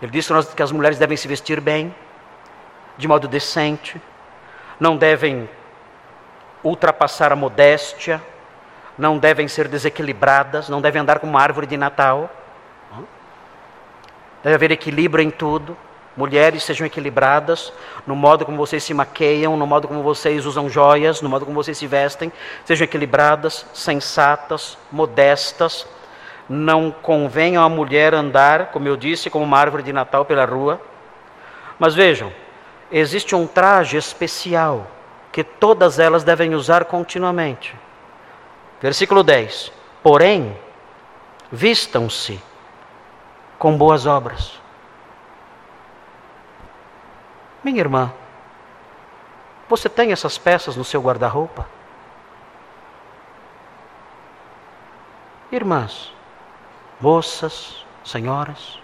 Ele 0.00 0.10
diz 0.10 0.28
que 0.54 0.62
as 0.62 0.72
mulheres 0.72 0.98
devem 0.98 1.16
se 1.16 1.26
vestir 1.26 1.60
bem, 1.60 1.94
de 2.98 3.08
modo 3.08 3.28
decente, 3.28 4.00
não 4.78 4.96
devem 4.96 5.48
ultrapassar 6.62 7.32
a 7.32 7.36
modéstia, 7.36 8.22
não 8.98 9.18
devem 9.18 9.46
ser 9.48 9.68
desequilibradas, 9.68 10.68
não 10.68 10.80
devem 10.80 11.02
andar 11.02 11.18
como 11.18 11.32
uma 11.32 11.42
árvore 11.42 11.66
de 11.66 11.76
Natal. 11.76 12.30
Deve 14.42 14.54
haver 14.54 14.70
equilíbrio 14.70 15.22
em 15.22 15.30
tudo. 15.30 15.76
Mulheres 16.16 16.62
sejam 16.62 16.86
equilibradas 16.86 17.72
no 18.06 18.16
modo 18.16 18.46
como 18.46 18.56
vocês 18.56 18.82
se 18.82 18.94
maqueiam, 18.94 19.54
no 19.56 19.66
modo 19.66 19.86
como 19.86 20.02
vocês 20.02 20.46
usam 20.46 20.68
joias, 20.68 21.20
no 21.20 21.28
modo 21.28 21.44
como 21.44 21.62
vocês 21.62 21.76
se 21.76 21.86
vestem. 21.86 22.32
Sejam 22.64 22.84
equilibradas, 22.84 23.66
sensatas, 23.74 24.78
modestas, 24.90 25.86
não 26.48 26.90
convém 26.90 27.56
a 27.56 27.68
mulher 27.68 28.14
andar, 28.14 28.66
como 28.66 28.86
eu 28.86 28.96
disse, 28.96 29.30
como 29.30 29.44
uma 29.44 29.58
árvore 29.58 29.82
de 29.82 29.92
Natal 29.92 30.24
pela 30.24 30.44
rua. 30.44 30.80
Mas 31.78 31.94
vejam, 31.94 32.32
existe 32.90 33.34
um 33.34 33.46
traje 33.46 33.96
especial 33.96 34.86
que 35.32 35.42
todas 35.44 35.98
elas 35.98 36.24
devem 36.24 36.54
usar 36.54 36.84
continuamente. 36.84 37.74
Versículo 38.80 39.22
10: 39.22 39.72
Porém, 40.02 40.56
vistam-se 41.50 42.40
com 43.58 43.76
boas 43.76 44.06
obras. 44.06 44.60
Minha 47.62 47.80
irmã, 47.80 48.12
você 49.68 49.88
tem 49.88 50.12
essas 50.12 50.38
peças 50.38 50.76
no 50.76 50.84
seu 50.84 51.02
guarda-roupa? 51.02 51.66
Irmãs, 55.50 56.15
moças, 57.00 57.84
senhoras, 58.04 58.78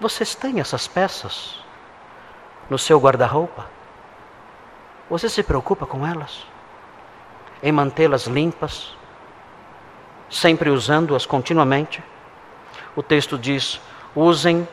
vocês 0.00 0.34
têm 0.34 0.60
essas 0.60 0.88
peças 0.88 1.62
no 2.68 2.78
seu 2.78 2.98
guarda-roupa? 2.98 3.66
Você 5.08 5.28
se 5.28 5.42
preocupa 5.42 5.86
com 5.86 6.06
elas? 6.06 6.44
Em 7.62 7.70
mantê-las 7.70 8.26
limpas? 8.26 8.96
Sempre 10.28 10.70
usando-as 10.70 11.24
continuamente? 11.26 12.02
O 12.96 13.02
texto 13.02 13.38
diz: 13.38 13.80
usem 14.14 14.66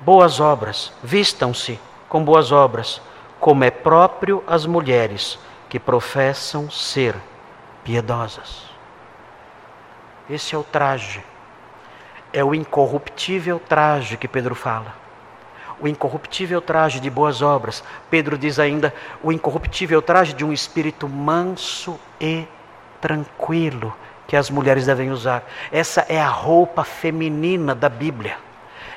boas 0.00 0.38
obras, 0.38 0.92
vistam-se 1.02 1.80
com 2.08 2.24
boas 2.24 2.52
obras, 2.52 3.00
como 3.40 3.64
é 3.64 3.70
próprio 3.70 4.44
às 4.46 4.64
mulheres 4.66 5.38
que 5.68 5.80
professam 5.80 6.70
ser 6.70 7.16
piedosas. 7.82 8.68
Esse 10.30 10.54
é 10.54 10.58
o 10.58 10.62
traje 10.62 11.22
é 12.32 12.44
o 12.44 12.54
incorruptível 12.54 13.60
traje 13.60 14.16
que 14.16 14.28
Pedro 14.28 14.54
fala. 14.54 14.94
O 15.80 15.86
incorruptível 15.86 16.60
traje 16.60 17.00
de 17.00 17.08
boas 17.08 17.40
obras. 17.40 17.84
Pedro 18.10 18.36
diz 18.36 18.58
ainda 18.58 18.92
o 19.22 19.32
incorruptível 19.32 20.02
traje 20.02 20.32
de 20.32 20.44
um 20.44 20.52
espírito 20.52 21.08
manso 21.08 21.98
e 22.20 22.46
tranquilo 23.00 23.94
que 24.26 24.36
as 24.36 24.50
mulheres 24.50 24.86
devem 24.86 25.10
usar. 25.10 25.48
Essa 25.72 26.04
é 26.08 26.20
a 26.20 26.28
roupa 26.28 26.84
feminina 26.84 27.74
da 27.74 27.88
Bíblia. 27.88 28.36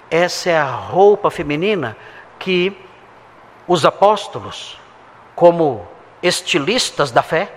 Essa 0.09 0.49
é 0.49 0.57
a 0.57 0.65
roupa 0.65 1.31
feminina 1.31 1.95
que 2.37 2.75
os 3.67 3.85
apóstolos, 3.85 4.77
como 5.35 5.87
estilistas 6.21 7.11
da 7.11 7.23
fé, 7.23 7.49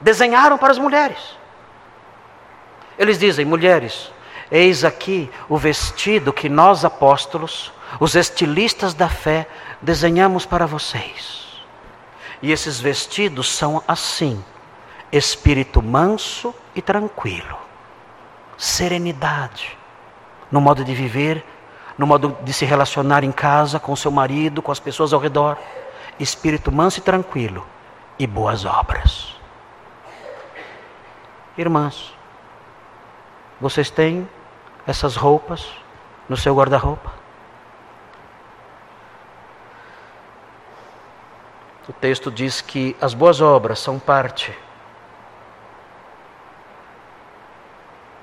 desenharam 0.00 0.58
para 0.58 0.72
as 0.72 0.78
mulheres. 0.78 1.36
Eles 2.98 3.18
dizem: 3.18 3.44
mulheres, 3.44 4.10
Eis 4.50 4.84
aqui 4.84 5.30
o 5.48 5.56
vestido 5.56 6.32
que 6.32 6.48
nós 6.48 6.84
apóstolos, 6.84 7.72
os 8.00 8.14
estilistas 8.14 8.94
da 8.94 9.08
fé, 9.08 9.46
desenhamos 9.80 10.44
para 10.44 10.66
vocês. 10.66 11.62
E 12.42 12.50
esses 12.50 12.80
vestidos 12.80 13.50
são 13.52 13.82
assim: 13.86 14.42
espírito 15.12 15.82
manso 15.82 16.54
e 16.74 16.82
tranquilo, 16.82 17.58
serenidade 18.56 19.78
no 20.50 20.60
modo 20.60 20.84
de 20.84 20.94
viver, 20.94 21.44
no 21.96 22.06
modo 22.06 22.36
de 22.42 22.52
se 22.52 22.64
relacionar 22.64 23.22
em 23.22 23.30
casa 23.30 23.78
com 23.78 23.94
seu 23.94 24.10
marido, 24.10 24.60
com 24.60 24.72
as 24.72 24.80
pessoas 24.80 25.12
ao 25.12 25.20
redor, 25.20 25.56
espírito 26.18 26.72
manso 26.72 26.98
e 26.98 27.02
tranquilo 27.02 27.64
e 28.18 28.26
boas 28.26 28.64
obras. 28.64 29.36
Irmãs, 31.56 32.14
vocês 33.60 33.90
têm 33.90 34.28
essas 34.90 35.16
roupas 35.16 35.66
no 36.28 36.36
seu 36.36 36.54
guarda-roupa? 36.54 37.12
O 41.88 41.92
texto 41.92 42.30
diz 42.30 42.60
que 42.60 42.96
as 43.00 43.14
boas 43.14 43.40
obras 43.40 43.78
são 43.78 43.98
parte 43.98 44.56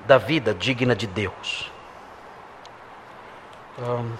da 0.06 0.16
vida 0.16 0.54
digna 0.54 0.94
de 0.94 1.06
Deus. 1.06 1.70
Um, 3.78 4.14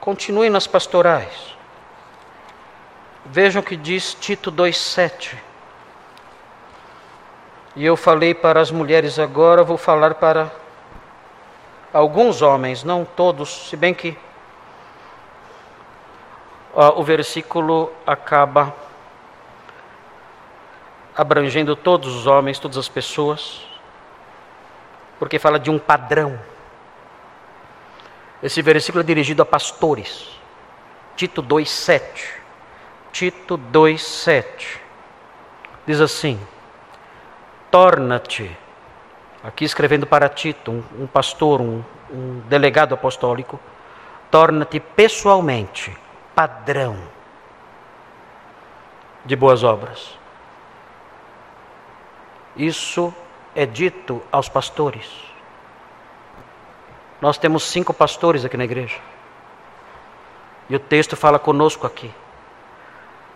continue 0.00 0.48
nas 0.48 0.66
pastorais. 0.66 1.54
Vejam 3.26 3.60
o 3.60 3.64
que 3.64 3.76
diz 3.76 4.14
Tito 4.14 4.50
2,7. 4.50 5.36
E 7.76 7.84
eu 7.84 7.96
falei 7.96 8.34
para 8.34 8.60
as 8.60 8.70
mulheres 8.70 9.18
agora, 9.18 9.62
vou 9.62 9.76
falar 9.76 10.14
para 10.14 10.63
alguns 11.94 12.42
homens, 12.42 12.82
não 12.82 13.04
todos, 13.04 13.68
se 13.68 13.76
bem 13.76 13.94
que 13.94 14.18
o 16.74 17.04
versículo 17.04 17.92
acaba 18.04 18.74
abrangendo 21.16 21.76
todos 21.76 22.12
os 22.12 22.26
homens, 22.26 22.58
todas 22.58 22.76
as 22.76 22.88
pessoas, 22.88 23.64
porque 25.20 25.38
fala 25.38 25.60
de 25.60 25.70
um 25.70 25.78
padrão. 25.78 26.36
Esse 28.42 28.60
versículo 28.60 29.02
é 29.02 29.06
dirigido 29.06 29.40
a 29.42 29.46
pastores. 29.46 30.28
Tito 31.14 31.40
2:7. 31.40 32.42
Tito 33.12 33.56
2:7. 33.56 34.80
Diz 35.86 36.00
assim: 36.00 36.44
Torna-te 37.70 38.63
aqui 39.44 39.64
escrevendo 39.66 40.06
para 40.06 40.26
Tito, 40.28 40.70
um, 40.70 40.82
um 41.02 41.06
pastor, 41.06 41.60
um, 41.60 41.84
um 42.10 42.40
delegado 42.48 42.94
apostólico, 42.94 43.60
torna-te 44.30 44.80
pessoalmente 44.80 45.94
padrão 46.34 46.96
de 49.24 49.36
boas 49.36 49.62
obras. 49.62 50.18
Isso 52.56 53.12
é 53.54 53.66
dito 53.66 54.22
aos 54.32 54.48
pastores. 54.48 55.10
Nós 57.20 57.36
temos 57.36 57.64
cinco 57.64 57.92
pastores 57.92 58.44
aqui 58.44 58.56
na 58.56 58.64
igreja. 58.64 58.98
E 60.68 60.74
o 60.74 60.80
texto 60.80 61.16
fala 61.16 61.38
conosco 61.38 61.86
aqui, 61.86 62.10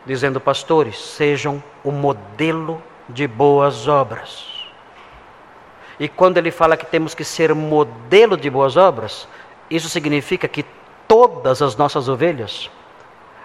dizendo: 0.06 0.40
pastores, 0.40 0.98
sejam 0.98 1.62
o 1.84 1.92
modelo 1.92 2.82
de 3.08 3.26
boas 3.26 3.86
obras. 3.86 4.57
E 5.98 6.08
quando 6.08 6.38
ele 6.38 6.50
fala 6.50 6.76
que 6.76 6.86
temos 6.86 7.14
que 7.14 7.24
ser 7.24 7.54
modelo 7.54 8.36
de 8.36 8.48
boas 8.48 8.76
obras, 8.76 9.26
isso 9.68 9.88
significa 9.88 10.46
que 10.46 10.64
todas 11.08 11.60
as 11.60 11.76
nossas 11.76 12.08
ovelhas 12.08 12.70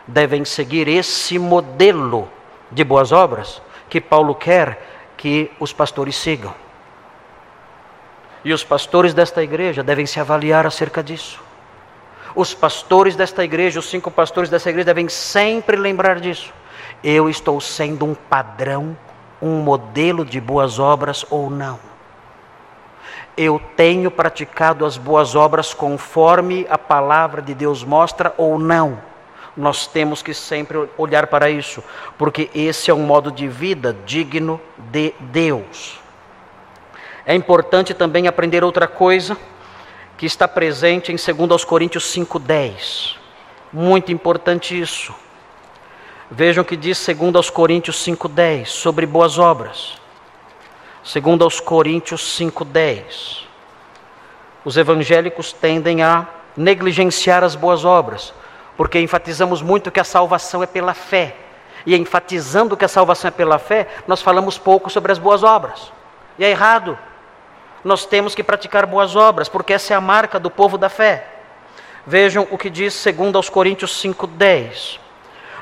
devem 0.07 0.45
seguir 0.45 0.87
esse 0.87 1.39
modelo 1.39 2.29
de 2.71 2.83
boas 2.83 3.11
obras 3.11 3.61
que 3.89 3.99
Paulo 3.99 4.35
quer 4.35 5.13
que 5.17 5.51
os 5.59 5.73
pastores 5.73 6.15
sigam. 6.15 6.53
E 8.43 8.51
os 8.51 8.63
pastores 8.63 9.13
desta 9.13 9.41
igreja 9.41 9.81
devem 9.81 10.05
se 10.05 10.19
avaliar 10.19 10.67
acerca 10.67 11.01
disso. 11.01 11.41
Os 12.35 12.53
pastores 12.53 13.15
desta 13.15 13.43
igreja, 13.43 13.79
os 13.79 13.89
cinco 13.89 14.11
pastores 14.11 14.49
desta 14.49 14.69
igreja, 14.69 14.85
devem 14.85 15.07
sempre 15.07 15.77
lembrar 15.77 16.19
disso. 16.19 16.51
Eu 17.03 17.29
estou 17.29 17.61
sendo 17.61 18.05
um 18.05 18.13
padrão, 18.13 18.97
um 19.41 19.61
modelo 19.61 20.25
de 20.25 20.41
boas 20.41 20.77
obras 20.79 21.25
ou 21.29 21.49
não? 21.49 21.92
Eu 23.35 23.59
tenho 23.75 24.11
praticado 24.11 24.85
as 24.85 24.97
boas 24.97 25.35
obras 25.35 25.73
conforme 25.73 26.67
a 26.69 26.77
palavra 26.77 27.41
de 27.41 27.53
Deus 27.53 27.83
mostra 27.83 28.33
ou 28.37 28.59
não? 28.59 28.99
Nós 29.55 29.87
temos 29.87 30.21
que 30.21 30.33
sempre 30.33 30.89
olhar 30.97 31.27
para 31.27 31.49
isso, 31.49 31.83
porque 32.17 32.49
esse 32.53 32.89
é 32.89 32.93
um 32.93 33.03
modo 33.03 33.31
de 33.31 33.47
vida 33.47 33.95
digno 34.05 34.59
de 34.91 35.13
Deus. 35.19 35.99
É 37.25 37.33
importante 37.33 37.93
também 37.93 38.27
aprender 38.27 38.63
outra 38.63 38.87
coisa 38.87 39.37
que 40.17 40.25
está 40.25 40.47
presente 40.47 41.11
em 41.11 41.15
2 41.15 41.63
Coríntios 41.63 42.05
5,10. 42.13 43.15
Muito 43.71 44.11
importante 44.11 44.79
isso. 44.79 45.13
Vejam 46.29 46.63
o 46.63 46.65
que 46.65 46.75
diz 46.75 47.05
2 47.05 47.49
Coríntios 47.49 48.03
5,10 48.05 48.65
sobre 48.65 49.05
boas 49.05 49.37
obras. 49.37 50.02
2 51.03 51.59
Coríntios 51.59 52.21
5,10. 52.39 53.43
Os 54.63 54.77
evangélicos 54.77 55.51
tendem 55.51 56.01
a 56.01 56.27
negligenciar 56.55 57.43
as 57.43 57.55
boas 57.55 57.83
obras, 57.83 58.33
porque 58.77 58.99
enfatizamos 58.99 59.61
muito 59.61 59.91
que 59.91 59.99
a 59.99 60.03
salvação 60.03 60.63
é 60.63 60.65
pela 60.65 60.93
fé. 60.93 61.35
E 61.85 61.95
enfatizando 61.95 62.77
que 62.77 62.85
a 62.85 62.87
salvação 62.87 63.27
é 63.27 63.31
pela 63.31 63.59
fé, 63.59 63.87
nós 64.07 64.21
falamos 64.21 64.57
pouco 64.57 64.89
sobre 64.89 65.11
as 65.11 65.19
boas 65.19 65.43
obras. 65.43 65.91
E 66.39 66.45
é 66.45 66.49
errado 66.49 66.97
nós 67.83 68.05
temos 68.05 68.33
que 68.33 68.43
praticar 68.43 68.85
boas 68.85 69.15
obras, 69.15 69.49
porque 69.49 69.73
essa 69.73 69.93
é 69.93 69.97
a 69.97 70.01
marca 70.01 70.39
do 70.39 70.49
povo 70.49 70.77
da 70.77 70.87
fé. 70.87 71.27
Vejam 72.07 72.47
o 72.49 72.57
que 72.57 72.69
diz 72.69 72.93
segundo 72.93 73.35
aos 73.35 73.49
Coríntios 73.49 73.91
5:10. 74.01 74.99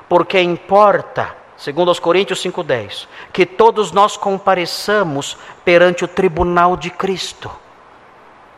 Porque 0.07 0.39
importa, 0.39 1.35
segundo 1.61 1.89
aos 1.89 1.99
Coríntios 1.99 2.41
5:10, 2.41 3.07
que 3.31 3.45
todos 3.45 3.91
nós 3.91 4.17
compareçamos 4.17 5.37
perante 5.63 6.03
o 6.03 6.07
tribunal 6.07 6.75
de 6.75 6.89
Cristo. 6.89 7.51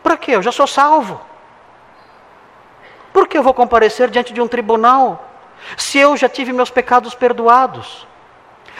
Para 0.01 0.15
quê? 0.15 0.31
Eu 0.31 0.41
já 0.41 0.53
sou 0.53 0.65
salvo. 0.65 1.19
Por 3.11 3.27
que 3.27 3.37
eu 3.37 3.43
vou 3.43 3.53
comparecer 3.53 4.09
diante 4.09 4.31
de 4.31 4.39
um 4.39 4.47
tribunal 4.47 5.29
se 5.75 5.99
eu 5.99 6.15
já 6.15 6.29
tive 6.29 6.53
meus 6.53 6.69
pecados 6.69 7.13
perdoados? 7.13 8.07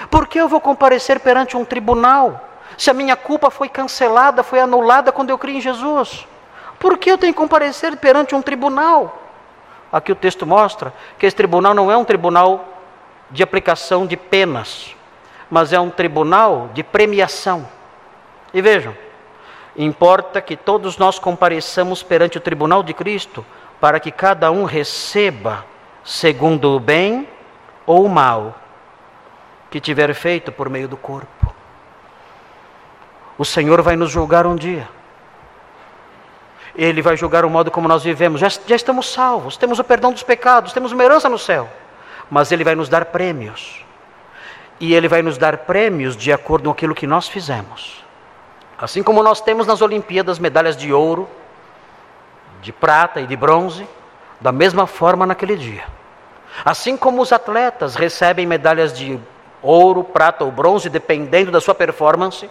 Por 0.09 0.25
que 0.25 0.39
eu 0.39 0.47
vou 0.47 0.61
comparecer 0.61 1.19
perante 1.19 1.57
um 1.57 1.65
tribunal 1.65 2.49
se 2.77 2.89
a 2.89 2.93
minha 2.93 3.17
culpa 3.17 3.51
foi 3.51 3.67
cancelada, 3.67 4.41
foi 4.41 4.61
anulada 4.61 5.11
quando 5.11 5.31
eu 5.31 5.37
criei 5.37 5.57
em 5.57 5.61
Jesus? 5.61 6.25
Por 6.79 6.97
que 6.97 7.11
eu 7.11 7.17
tenho 7.17 7.33
que 7.33 7.39
comparecer 7.39 7.97
perante 7.97 8.33
um 8.33 8.41
tribunal? 8.41 9.19
Aqui 9.91 10.13
o 10.13 10.15
texto 10.15 10.45
mostra 10.45 10.93
que 11.19 11.25
esse 11.25 11.35
tribunal 11.35 11.73
não 11.73 11.91
é 11.91 11.97
um 11.97 12.05
tribunal 12.05 12.72
de 13.33 13.41
aplicação 13.41 14.05
de 14.05 14.15
penas, 14.15 14.95
mas 15.49 15.73
é 15.73 15.79
um 15.79 15.89
tribunal 15.89 16.69
de 16.73 16.83
premiação. 16.83 17.67
E 18.53 18.61
vejam, 18.61 18.95
importa 19.75 20.39
que 20.39 20.55
todos 20.55 20.97
nós 20.97 21.17
compareçamos 21.17 22.03
perante 22.03 22.37
o 22.37 22.41
tribunal 22.41 22.83
de 22.83 22.93
Cristo 22.93 23.43
para 23.81 23.99
que 23.99 24.11
cada 24.11 24.51
um 24.51 24.65
receba 24.65 25.65
segundo 26.03 26.75
o 26.75 26.79
bem 26.79 27.27
ou 27.87 28.05
o 28.05 28.09
mal 28.09 28.55
que 29.71 29.81
tiver 29.81 30.13
feito 30.13 30.51
por 30.51 30.69
meio 30.69 30.87
do 30.87 30.95
corpo. 30.95 31.53
O 33.35 33.43
Senhor 33.43 33.81
vai 33.81 33.95
nos 33.95 34.11
julgar 34.11 34.45
um 34.45 34.55
dia. 34.55 34.87
Ele 36.75 37.01
vai 37.01 37.17
julgar 37.17 37.43
o 37.45 37.49
modo 37.49 37.71
como 37.71 37.87
nós 37.87 38.03
vivemos. 38.03 38.39
Já, 38.39 38.49
já 38.49 38.75
estamos 38.75 39.11
salvos, 39.11 39.57
temos 39.57 39.79
o 39.79 39.83
perdão 39.83 40.11
dos 40.11 40.21
pecados, 40.21 40.71
temos 40.71 40.91
uma 40.91 41.03
herança 41.03 41.27
no 41.27 41.39
céu. 41.39 41.67
Mas 42.33 42.51
Ele 42.51 42.63
vai 42.63 42.73
nos 42.73 42.89
dar 42.89 43.05
prêmios. 43.05 43.85
E 44.79 44.95
Ele 44.95 45.07
vai 45.07 45.21
nos 45.21 45.37
dar 45.37 45.59
prêmios 45.59 46.17
de 46.17 46.33
acordo 46.33 46.63
com 46.63 46.71
aquilo 46.71 46.95
que 46.95 47.05
nós 47.05 47.27
fizemos. 47.27 48.03
Assim 48.75 49.03
como 49.03 49.21
nós 49.21 49.39
temos 49.39 49.67
nas 49.67 49.83
Olimpíadas 49.83 50.39
medalhas 50.39 50.75
de 50.75 50.91
ouro, 50.91 51.29
de 52.59 52.73
prata 52.73 53.21
e 53.21 53.27
de 53.27 53.35
bronze, 53.35 53.87
da 54.41 54.51
mesma 54.51 54.87
forma 54.87 55.27
naquele 55.27 55.55
dia. 55.55 55.83
Assim 56.65 56.97
como 56.97 57.21
os 57.21 57.31
atletas 57.31 57.93
recebem 57.93 58.47
medalhas 58.47 58.97
de 58.97 59.19
ouro, 59.61 60.03
prata 60.03 60.43
ou 60.43 60.51
bronze, 60.51 60.89
dependendo 60.89 61.51
da 61.51 61.61
sua 61.61 61.75
performance 61.75 62.49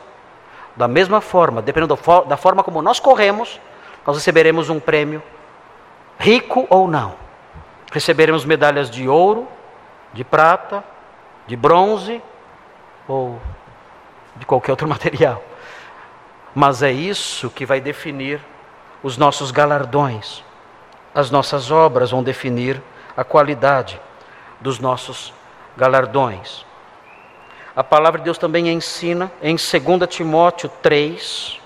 da 0.76 0.87
mesma 0.87 1.20
forma, 1.20 1.61
dependendo 1.61 1.99
da 2.28 2.37
forma 2.37 2.62
como 2.62 2.80
nós 2.80 3.01
corremos, 3.01 3.61
nós 4.07 4.16
receberemos 4.16 4.70
um 4.70 4.78
prêmio, 4.78 5.20
rico 6.20 6.68
ou 6.70 6.87
não. 6.87 7.14
Receberemos 7.91 8.45
medalhas 8.45 8.89
de 8.89 9.09
ouro, 9.09 9.49
de 10.12 10.24
prata, 10.24 10.84
de 11.46 11.56
bronze 11.56 12.22
ou 13.08 13.40
de 14.36 14.46
qualquer 14.46 14.72
outro 14.72 14.86
material. 14.88 15.42
Mas 16.54 16.82
é 16.82 16.92
isso 16.92 17.50
que 17.50 17.64
vai 17.64 17.80
definir 17.80 18.40
os 19.02 19.16
nossos 19.16 19.50
galardões. 19.50 20.44
As 21.14 21.30
nossas 21.30 21.70
obras 21.70 22.10
vão 22.10 22.22
definir 22.22 22.80
a 23.16 23.24
qualidade 23.24 24.00
dos 24.60 24.78
nossos 24.78 25.32
galardões. 25.76 26.64
A 27.74 27.82
palavra 27.82 28.18
de 28.18 28.24
Deus 28.24 28.38
também 28.38 28.68
ensina 28.68 29.32
em 29.42 29.56
2 29.56 30.08
Timóteo 30.08 30.70
3 30.82 31.60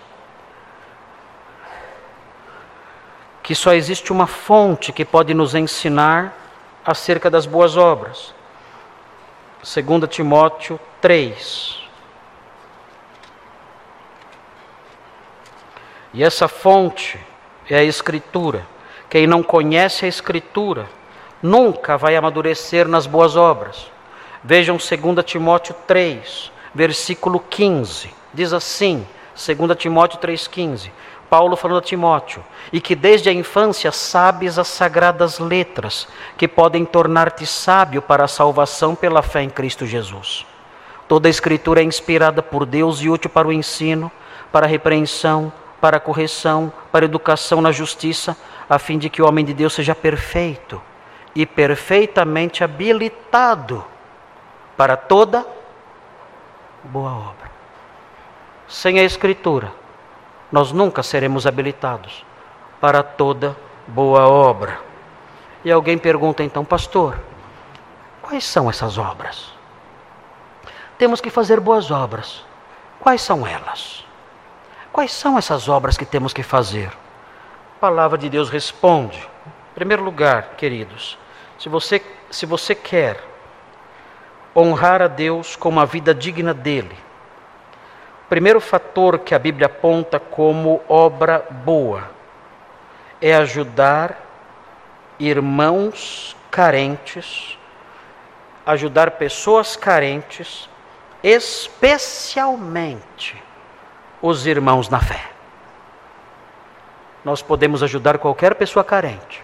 que 3.42 3.55
só 3.55 3.72
existe 3.72 4.12
uma 4.12 4.26
fonte 4.26 4.92
que 4.92 5.05
pode 5.05 5.32
nos 5.32 5.55
ensinar 5.55 6.36
acerca 6.84 7.30
das 7.30 7.47
boas 7.47 7.76
obras. 7.76 8.34
2 9.67 10.09
Timóteo 10.09 10.79
3. 11.01 11.77
E 16.14 16.23
essa 16.23 16.47
fonte 16.47 17.19
é 17.69 17.77
a 17.77 17.83
Escritura. 17.83 18.64
Quem 19.11 19.27
não 19.27 19.43
conhece 19.43 20.05
a 20.05 20.09
Escritura 20.09 20.89
nunca 21.43 21.99
vai 21.99 22.14
amadurecer 22.14 22.87
nas 22.87 23.09
boas 23.09 23.35
obras. 23.35 23.91
Vejam 24.45 24.77
2 24.77 25.27
Timóteo 25.27 25.75
3, 25.85 26.53
versículo 26.73 27.41
15. 27.41 28.14
Diz 28.33 28.53
assim, 28.53 29.05
2 29.35 29.77
Timóteo 29.77 30.21
3,15. 30.21 30.93
Paulo 31.29 31.57
falando 31.57 31.79
a 31.79 31.83
Timóteo, 31.83 32.45
e 32.72 32.81
que 32.81 32.95
desde 32.95 33.29
a 33.29 33.33
infância 33.33 33.93
sabes 33.93 34.59
as 34.59 34.68
sagradas 34.68 35.39
letras, 35.39 36.09
que 36.37 36.49
podem 36.49 36.85
tornar-te 36.85 37.47
sábio 37.47 38.01
para 38.01 38.24
a 38.24 38.29
salvação 38.29 38.95
pela 38.95 39.22
fé 39.22 39.43
em 39.43 39.51
Cristo 39.51 39.87
Jesus. 39.87 40.47
Toda 41.09 41.29
a 41.29 41.31
Escritura 41.31 41.81
é 41.81 41.85
inspirada 41.85 42.43
por 42.43 42.66
Deus 42.66 43.01
e 43.01 43.09
útil 43.09 43.31
para 43.31 43.47
o 43.49 43.53
ensino, 43.53 44.11
para 44.51 44.66
a 44.66 44.68
repreensão, 44.68 45.53
para 45.81 45.99
a 45.99 46.01
correção, 46.01 46.72
para 46.91 47.05
a 47.05 47.09
educação 47.09 47.61
na 47.61 47.70
justiça, 47.70 48.37
a 48.68 48.79
fim 48.79 48.99
de 48.99 49.09
que 49.09 49.22
o 49.22 49.27
homem 49.27 49.45
de 49.45 49.55
Deus 49.55 49.72
seja 49.72 49.95
perfeito 49.95 50.83
e 51.35 51.45
perfeitamente 51.45 52.64
habilitado 52.64 53.85
para 54.77 54.97
toda 54.97 55.47
boa 56.85 57.11
obra. 57.11 57.51
Sem 58.66 58.99
a 58.99 59.05
Escritura, 59.05 59.72
nós 60.51 60.72
nunca 60.72 61.03
seremos 61.03 61.47
habilitados 61.47 62.24
para 62.80 63.03
toda 63.03 63.57
boa 63.86 64.28
obra. 64.28 64.78
E 65.64 65.70
alguém 65.70 65.99
pergunta 65.99 66.42
então, 66.42 66.64
pastor, 66.64 67.18
quais 68.22 68.44
são 68.44 68.70
essas 68.70 68.99
obras? 68.99 69.53
Temos 70.99 71.20
que 71.20 71.30
fazer 71.30 71.61
boas 71.61 71.90
obras. 71.90 72.44
Quais 73.01 73.20
são 73.20 73.47
elas? 73.47 74.05
Quais 74.92 75.12
são 75.12 75.36
essas 75.36 75.68
obras 75.68 75.97
que 75.97 76.07
temos 76.07 76.32
que 76.32 76.42
fazer? 76.42 76.88
A 77.76 77.80
palavra 77.80 78.16
de 78.16 78.28
Deus 78.28 78.49
responde. 78.49 79.18
Em 79.18 79.74
primeiro 79.74 80.03
lugar, 80.03 80.55
queridos, 80.57 81.18
se 81.59 81.68
você, 81.68 82.03
se 82.30 82.47
você 82.47 82.74
quer 82.74 83.22
honrar 84.57 85.03
a 85.03 85.07
Deus 85.07 85.55
com 85.55 85.68
uma 85.68 85.84
vida 85.84 86.14
digna 86.14 86.55
dele. 86.55 86.97
Primeiro 88.29 88.61
fator 88.61 89.20
que 89.20 89.37
a 89.37 89.39
Bíblia 89.39 89.66
aponta 89.66 90.18
como 90.18 90.83
obra 90.89 91.47
boa 91.64 92.11
é 93.20 93.37
ajudar 93.37 94.20
irmãos 95.18 96.37
carentes, 96.51 97.57
ajudar 98.66 99.12
pessoas 99.12 99.77
carentes, 99.77 100.68
especialmente 101.22 103.41
os 104.20 104.45
irmãos 104.45 104.89
na 104.89 105.01
fé. 105.01 105.31
Nós 107.24 107.43
podemos 107.43 107.81
ajudar 107.81 108.18
qualquer 108.18 108.57
pessoa 108.57 108.85
carente, 108.85 109.41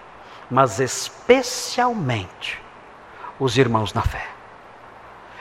mas 0.51 0.81
especialmente 0.81 2.61
os 3.39 3.57
irmãos 3.57 3.95
na 3.95 4.03
fé. 4.03 4.27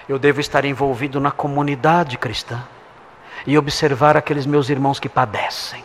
Eu 0.08 0.20
devo 0.20 0.40
estar 0.40 0.64
envolvido 0.64 1.20
na 1.20 1.32
comunidade 1.32 2.20
cristã 2.20 2.64
e 3.46 3.58
observar 3.58 4.16
aqueles 4.16 4.46
meus 4.46 4.70
irmãos 4.70 5.00
que 5.00 5.10
padecem, 5.10 5.84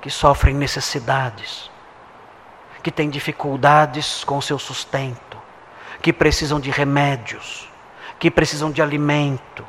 que 0.00 0.10
sofrem 0.10 0.54
necessidades, 0.54 1.70
que 2.82 2.90
têm 2.90 3.10
dificuldades 3.10 4.22
com 4.24 4.38
o 4.38 4.42
seu 4.42 4.58
sustento, 4.58 5.36
que 6.00 6.12
precisam 6.12 6.60
de 6.60 6.70
remédios, 6.70 7.68
que 8.18 8.30
precisam 8.30 8.70
de 8.70 8.80
alimento, 8.80 9.64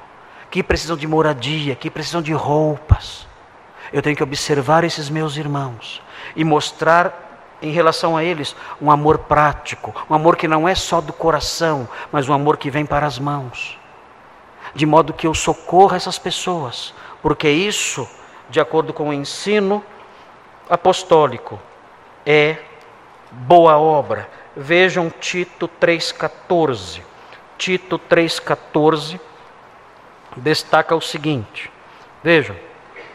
que 0.52 0.64
precisam 0.64 0.98
de 0.98 1.08
moradia, 1.08 1.76
que 1.76 1.90
precisam 1.90 2.22
de 2.22 2.34
roupas. 2.34 3.28
Eu 3.92 4.02
tenho 4.02 4.16
que 4.16 4.24
observar 4.24 4.84
esses 4.84 5.10
meus 5.10 5.38
irmãos 5.38 6.02
e 6.36 6.44
mostrar 6.44 7.30
em 7.62 7.72
relação 7.72 8.16
a 8.16 8.24
eles 8.24 8.56
um 8.82 8.90
amor 8.90 9.20
prático, 9.20 9.94
um 10.10 10.14
amor 10.14 10.38
que 10.38 10.48
não 10.48 10.68
é 10.68 10.76
só 10.76 11.02
do 11.02 11.12
coração, 11.12 11.88
mas 12.12 12.30
um 12.30 12.34
amor 12.34 12.58
que 12.58 12.70
vem 12.70 12.86
para 12.86 13.06
as 13.06 13.20
mãos. 13.20 13.79
De 14.74 14.86
modo 14.86 15.14
que 15.14 15.28
eu 15.28 15.34
socorra 15.34 15.98
essas 15.98 16.20
pessoas, 16.20 16.94
porque 17.22 17.50
isso, 17.50 18.08
de 18.50 18.60
acordo 18.60 18.94
com 18.94 19.10
o 19.10 19.14
ensino 19.14 19.84
apostólico, 20.70 21.60
é 22.26 22.58
boa 23.32 23.78
obra. 23.78 24.30
Vejam 24.56 25.10
Tito 25.10 25.70
3,14. 25.82 27.02
Tito 27.58 28.00
3,14 28.00 29.20
destaca 30.38 30.96
o 30.96 31.02
seguinte: 31.02 31.72
vejam, 32.24 32.56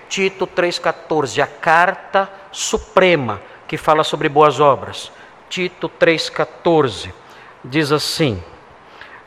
Tito 0.09 0.47
3,14, 0.47 1.43
a 1.43 1.47
carta 1.47 2.31
suprema 2.53 3.41
que 3.67 3.77
fala 3.77 4.05
sobre 4.05 4.29
boas 4.29 4.61
obras. 4.61 5.11
Tito 5.49 5.89
3,14 5.89 7.13
diz 7.65 7.91
assim: 7.91 8.43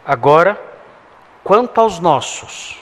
Agora, 0.05 0.59
quanto 1.47 1.79
aos 1.79 2.01
nossos, 2.01 2.77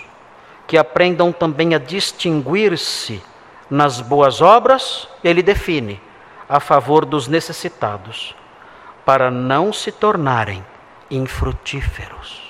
que 0.66 0.76
aprendam 0.76 1.32
também 1.32 1.76
a 1.76 1.78
distinguir-se 1.78 3.22
nas 3.70 4.02
boas 4.02 4.42
obras, 4.42 5.08
ele 5.24 5.44
define, 5.44 6.02
a 6.50 6.60
favor 6.60 7.06
dos 7.06 7.28
necessitados, 7.28 8.36
para 9.06 9.30
não 9.30 9.72
se 9.72 9.92
tornarem 9.92 10.66
infrutíferos. 11.12 12.42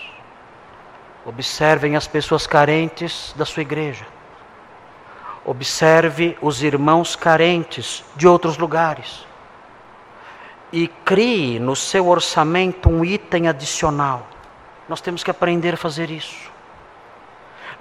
Observem 1.26 1.98
as 1.98 2.08
pessoas 2.08 2.48
carentes 2.48 3.36
da 3.36 3.44
sua 3.44 3.64
igreja. 3.64 4.06
Observe 5.44 6.38
os 6.42 6.64
irmãos 6.64 7.18
carentes 7.18 8.06
de 8.16 8.26
outros 8.26 8.58
lugares. 8.58 9.28
E 10.72 10.88
crie 10.88 11.60
no 11.60 11.76
seu 11.76 12.08
orçamento 12.08 12.88
um 12.88 13.04
item 13.04 13.50
adicional. 13.50 14.26
Nós 14.88 15.02
temos 15.02 15.24
que 15.24 15.32
aprender 15.32 15.74
a 15.74 15.78
fazer 15.78 16.10
isso. 16.10 16.52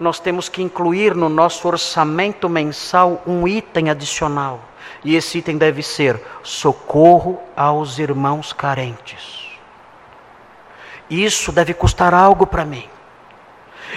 Nós 0.00 0.18
temos 0.18 0.48
que 0.48 0.62
incluir 0.62 1.14
no 1.14 1.28
nosso 1.28 1.68
orçamento 1.68 2.48
mensal 2.48 3.22
um 3.26 3.46
item 3.46 3.90
adicional. 3.90 4.60
E 5.04 5.14
esse 5.14 5.38
item 5.38 5.56
deve 5.56 5.82
ser 5.82 6.20
socorro 6.42 7.40
aos 7.56 7.98
irmãos 7.98 8.52
carentes. 8.52 9.50
Isso 11.08 11.52
deve 11.52 11.74
custar 11.74 12.14
algo 12.14 12.46
para 12.46 12.64
mim 12.64 12.88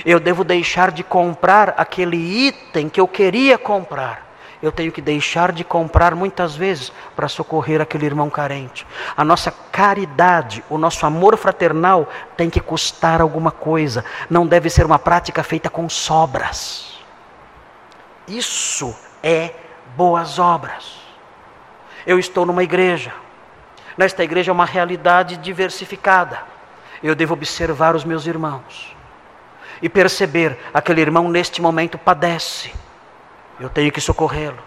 eu 0.06 0.20
devo 0.20 0.44
deixar 0.44 0.92
de 0.92 1.04
comprar 1.04 1.76
aquele 1.78 2.18
item 2.18 2.90
que 2.90 3.00
eu 3.00 3.08
queria 3.08 3.58
comprar. 3.58 4.27
Eu 4.62 4.72
tenho 4.72 4.92
que 4.92 5.02
deixar 5.02 5.52
de 5.52 5.64
comprar 5.64 6.16
muitas 6.16 6.56
vezes 6.56 6.92
para 7.16 7.28
socorrer 7.28 7.80
aquele 7.80 8.06
irmão 8.06 8.30
carente. 8.30 8.88
A 9.16 9.24
nossa 9.24 9.52
caridade, 9.52 10.64
o 10.70 10.78
nosso 10.78 11.06
amor 11.06 11.38
fraternal 11.38 12.10
tem 12.36 12.50
que 12.50 12.60
custar 12.60 13.22
alguma 13.22 13.52
coisa. 13.52 14.04
Não 14.30 14.48
deve 14.48 14.70
ser 14.70 14.86
uma 14.86 14.98
prática 14.98 15.44
feita 15.44 15.70
com 15.70 15.88
sobras. 15.88 16.98
Isso 18.28 18.96
é 19.22 19.54
boas 19.96 20.40
obras. 20.40 20.98
Eu 22.06 22.18
estou 22.18 22.46
numa 22.46 22.64
igreja. 22.64 23.14
Nesta 23.96 24.24
igreja 24.24 24.52
é 24.52 24.54
uma 24.54 24.66
realidade 24.66 25.38
diversificada. 25.38 26.40
Eu 27.04 27.14
devo 27.14 27.34
observar 27.34 27.96
os 27.96 28.04
meus 28.04 28.26
irmãos 28.26 28.96
e 29.82 29.88
perceber 29.88 30.58
aquele 30.74 31.02
irmão 31.02 31.30
neste 31.30 31.62
momento 31.62 31.98
padece, 31.98 32.74
eu 33.60 33.70
tenho 33.70 33.92
que 33.92 34.02
socorrê-lo. 34.02 34.60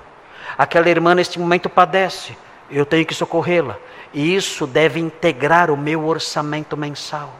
Aquela 0.56 0.88
irmã 0.88 1.14
neste 1.14 1.38
momento 1.38 1.68
padece, 1.68 2.36
eu 2.70 2.84
tenho 2.84 3.06
que 3.06 3.14
socorrê-la. 3.14 3.76
E 4.12 4.34
isso 4.34 4.66
deve 4.66 4.98
integrar 5.00 5.70
o 5.70 5.76
meu 5.76 6.04
orçamento 6.04 6.76
mensal. 6.76 7.32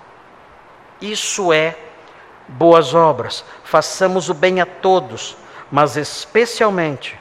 Isso 1.00 1.52
é 1.52 1.76
boas 2.46 2.94
obras. 2.94 3.44
Façamos 3.64 4.28
o 4.28 4.34
bem 4.34 4.60
a 4.60 4.66
todos, 4.66 5.36
mas 5.70 5.96
especialmente 5.96 7.18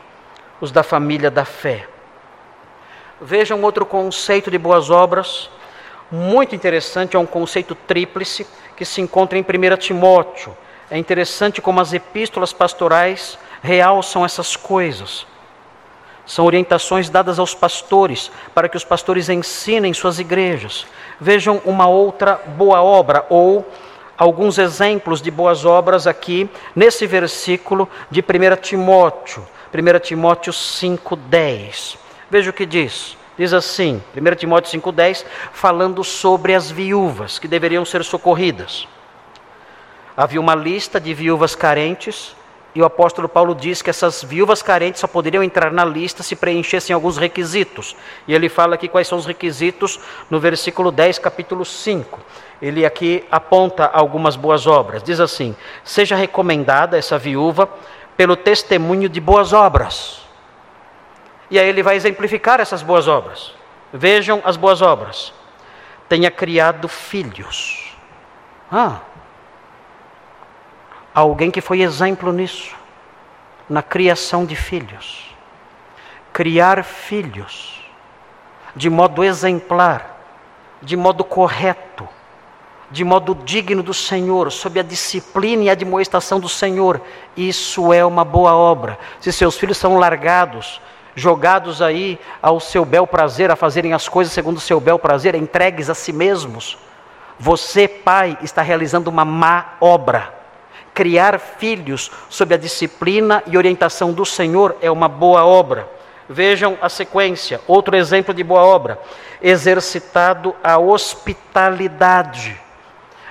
os 0.61 0.71
da 0.71 0.83
família 0.83 1.31
da 1.31 1.45
fé. 1.45 1.87
Vejam 3.21 3.61
outro 3.63 3.85
conceito 3.85 4.49
de 4.49 4.57
boas 4.57 4.89
obras, 4.89 5.49
muito 6.11 6.55
interessante, 6.55 7.15
é 7.15 7.19
um 7.19 7.25
conceito 7.25 7.75
tríplice 7.75 8.47
que 8.75 8.85
se 8.85 9.01
encontra 9.01 9.37
em 9.37 9.41
1 9.41 9.77
Timóteo. 9.77 10.55
É 10.89 10.97
interessante 10.97 11.61
como 11.61 11.79
as 11.79 11.93
epístolas 11.93 12.51
pastorais 12.51 13.37
realçam 13.61 14.25
essas 14.25 14.55
coisas. 14.55 15.25
São 16.25 16.45
orientações 16.45 17.09
dadas 17.09 17.39
aos 17.39 17.55
pastores 17.55 18.31
para 18.53 18.69
que 18.69 18.77
os 18.77 18.83
pastores 18.83 19.29
ensinem 19.29 19.93
suas 19.93 20.19
igrejas. 20.19 20.85
Vejam 21.19 21.61
uma 21.65 21.87
outra 21.87 22.39
boa 22.55 22.83
obra 22.83 23.25
ou 23.29 23.67
alguns 24.15 24.57
exemplos 24.59 25.21
de 25.21 25.31
boas 25.31 25.65
obras 25.65 26.05
aqui 26.05 26.49
nesse 26.75 27.07
versículo 27.07 27.89
de 28.11 28.21
1 28.21 28.61
Timóteo, 28.61 29.47
1 29.73 29.99
Timóteo 29.99 30.53
5:10. 30.53 31.97
Veja 32.29 32.49
o 32.51 32.53
que 32.53 32.65
diz. 32.65 33.17
Diz 33.39 33.53
assim, 33.53 34.03
1 34.13 34.35
Timóteo 34.35 34.69
5,10, 34.69 35.25
falando 35.53 36.03
sobre 36.03 36.53
as 36.53 36.69
viúvas 36.69 37.39
que 37.39 37.47
deveriam 37.47 37.85
ser 37.85 38.03
socorridas. 38.03 38.85
Havia 40.15 40.41
uma 40.41 40.53
lista 40.53 40.99
de 40.99 41.13
viúvas 41.13 41.55
carentes, 41.55 42.35
e 42.73 42.81
o 42.81 42.85
apóstolo 42.85 43.27
Paulo 43.27 43.55
diz 43.55 43.81
que 43.81 43.89
essas 43.89 44.23
viúvas 44.23 44.61
carentes 44.61 45.01
só 45.01 45.07
poderiam 45.07 45.43
entrar 45.43 45.71
na 45.71 45.83
lista 45.83 46.21
se 46.21 46.35
preenchessem 46.35 46.93
alguns 46.93 47.17
requisitos. 47.17 47.95
E 48.27 48.33
ele 48.33 48.47
fala 48.47 48.75
aqui 48.75 48.87
quais 48.87 49.07
são 49.07 49.17
os 49.17 49.25
requisitos 49.25 49.99
no 50.29 50.39
versículo 50.39 50.91
10, 50.91 51.19
capítulo 51.19 51.65
5. 51.65 52.19
Ele 52.61 52.85
aqui 52.85 53.25
aponta 53.31 53.85
algumas 53.85 54.35
boas 54.35 54.67
obras. 54.67 55.01
Diz 55.01 55.19
assim: 55.19 55.55
Seja 55.83 56.15
recomendada 56.15 56.97
essa 56.97 57.17
viúva 57.17 57.69
pelo 58.15 58.35
testemunho 58.35 59.09
de 59.09 59.19
boas 59.19 59.53
obras 59.53 60.29
e 61.51 61.57
aí 61.57 61.67
ele 61.67 61.81
vai 61.81 61.95
exemplificar 61.95 62.59
essas 62.59 62.83
boas 62.83 63.07
obras. 63.07 63.53
Vejam 63.91 64.41
as 64.45 64.55
boas 64.55 64.81
obras. 64.81 65.33
Tenha 66.07 66.29
criado 66.29 66.87
filhos. 66.87 67.95
Ah, 68.71 68.99
alguém 71.13 71.51
que 71.51 71.61
foi 71.61 71.81
exemplo 71.81 72.31
nisso, 72.31 72.75
na 73.69 73.81
criação 73.81 74.45
de 74.45 74.55
filhos. 74.55 75.35
Criar 76.31 76.83
filhos 76.83 77.79
de 78.75 78.89
modo 78.89 79.23
exemplar, 79.23 80.17
de 80.81 80.95
modo 80.95 81.23
correto, 81.23 82.07
de 82.91 83.03
modo 83.03 83.35
digno 83.35 83.83
do 83.83 83.93
Senhor, 83.93 84.51
sob 84.51 84.79
a 84.79 84.83
disciplina 84.83 85.63
e 85.63 85.69
a 85.69 85.73
admoestação 85.73 86.39
do 86.39 86.49
Senhor. 86.49 87.01
Isso 87.35 87.93
é 87.93 88.03
uma 88.05 88.23
boa 88.23 88.55
obra. 88.55 88.97
Se 89.19 89.31
seus 89.31 89.57
filhos 89.57 89.77
são 89.77 89.97
largados, 89.97 90.81
jogados 91.15 91.81
aí 91.81 92.19
ao 92.41 92.59
seu 92.59 92.85
bel 92.85 93.05
prazer, 93.05 93.51
a 93.51 93.55
fazerem 93.55 93.93
as 93.93 94.07
coisas 94.07 94.33
segundo 94.33 94.57
o 94.57 94.61
seu 94.61 94.79
bel 94.79 94.97
prazer, 94.97 95.35
entregues 95.35 95.89
a 95.89 95.93
si 95.93 96.13
mesmos. 96.13 96.77
Você, 97.37 97.87
pai, 97.87 98.37
está 98.41 98.61
realizando 98.61 99.09
uma 99.09 99.25
má 99.25 99.73
obra. 99.79 100.38
Criar 100.99 101.39
filhos 101.39 102.11
sob 102.27 102.53
a 102.53 102.57
disciplina 102.57 103.41
e 103.47 103.55
orientação 103.55 104.11
do 104.11 104.25
Senhor 104.25 104.75
é 104.81 104.91
uma 104.91 105.07
boa 105.07 105.45
obra. 105.45 105.89
Vejam 106.27 106.77
a 106.81 106.89
sequência, 106.89 107.61
outro 107.65 107.95
exemplo 107.95 108.33
de 108.33 108.43
boa 108.43 108.65
obra: 108.65 108.99
exercitado 109.41 110.53
a 110.61 110.77
hospitalidade, 110.77 112.59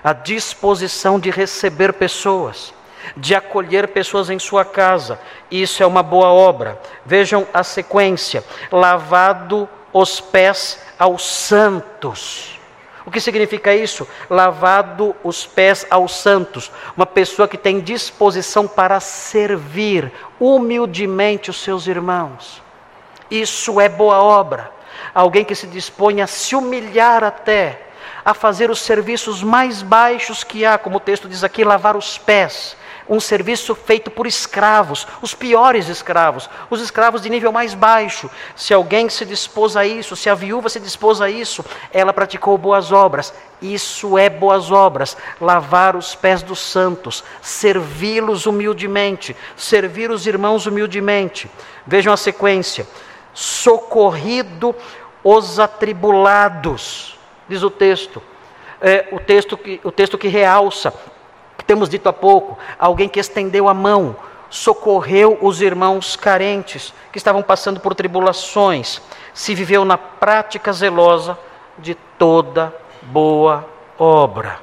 a 0.02 0.14
disposição 0.14 1.20
de 1.20 1.28
receber 1.28 1.92
pessoas 1.92 2.72
de 3.14 3.34
acolher 3.34 3.88
pessoas 3.88 4.30
em 4.30 4.38
sua 4.38 4.64
casa. 4.64 5.20
Isso 5.50 5.82
é 5.82 5.86
uma 5.86 6.02
boa 6.02 6.28
obra. 6.28 6.80
Vejam 7.04 7.46
a 7.52 7.62
sequência: 7.62 8.42
lavado 8.72 9.68
os 9.92 10.22
pés 10.22 10.82
aos 10.98 11.22
santos. 11.22 12.57
O 13.06 13.10
que 13.10 13.20
significa 13.20 13.74
isso? 13.74 14.06
Lavado 14.28 15.16
os 15.24 15.46
pés 15.46 15.86
aos 15.90 16.16
santos. 16.16 16.70
Uma 16.96 17.06
pessoa 17.06 17.48
que 17.48 17.56
tem 17.56 17.80
disposição 17.80 18.66
para 18.66 19.00
servir 19.00 20.12
humildemente 20.38 21.50
os 21.50 21.62
seus 21.62 21.86
irmãos. 21.86 22.62
Isso 23.30 23.80
é 23.80 23.88
boa 23.88 24.22
obra. 24.22 24.70
alguém 25.14 25.44
que 25.44 25.54
se 25.54 25.66
dispõe 25.66 26.20
a 26.20 26.26
se 26.26 26.54
humilhar 26.54 27.24
até, 27.24 27.82
a 28.24 28.34
fazer 28.34 28.70
os 28.70 28.80
serviços 28.80 29.42
mais 29.42 29.82
baixos 29.82 30.44
que 30.44 30.64
há, 30.64 30.76
como 30.76 30.96
o 30.96 31.00
texto 31.00 31.28
diz 31.28 31.42
aqui, 31.42 31.64
lavar 31.64 31.96
os 31.96 32.18
pés, 32.18 32.76
um 33.08 33.18
serviço 33.18 33.74
feito 33.74 34.10
por 34.10 34.26
escravos, 34.26 35.06
os 35.22 35.34
piores 35.34 35.88
escravos, 35.88 36.48
os 36.68 36.80
escravos 36.80 37.22
de 37.22 37.30
nível 37.30 37.50
mais 37.50 37.74
baixo. 37.74 38.30
Se 38.54 38.74
alguém 38.74 39.08
se 39.08 39.24
dispôs 39.24 39.76
a 39.76 39.86
isso, 39.86 40.14
se 40.14 40.28
a 40.28 40.34
viúva 40.34 40.68
se 40.68 40.78
dispôs 40.78 41.20
a 41.20 41.30
isso, 41.30 41.64
ela 41.92 42.12
praticou 42.12 42.58
boas 42.58 42.92
obras. 42.92 43.32
Isso 43.60 44.16
é 44.16 44.28
boas 44.28 44.70
obras, 44.70 45.16
lavar 45.40 45.96
os 45.96 46.14
pés 46.14 46.42
dos 46.42 46.60
santos, 46.60 47.24
servi-los 47.42 48.46
humildemente, 48.46 49.34
servir 49.56 50.10
os 50.10 50.26
irmãos 50.26 50.66
humildemente. 50.66 51.50
Vejam 51.84 52.12
a 52.12 52.16
sequência: 52.16 52.86
socorrido 53.34 54.74
os 55.24 55.58
atribulados, 55.58 57.18
diz 57.48 57.62
o 57.62 57.70
texto. 57.70 58.22
É, 58.80 59.08
o 59.10 59.18
texto 59.18 59.56
que 59.56 59.80
o 59.82 59.90
texto 59.90 60.16
que 60.16 60.28
realça 60.28 60.94
temos 61.68 61.90
dito 61.90 62.08
há 62.08 62.12
pouco, 62.14 62.58
alguém 62.78 63.10
que 63.10 63.20
estendeu 63.20 63.68
a 63.68 63.74
mão, 63.74 64.16
socorreu 64.48 65.36
os 65.42 65.60
irmãos 65.60 66.16
carentes 66.16 66.94
que 67.12 67.18
estavam 67.18 67.42
passando 67.42 67.78
por 67.78 67.94
tribulações, 67.94 69.02
se 69.34 69.54
viveu 69.54 69.84
na 69.84 69.98
prática 69.98 70.72
zelosa 70.72 71.38
de 71.76 71.94
toda 71.94 72.74
boa 73.02 73.68
obra. 73.98 74.58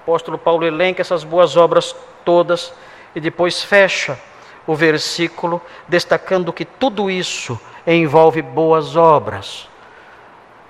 O 0.00 0.10
apóstolo 0.10 0.36
Paulo 0.36 0.66
elenca 0.66 1.00
essas 1.00 1.24
boas 1.24 1.56
obras 1.56 1.96
todas 2.26 2.74
e 3.14 3.20
depois 3.20 3.62
fecha 3.62 4.20
o 4.66 4.74
versículo 4.74 5.62
destacando 5.88 6.52
que 6.52 6.66
tudo 6.66 7.10
isso 7.10 7.58
envolve 7.86 8.42
boas 8.42 8.96
obras. 8.96 9.66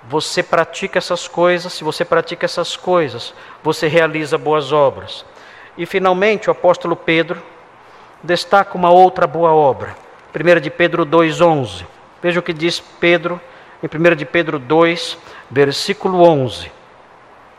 Você 0.07 0.41
pratica 0.41 0.99
essas 0.99 1.27
coisas, 1.27 1.73
se 1.73 1.83
você 1.83 2.05
pratica 2.05 2.45
essas 2.45 2.77
coisas, 2.77 3.33
você 3.61 3.89
realiza 3.89 4.37
boas 4.37 4.71
obras. 4.71 5.25
E 5.77 5.85
finalmente 5.85 6.49
o 6.49 6.51
apóstolo 6.51 6.95
Pedro 6.95 7.41
destaca 8.21 8.77
uma 8.77 8.89
outra 8.91 9.25
boa 9.25 9.51
obra. 9.51 9.95
1 10.35 10.59
de 10.59 10.69
Pedro 10.69 11.05
2:11. 11.05 11.85
Veja 12.21 12.39
o 12.39 12.43
que 12.43 12.53
diz 12.53 12.79
Pedro 12.79 13.39
em 13.81 13.87
1 13.87 14.15
de 14.15 14.25
Pedro 14.25 14.59
2, 14.59 15.17
versículo 15.49 16.21
11. 16.21 16.71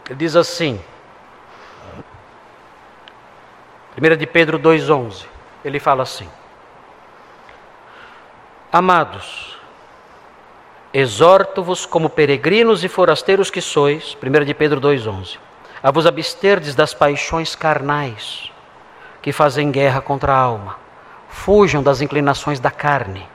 Ele 0.07 0.15
diz 0.17 0.37
assim: 0.37 0.81
1 3.97 4.17
de 4.17 4.27
Pedro 4.27 4.59
2:11. 4.59 5.27
Ele 5.65 5.79
fala 5.79 6.03
assim: 6.03 6.29
Amados, 8.71 9.59
exorto-vos 10.93 11.87
como 11.87 12.11
peregrinos 12.11 12.85
e 12.85 12.89
forasteiros 12.89 13.51
que 13.51 13.61
sois, 13.61 14.17
1 14.23 14.45
de 14.45 14.55
Pedro 14.55 14.81
2:11 14.81 15.39
a 15.83 15.91
vos 15.91 16.07
absterdes 16.07 16.75
das 16.75 16.95
paixões 16.95 17.57
carnais 17.57 18.53
que 19.21 19.33
fazem 19.33 19.71
guerra 19.71 20.01
contra 20.01 20.33
a 20.33 20.39
alma. 20.39 20.77
Fujam 21.29 21.83
das 21.83 22.01
inclinações 22.01 22.61
da 22.61 22.71
carne. 22.71 23.27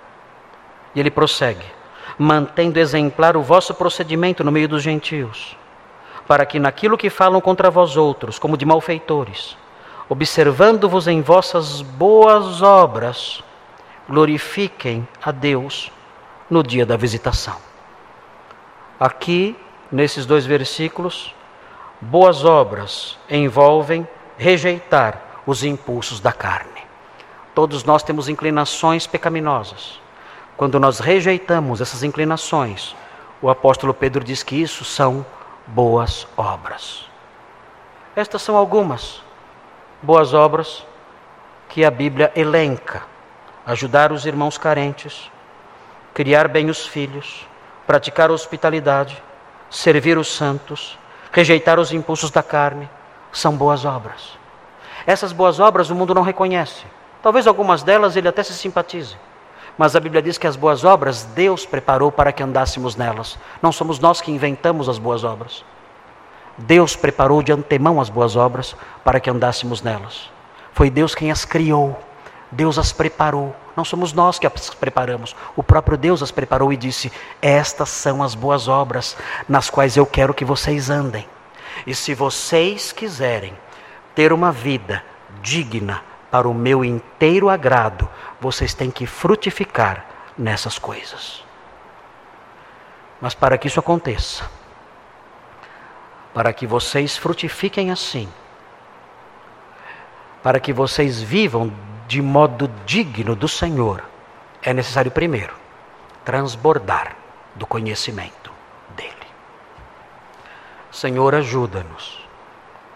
E 0.93 0.99
ele 0.99 1.11
prossegue: 1.11 1.65
mantendo 2.17 2.79
exemplar 2.79 3.35
o 3.35 3.41
vosso 3.41 3.73
procedimento 3.73 4.43
no 4.43 4.51
meio 4.51 4.67
dos 4.67 4.83
gentios, 4.83 5.57
para 6.27 6.45
que 6.45 6.59
naquilo 6.59 6.97
que 6.97 7.09
falam 7.09 7.41
contra 7.41 7.69
vós 7.69 7.97
outros, 7.97 8.39
como 8.39 8.57
de 8.57 8.65
malfeitores, 8.65 9.57
observando-vos 10.07 11.07
em 11.07 11.21
vossas 11.21 11.81
boas 11.81 12.61
obras, 12.61 13.43
glorifiquem 14.07 15.07
a 15.21 15.31
Deus 15.31 15.91
no 16.49 16.63
dia 16.63 16.85
da 16.85 16.95
visitação. 16.95 17.57
Aqui, 18.99 19.55
nesses 19.91 20.25
dois 20.25 20.45
versículos, 20.45 21.35
Boas 21.99 22.45
obras 22.45 23.17
envolvem 23.29 24.07
rejeitar 24.37 25.19
os 25.47 25.63
impulsos 25.63 26.19
da 26.19 26.31
carne. 26.31 26.83
Todos 27.55 27.83
nós 27.83 28.03
temos 28.03 28.29
inclinações 28.29 29.07
pecaminosas. 29.07 29.99
Quando 30.55 30.79
nós 30.79 30.99
rejeitamos 30.99 31.81
essas 31.81 32.03
inclinações, 32.03 32.95
o 33.41 33.49
apóstolo 33.49 33.93
Pedro 33.93 34.23
diz 34.23 34.43
que 34.43 34.55
isso 34.55 34.85
são 34.85 35.25
boas 35.65 36.27
obras. 36.37 37.05
Estas 38.15 38.41
são 38.41 38.55
algumas 38.55 39.21
boas 40.01 40.33
obras 40.33 40.85
que 41.69 41.83
a 41.83 41.89
Bíblia 41.89 42.31
elenca: 42.35 43.03
ajudar 43.65 44.11
os 44.11 44.25
irmãos 44.25 44.57
carentes, 44.57 45.31
criar 46.13 46.47
bem 46.47 46.69
os 46.69 46.85
filhos, 46.85 47.47
praticar 47.87 48.29
hospitalidade, 48.29 49.21
servir 49.69 50.17
os 50.17 50.27
santos, 50.27 50.97
rejeitar 51.31 51.79
os 51.79 51.91
impulsos 51.91 52.31
da 52.31 52.43
carne, 52.43 52.89
são 53.31 53.55
boas 53.55 53.85
obras. 53.85 54.37
Essas 55.05 55.31
boas 55.31 55.59
obras 55.59 55.89
o 55.89 55.95
mundo 55.95 56.13
não 56.13 56.21
reconhece. 56.21 56.85
Talvez 57.21 57.47
algumas 57.47 57.83
delas 57.83 58.15
ele 58.15 58.27
até 58.27 58.43
se 58.43 58.53
simpatize. 58.53 59.15
Mas 59.77 59.95
a 59.95 59.99
Bíblia 59.99 60.21
diz 60.21 60.37
que 60.37 60.47
as 60.47 60.55
boas 60.55 60.83
obras 60.83 61.23
Deus 61.35 61.65
preparou 61.65 62.11
para 62.11 62.31
que 62.31 62.41
andássemos 62.41 62.95
nelas. 62.95 63.37
Não 63.61 63.71
somos 63.71 63.99
nós 63.99 64.21
que 64.21 64.31
inventamos 64.31 64.89
as 64.89 64.97
boas 64.97 65.23
obras. 65.23 65.63
Deus 66.57 66.95
preparou 66.95 67.43
de 67.43 67.51
antemão 67.51 68.01
as 68.01 68.09
boas 68.09 68.35
obras 68.35 68.75
para 69.03 69.19
que 69.19 69.29
andássemos 69.29 69.81
nelas. 69.83 70.31
Foi 70.73 70.89
Deus 70.89 71.13
quem 71.13 71.31
as 71.31 71.45
criou. 71.45 71.97
Deus 72.51 72.77
as 72.77 72.91
preparou. 72.91 73.55
Não 73.75 73.83
somos 73.83 74.13
nós 74.13 74.39
que 74.39 74.47
as 74.47 74.73
preparamos. 74.73 75.35
O 75.55 75.63
próprio 75.63 75.97
Deus 75.97 76.23
as 76.23 76.31
preparou 76.31 76.71
e 76.71 76.77
disse: 76.77 77.11
Estas 77.41 77.89
são 77.89 78.23
as 78.23 78.33
boas 78.33 78.67
obras 78.67 79.17
nas 79.47 79.69
quais 79.69 79.97
eu 79.97 80.05
quero 80.05 80.33
que 80.33 80.45
vocês 80.45 80.89
andem. 80.89 81.27
E 81.85 81.93
se 81.93 82.13
vocês 82.13 82.91
quiserem 82.91 83.55
ter 84.15 84.33
uma 84.33 84.51
vida 84.51 85.03
digna 85.41 86.03
para 86.31 86.47
o 86.47 86.53
meu 86.53 86.83
inteiro 86.83 87.49
agrado, 87.49 88.09
vocês 88.39 88.73
têm 88.73 88.89
que 88.89 89.05
frutificar 89.05 90.05
nessas 90.37 90.79
coisas. 90.79 91.43
Mas 93.21 93.33
para 93.33 93.57
que 93.57 93.67
isso 93.67 93.79
aconteça, 93.79 94.49
para 96.33 96.53
que 96.53 96.67
vocês 96.67 97.17
frutifiquem 97.17 97.91
assim, 97.91 98.29
para 100.43 100.59
que 100.59 100.71
vocês 100.71 101.21
vivam 101.21 101.73
de 102.07 102.21
modo 102.21 102.71
digno 102.85 103.35
do 103.35 103.47
Senhor, 103.49 104.01
é 104.61 104.73
necessário 104.73 105.11
primeiro 105.11 105.53
transbordar 106.23 107.15
do 107.53 107.67
conhecimento 107.67 108.51
dele. 108.95 109.13
Senhor, 110.91 111.35
ajuda-nos. 111.35 112.25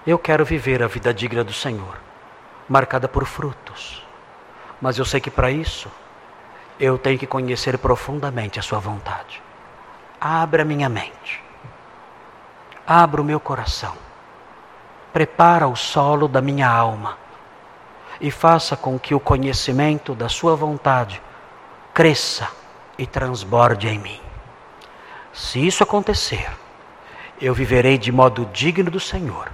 Eu 0.07 0.17
quero 0.17 0.45
viver 0.45 0.81
a 0.81 0.87
vida 0.87 1.13
digna 1.13 1.43
do 1.43 1.53
Senhor, 1.53 1.97
marcada 2.67 3.07
por 3.07 3.25
frutos. 3.25 4.05
Mas 4.81 4.97
eu 4.97 5.05
sei 5.05 5.19
que 5.19 5.29
para 5.29 5.51
isso 5.51 5.91
eu 6.79 6.97
tenho 6.97 7.19
que 7.19 7.27
conhecer 7.27 7.77
profundamente 7.77 8.59
a 8.59 8.63
Sua 8.63 8.79
vontade. 8.79 9.41
Abra 10.19 10.65
minha 10.65 10.89
mente, 10.89 11.43
abra 12.87 13.21
o 13.21 13.25
meu 13.25 13.39
coração, 13.39 13.95
prepara 15.11 15.67
o 15.67 15.75
solo 15.75 16.27
da 16.27 16.41
minha 16.41 16.69
alma 16.69 17.20
e 18.21 18.29
faça 18.29 18.77
com 18.77 18.99
que 18.99 19.15
o 19.15 19.19
conhecimento 19.19 20.13
da 20.13 20.29
Sua 20.29 20.55
vontade 20.55 21.21
cresça 21.93 22.47
e 22.97 23.05
transborde 23.07 23.87
em 23.87 23.97
mim. 23.97 24.21
Se 25.33 25.65
isso 25.65 25.83
acontecer, 25.83 26.47
eu 27.41 27.53
viverei 27.53 27.97
de 27.97 28.11
modo 28.11 28.45
digno 28.53 28.91
do 28.91 28.99
Senhor, 28.99 29.51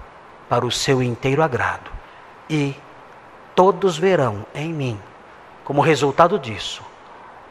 para 0.49 0.65
o 0.65 0.71
seu 0.71 1.01
inteiro 1.01 1.41
agrado, 1.41 1.89
e 2.49 2.75
todos 3.55 3.97
verão 3.97 4.45
em 4.53 4.73
mim, 4.73 4.99
como 5.63 5.81
resultado 5.81 6.37
disso, 6.37 6.81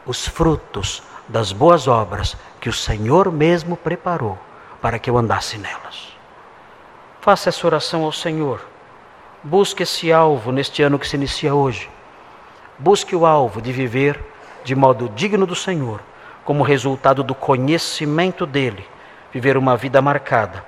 os 0.05 0.27
frutos 0.27 1.01
das 1.27 1.51
boas 1.51 1.87
obras 1.87 2.37
que 2.61 2.69
o 2.69 2.73
Senhor 2.73 3.31
mesmo 3.31 3.75
preparou 3.75 4.37
para 4.81 4.99
que 4.99 5.09
eu 5.09 5.17
andasse 5.17 5.57
nelas. 5.57 6.15
Faça 7.21 7.49
essa 7.49 7.65
oração 7.67 8.03
ao 8.03 8.11
Senhor 8.11 8.61
Busque 9.43 9.83
esse 9.83 10.11
alvo 10.11 10.51
neste 10.51 10.81
ano 10.81 10.97
que 10.97 11.07
se 11.07 11.15
inicia 11.15 11.53
hoje. 11.53 11.89
Busque 12.79 13.15
o 13.15 13.25
alvo 13.25 13.61
de 13.61 13.71
viver 13.71 14.19
de 14.63 14.75
modo 14.75 15.09
digno 15.09 15.45
do 15.45 15.55
Senhor, 15.55 16.01
como 16.43 16.63
resultado 16.63 17.23
do 17.23 17.35
conhecimento 17.35 18.45
dele, 18.45 18.85
viver 19.31 19.57
uma 19.57 19.77
vida 19.77 20.01
marcada 20.01 20.65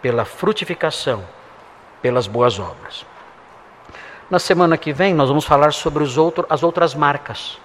pela 0.00 0.24
frutificação, 0.24 1.24
pelas 2.00 2.26
boas 2.26 2.58
obras. 2.58 3.04
Na 4.30 4.38
semana 4.38 4.78
que 4.78 4.92
vem, 4.92 5.12
nós 5.12 5.28
vamos 5.28 5.44
falar 5.44 5.72
sobre 5.72 6.02
outro, 6.18 6.46
as 6.48 6.62
outras 6.62 6.94
marcas 6.94 7.58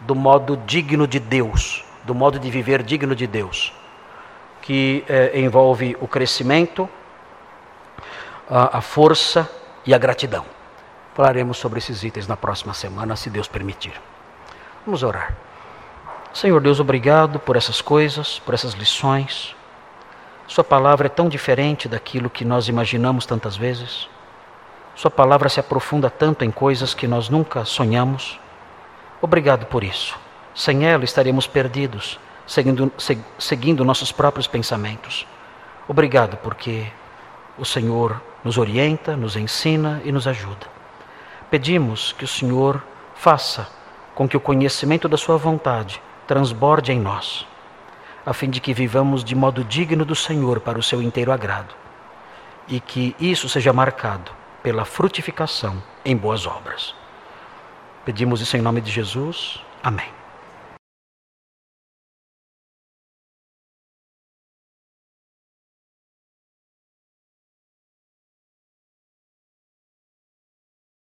do 0.00 0.14
modo 0.14 0.56
digno 0.64 1.06
de 1.06 1.18
Deus, 1.18 1.84
do 2.04 2.14
modo 2.14 2.38
de 2.38 2.50
viver 2.50 2.82
digno 2.82 3.14
de 3.14 3.26
Deus, 3.26 3.72
que 4.62 5.04
eh, 5.08 5.32
envolve 5.34 5.96
o 6.00 6.08
crescimento, 6.08 6.88
a, 8.48 8.78
a 8.78 8.80
força 8.80 9.48
e 9.88 9.94
a 9.94 9.98
gratidão. 9.98 10.44
Falaremos 11.14 11.56
sobre 11.56 11.78
esses 11.78 12.04
itens 12.04 12.28
na 12.28 12.36
próxima 12.36 12.74
semana, 12.74 13.16
se 13.16 13.30
Deus 13.30 13.48
permitir. 13.48 13.94
Vamos 14.84 15.02
orar. 15.02 15.34
Senhor 16.34 16.60
Deus, 16.60 16.78
obrigado 16.78 17.38
por 17.38 17.56
essas 17.56 17.80
coisas, 17.80 18.38
por 18.40 18.52
essas 18.52 18.74
lições. 18.74 19.56
Sua 20.46 20.62
palavra 20.62 21.06
é 21.06 21.08
tão 21.08 21.26
diferente 21.26 21.88
daquilo 21.88 22.28
que 22.28 22.44
nós 22.44 22.68
imaginamos 22.68 23.24
tantas 23.24 23.56
vezes. 23.56 24.10
Sua 24.94 25.10
palavra 25.10 25.48
se 25.48 25.58
aprofunda 25.58 26.10
tanto 26.10 26.44
em 26.44 26.50
coisas 26.50 26.92
que 26.92 27.08
nós 27.08 27.30
nunca 27.30 27.64
sonhamos. 27.64 28.38
Obrigado 29.22 29.64
por 29.64 29.82
isso. 29.82 30.18
Sem 30.54 30.84
ela 30.84 31.04
estaríamos 31.04 31.46
perdidos, 31.46 32.20
seguindo, 32.46 32.92
seguindo 33.38 33.86
nossos 33.86 34.12
próprios 34.12 34.46
pensamentos. 34.46 35.26
Obrigado 35.88 36.36
porque 36.36 36.92
o 37.58 37.64
Senhor 37.64 38.22
nos 38.44 38.56
orienta, 38.56 39.16
nos 39.16 39.36
ensina 39.36 40.00
e 40.04 40.12
nos 40.12 40.26
ajuda. 40.26 40.66
Pedimos 41.50 42.12
que 42.12 42.24
o 42.24 42.28
Senhor 42.28 42.82
faça 43.14 43.68
com 44.14 44.28
que 44.28 44.36
o 44.36 44.40
conhecimento 44.40 45.08
da 45.08 45.16
Sua 45.16 45.36
vontade 45.36 46.00
transborde 46.26 46.92
em 46.92 47.00
nós, 47.00 47.46
a 48.24 48.32
fim 48.32 48.50
de 48.50 48.60
que 48.60 48.74
vivamos 48.74 49.24
de 49.24 49.34
modo 49.34 49.64
digno 49.64 50.04
do 50.04 50.14
Senhor 50.14 50.60
para 50.60 50.78
o 50.78 50.82
seu 50.82 51.00
inteiro 51.00 51.32
agrado, 51.32 51.74
e 52.68 52.80
que 52.80 53.16
isso 53.18 53.48
seja 53.48 53.72
marcado 53.72 54.30
pela 54.62 54.84
frutificação 54.84 55.82
em 56.04 56.16
boas 56.16 56.46
obras. 56.46 56.94
Pedimos 58.04 58.40
isso 58.40 58.56
em 58.56 58.60
nome 58.60 58.80
de 58.80 58.90
Jesus. 58.90 59.60
Amém. 59.82 60.17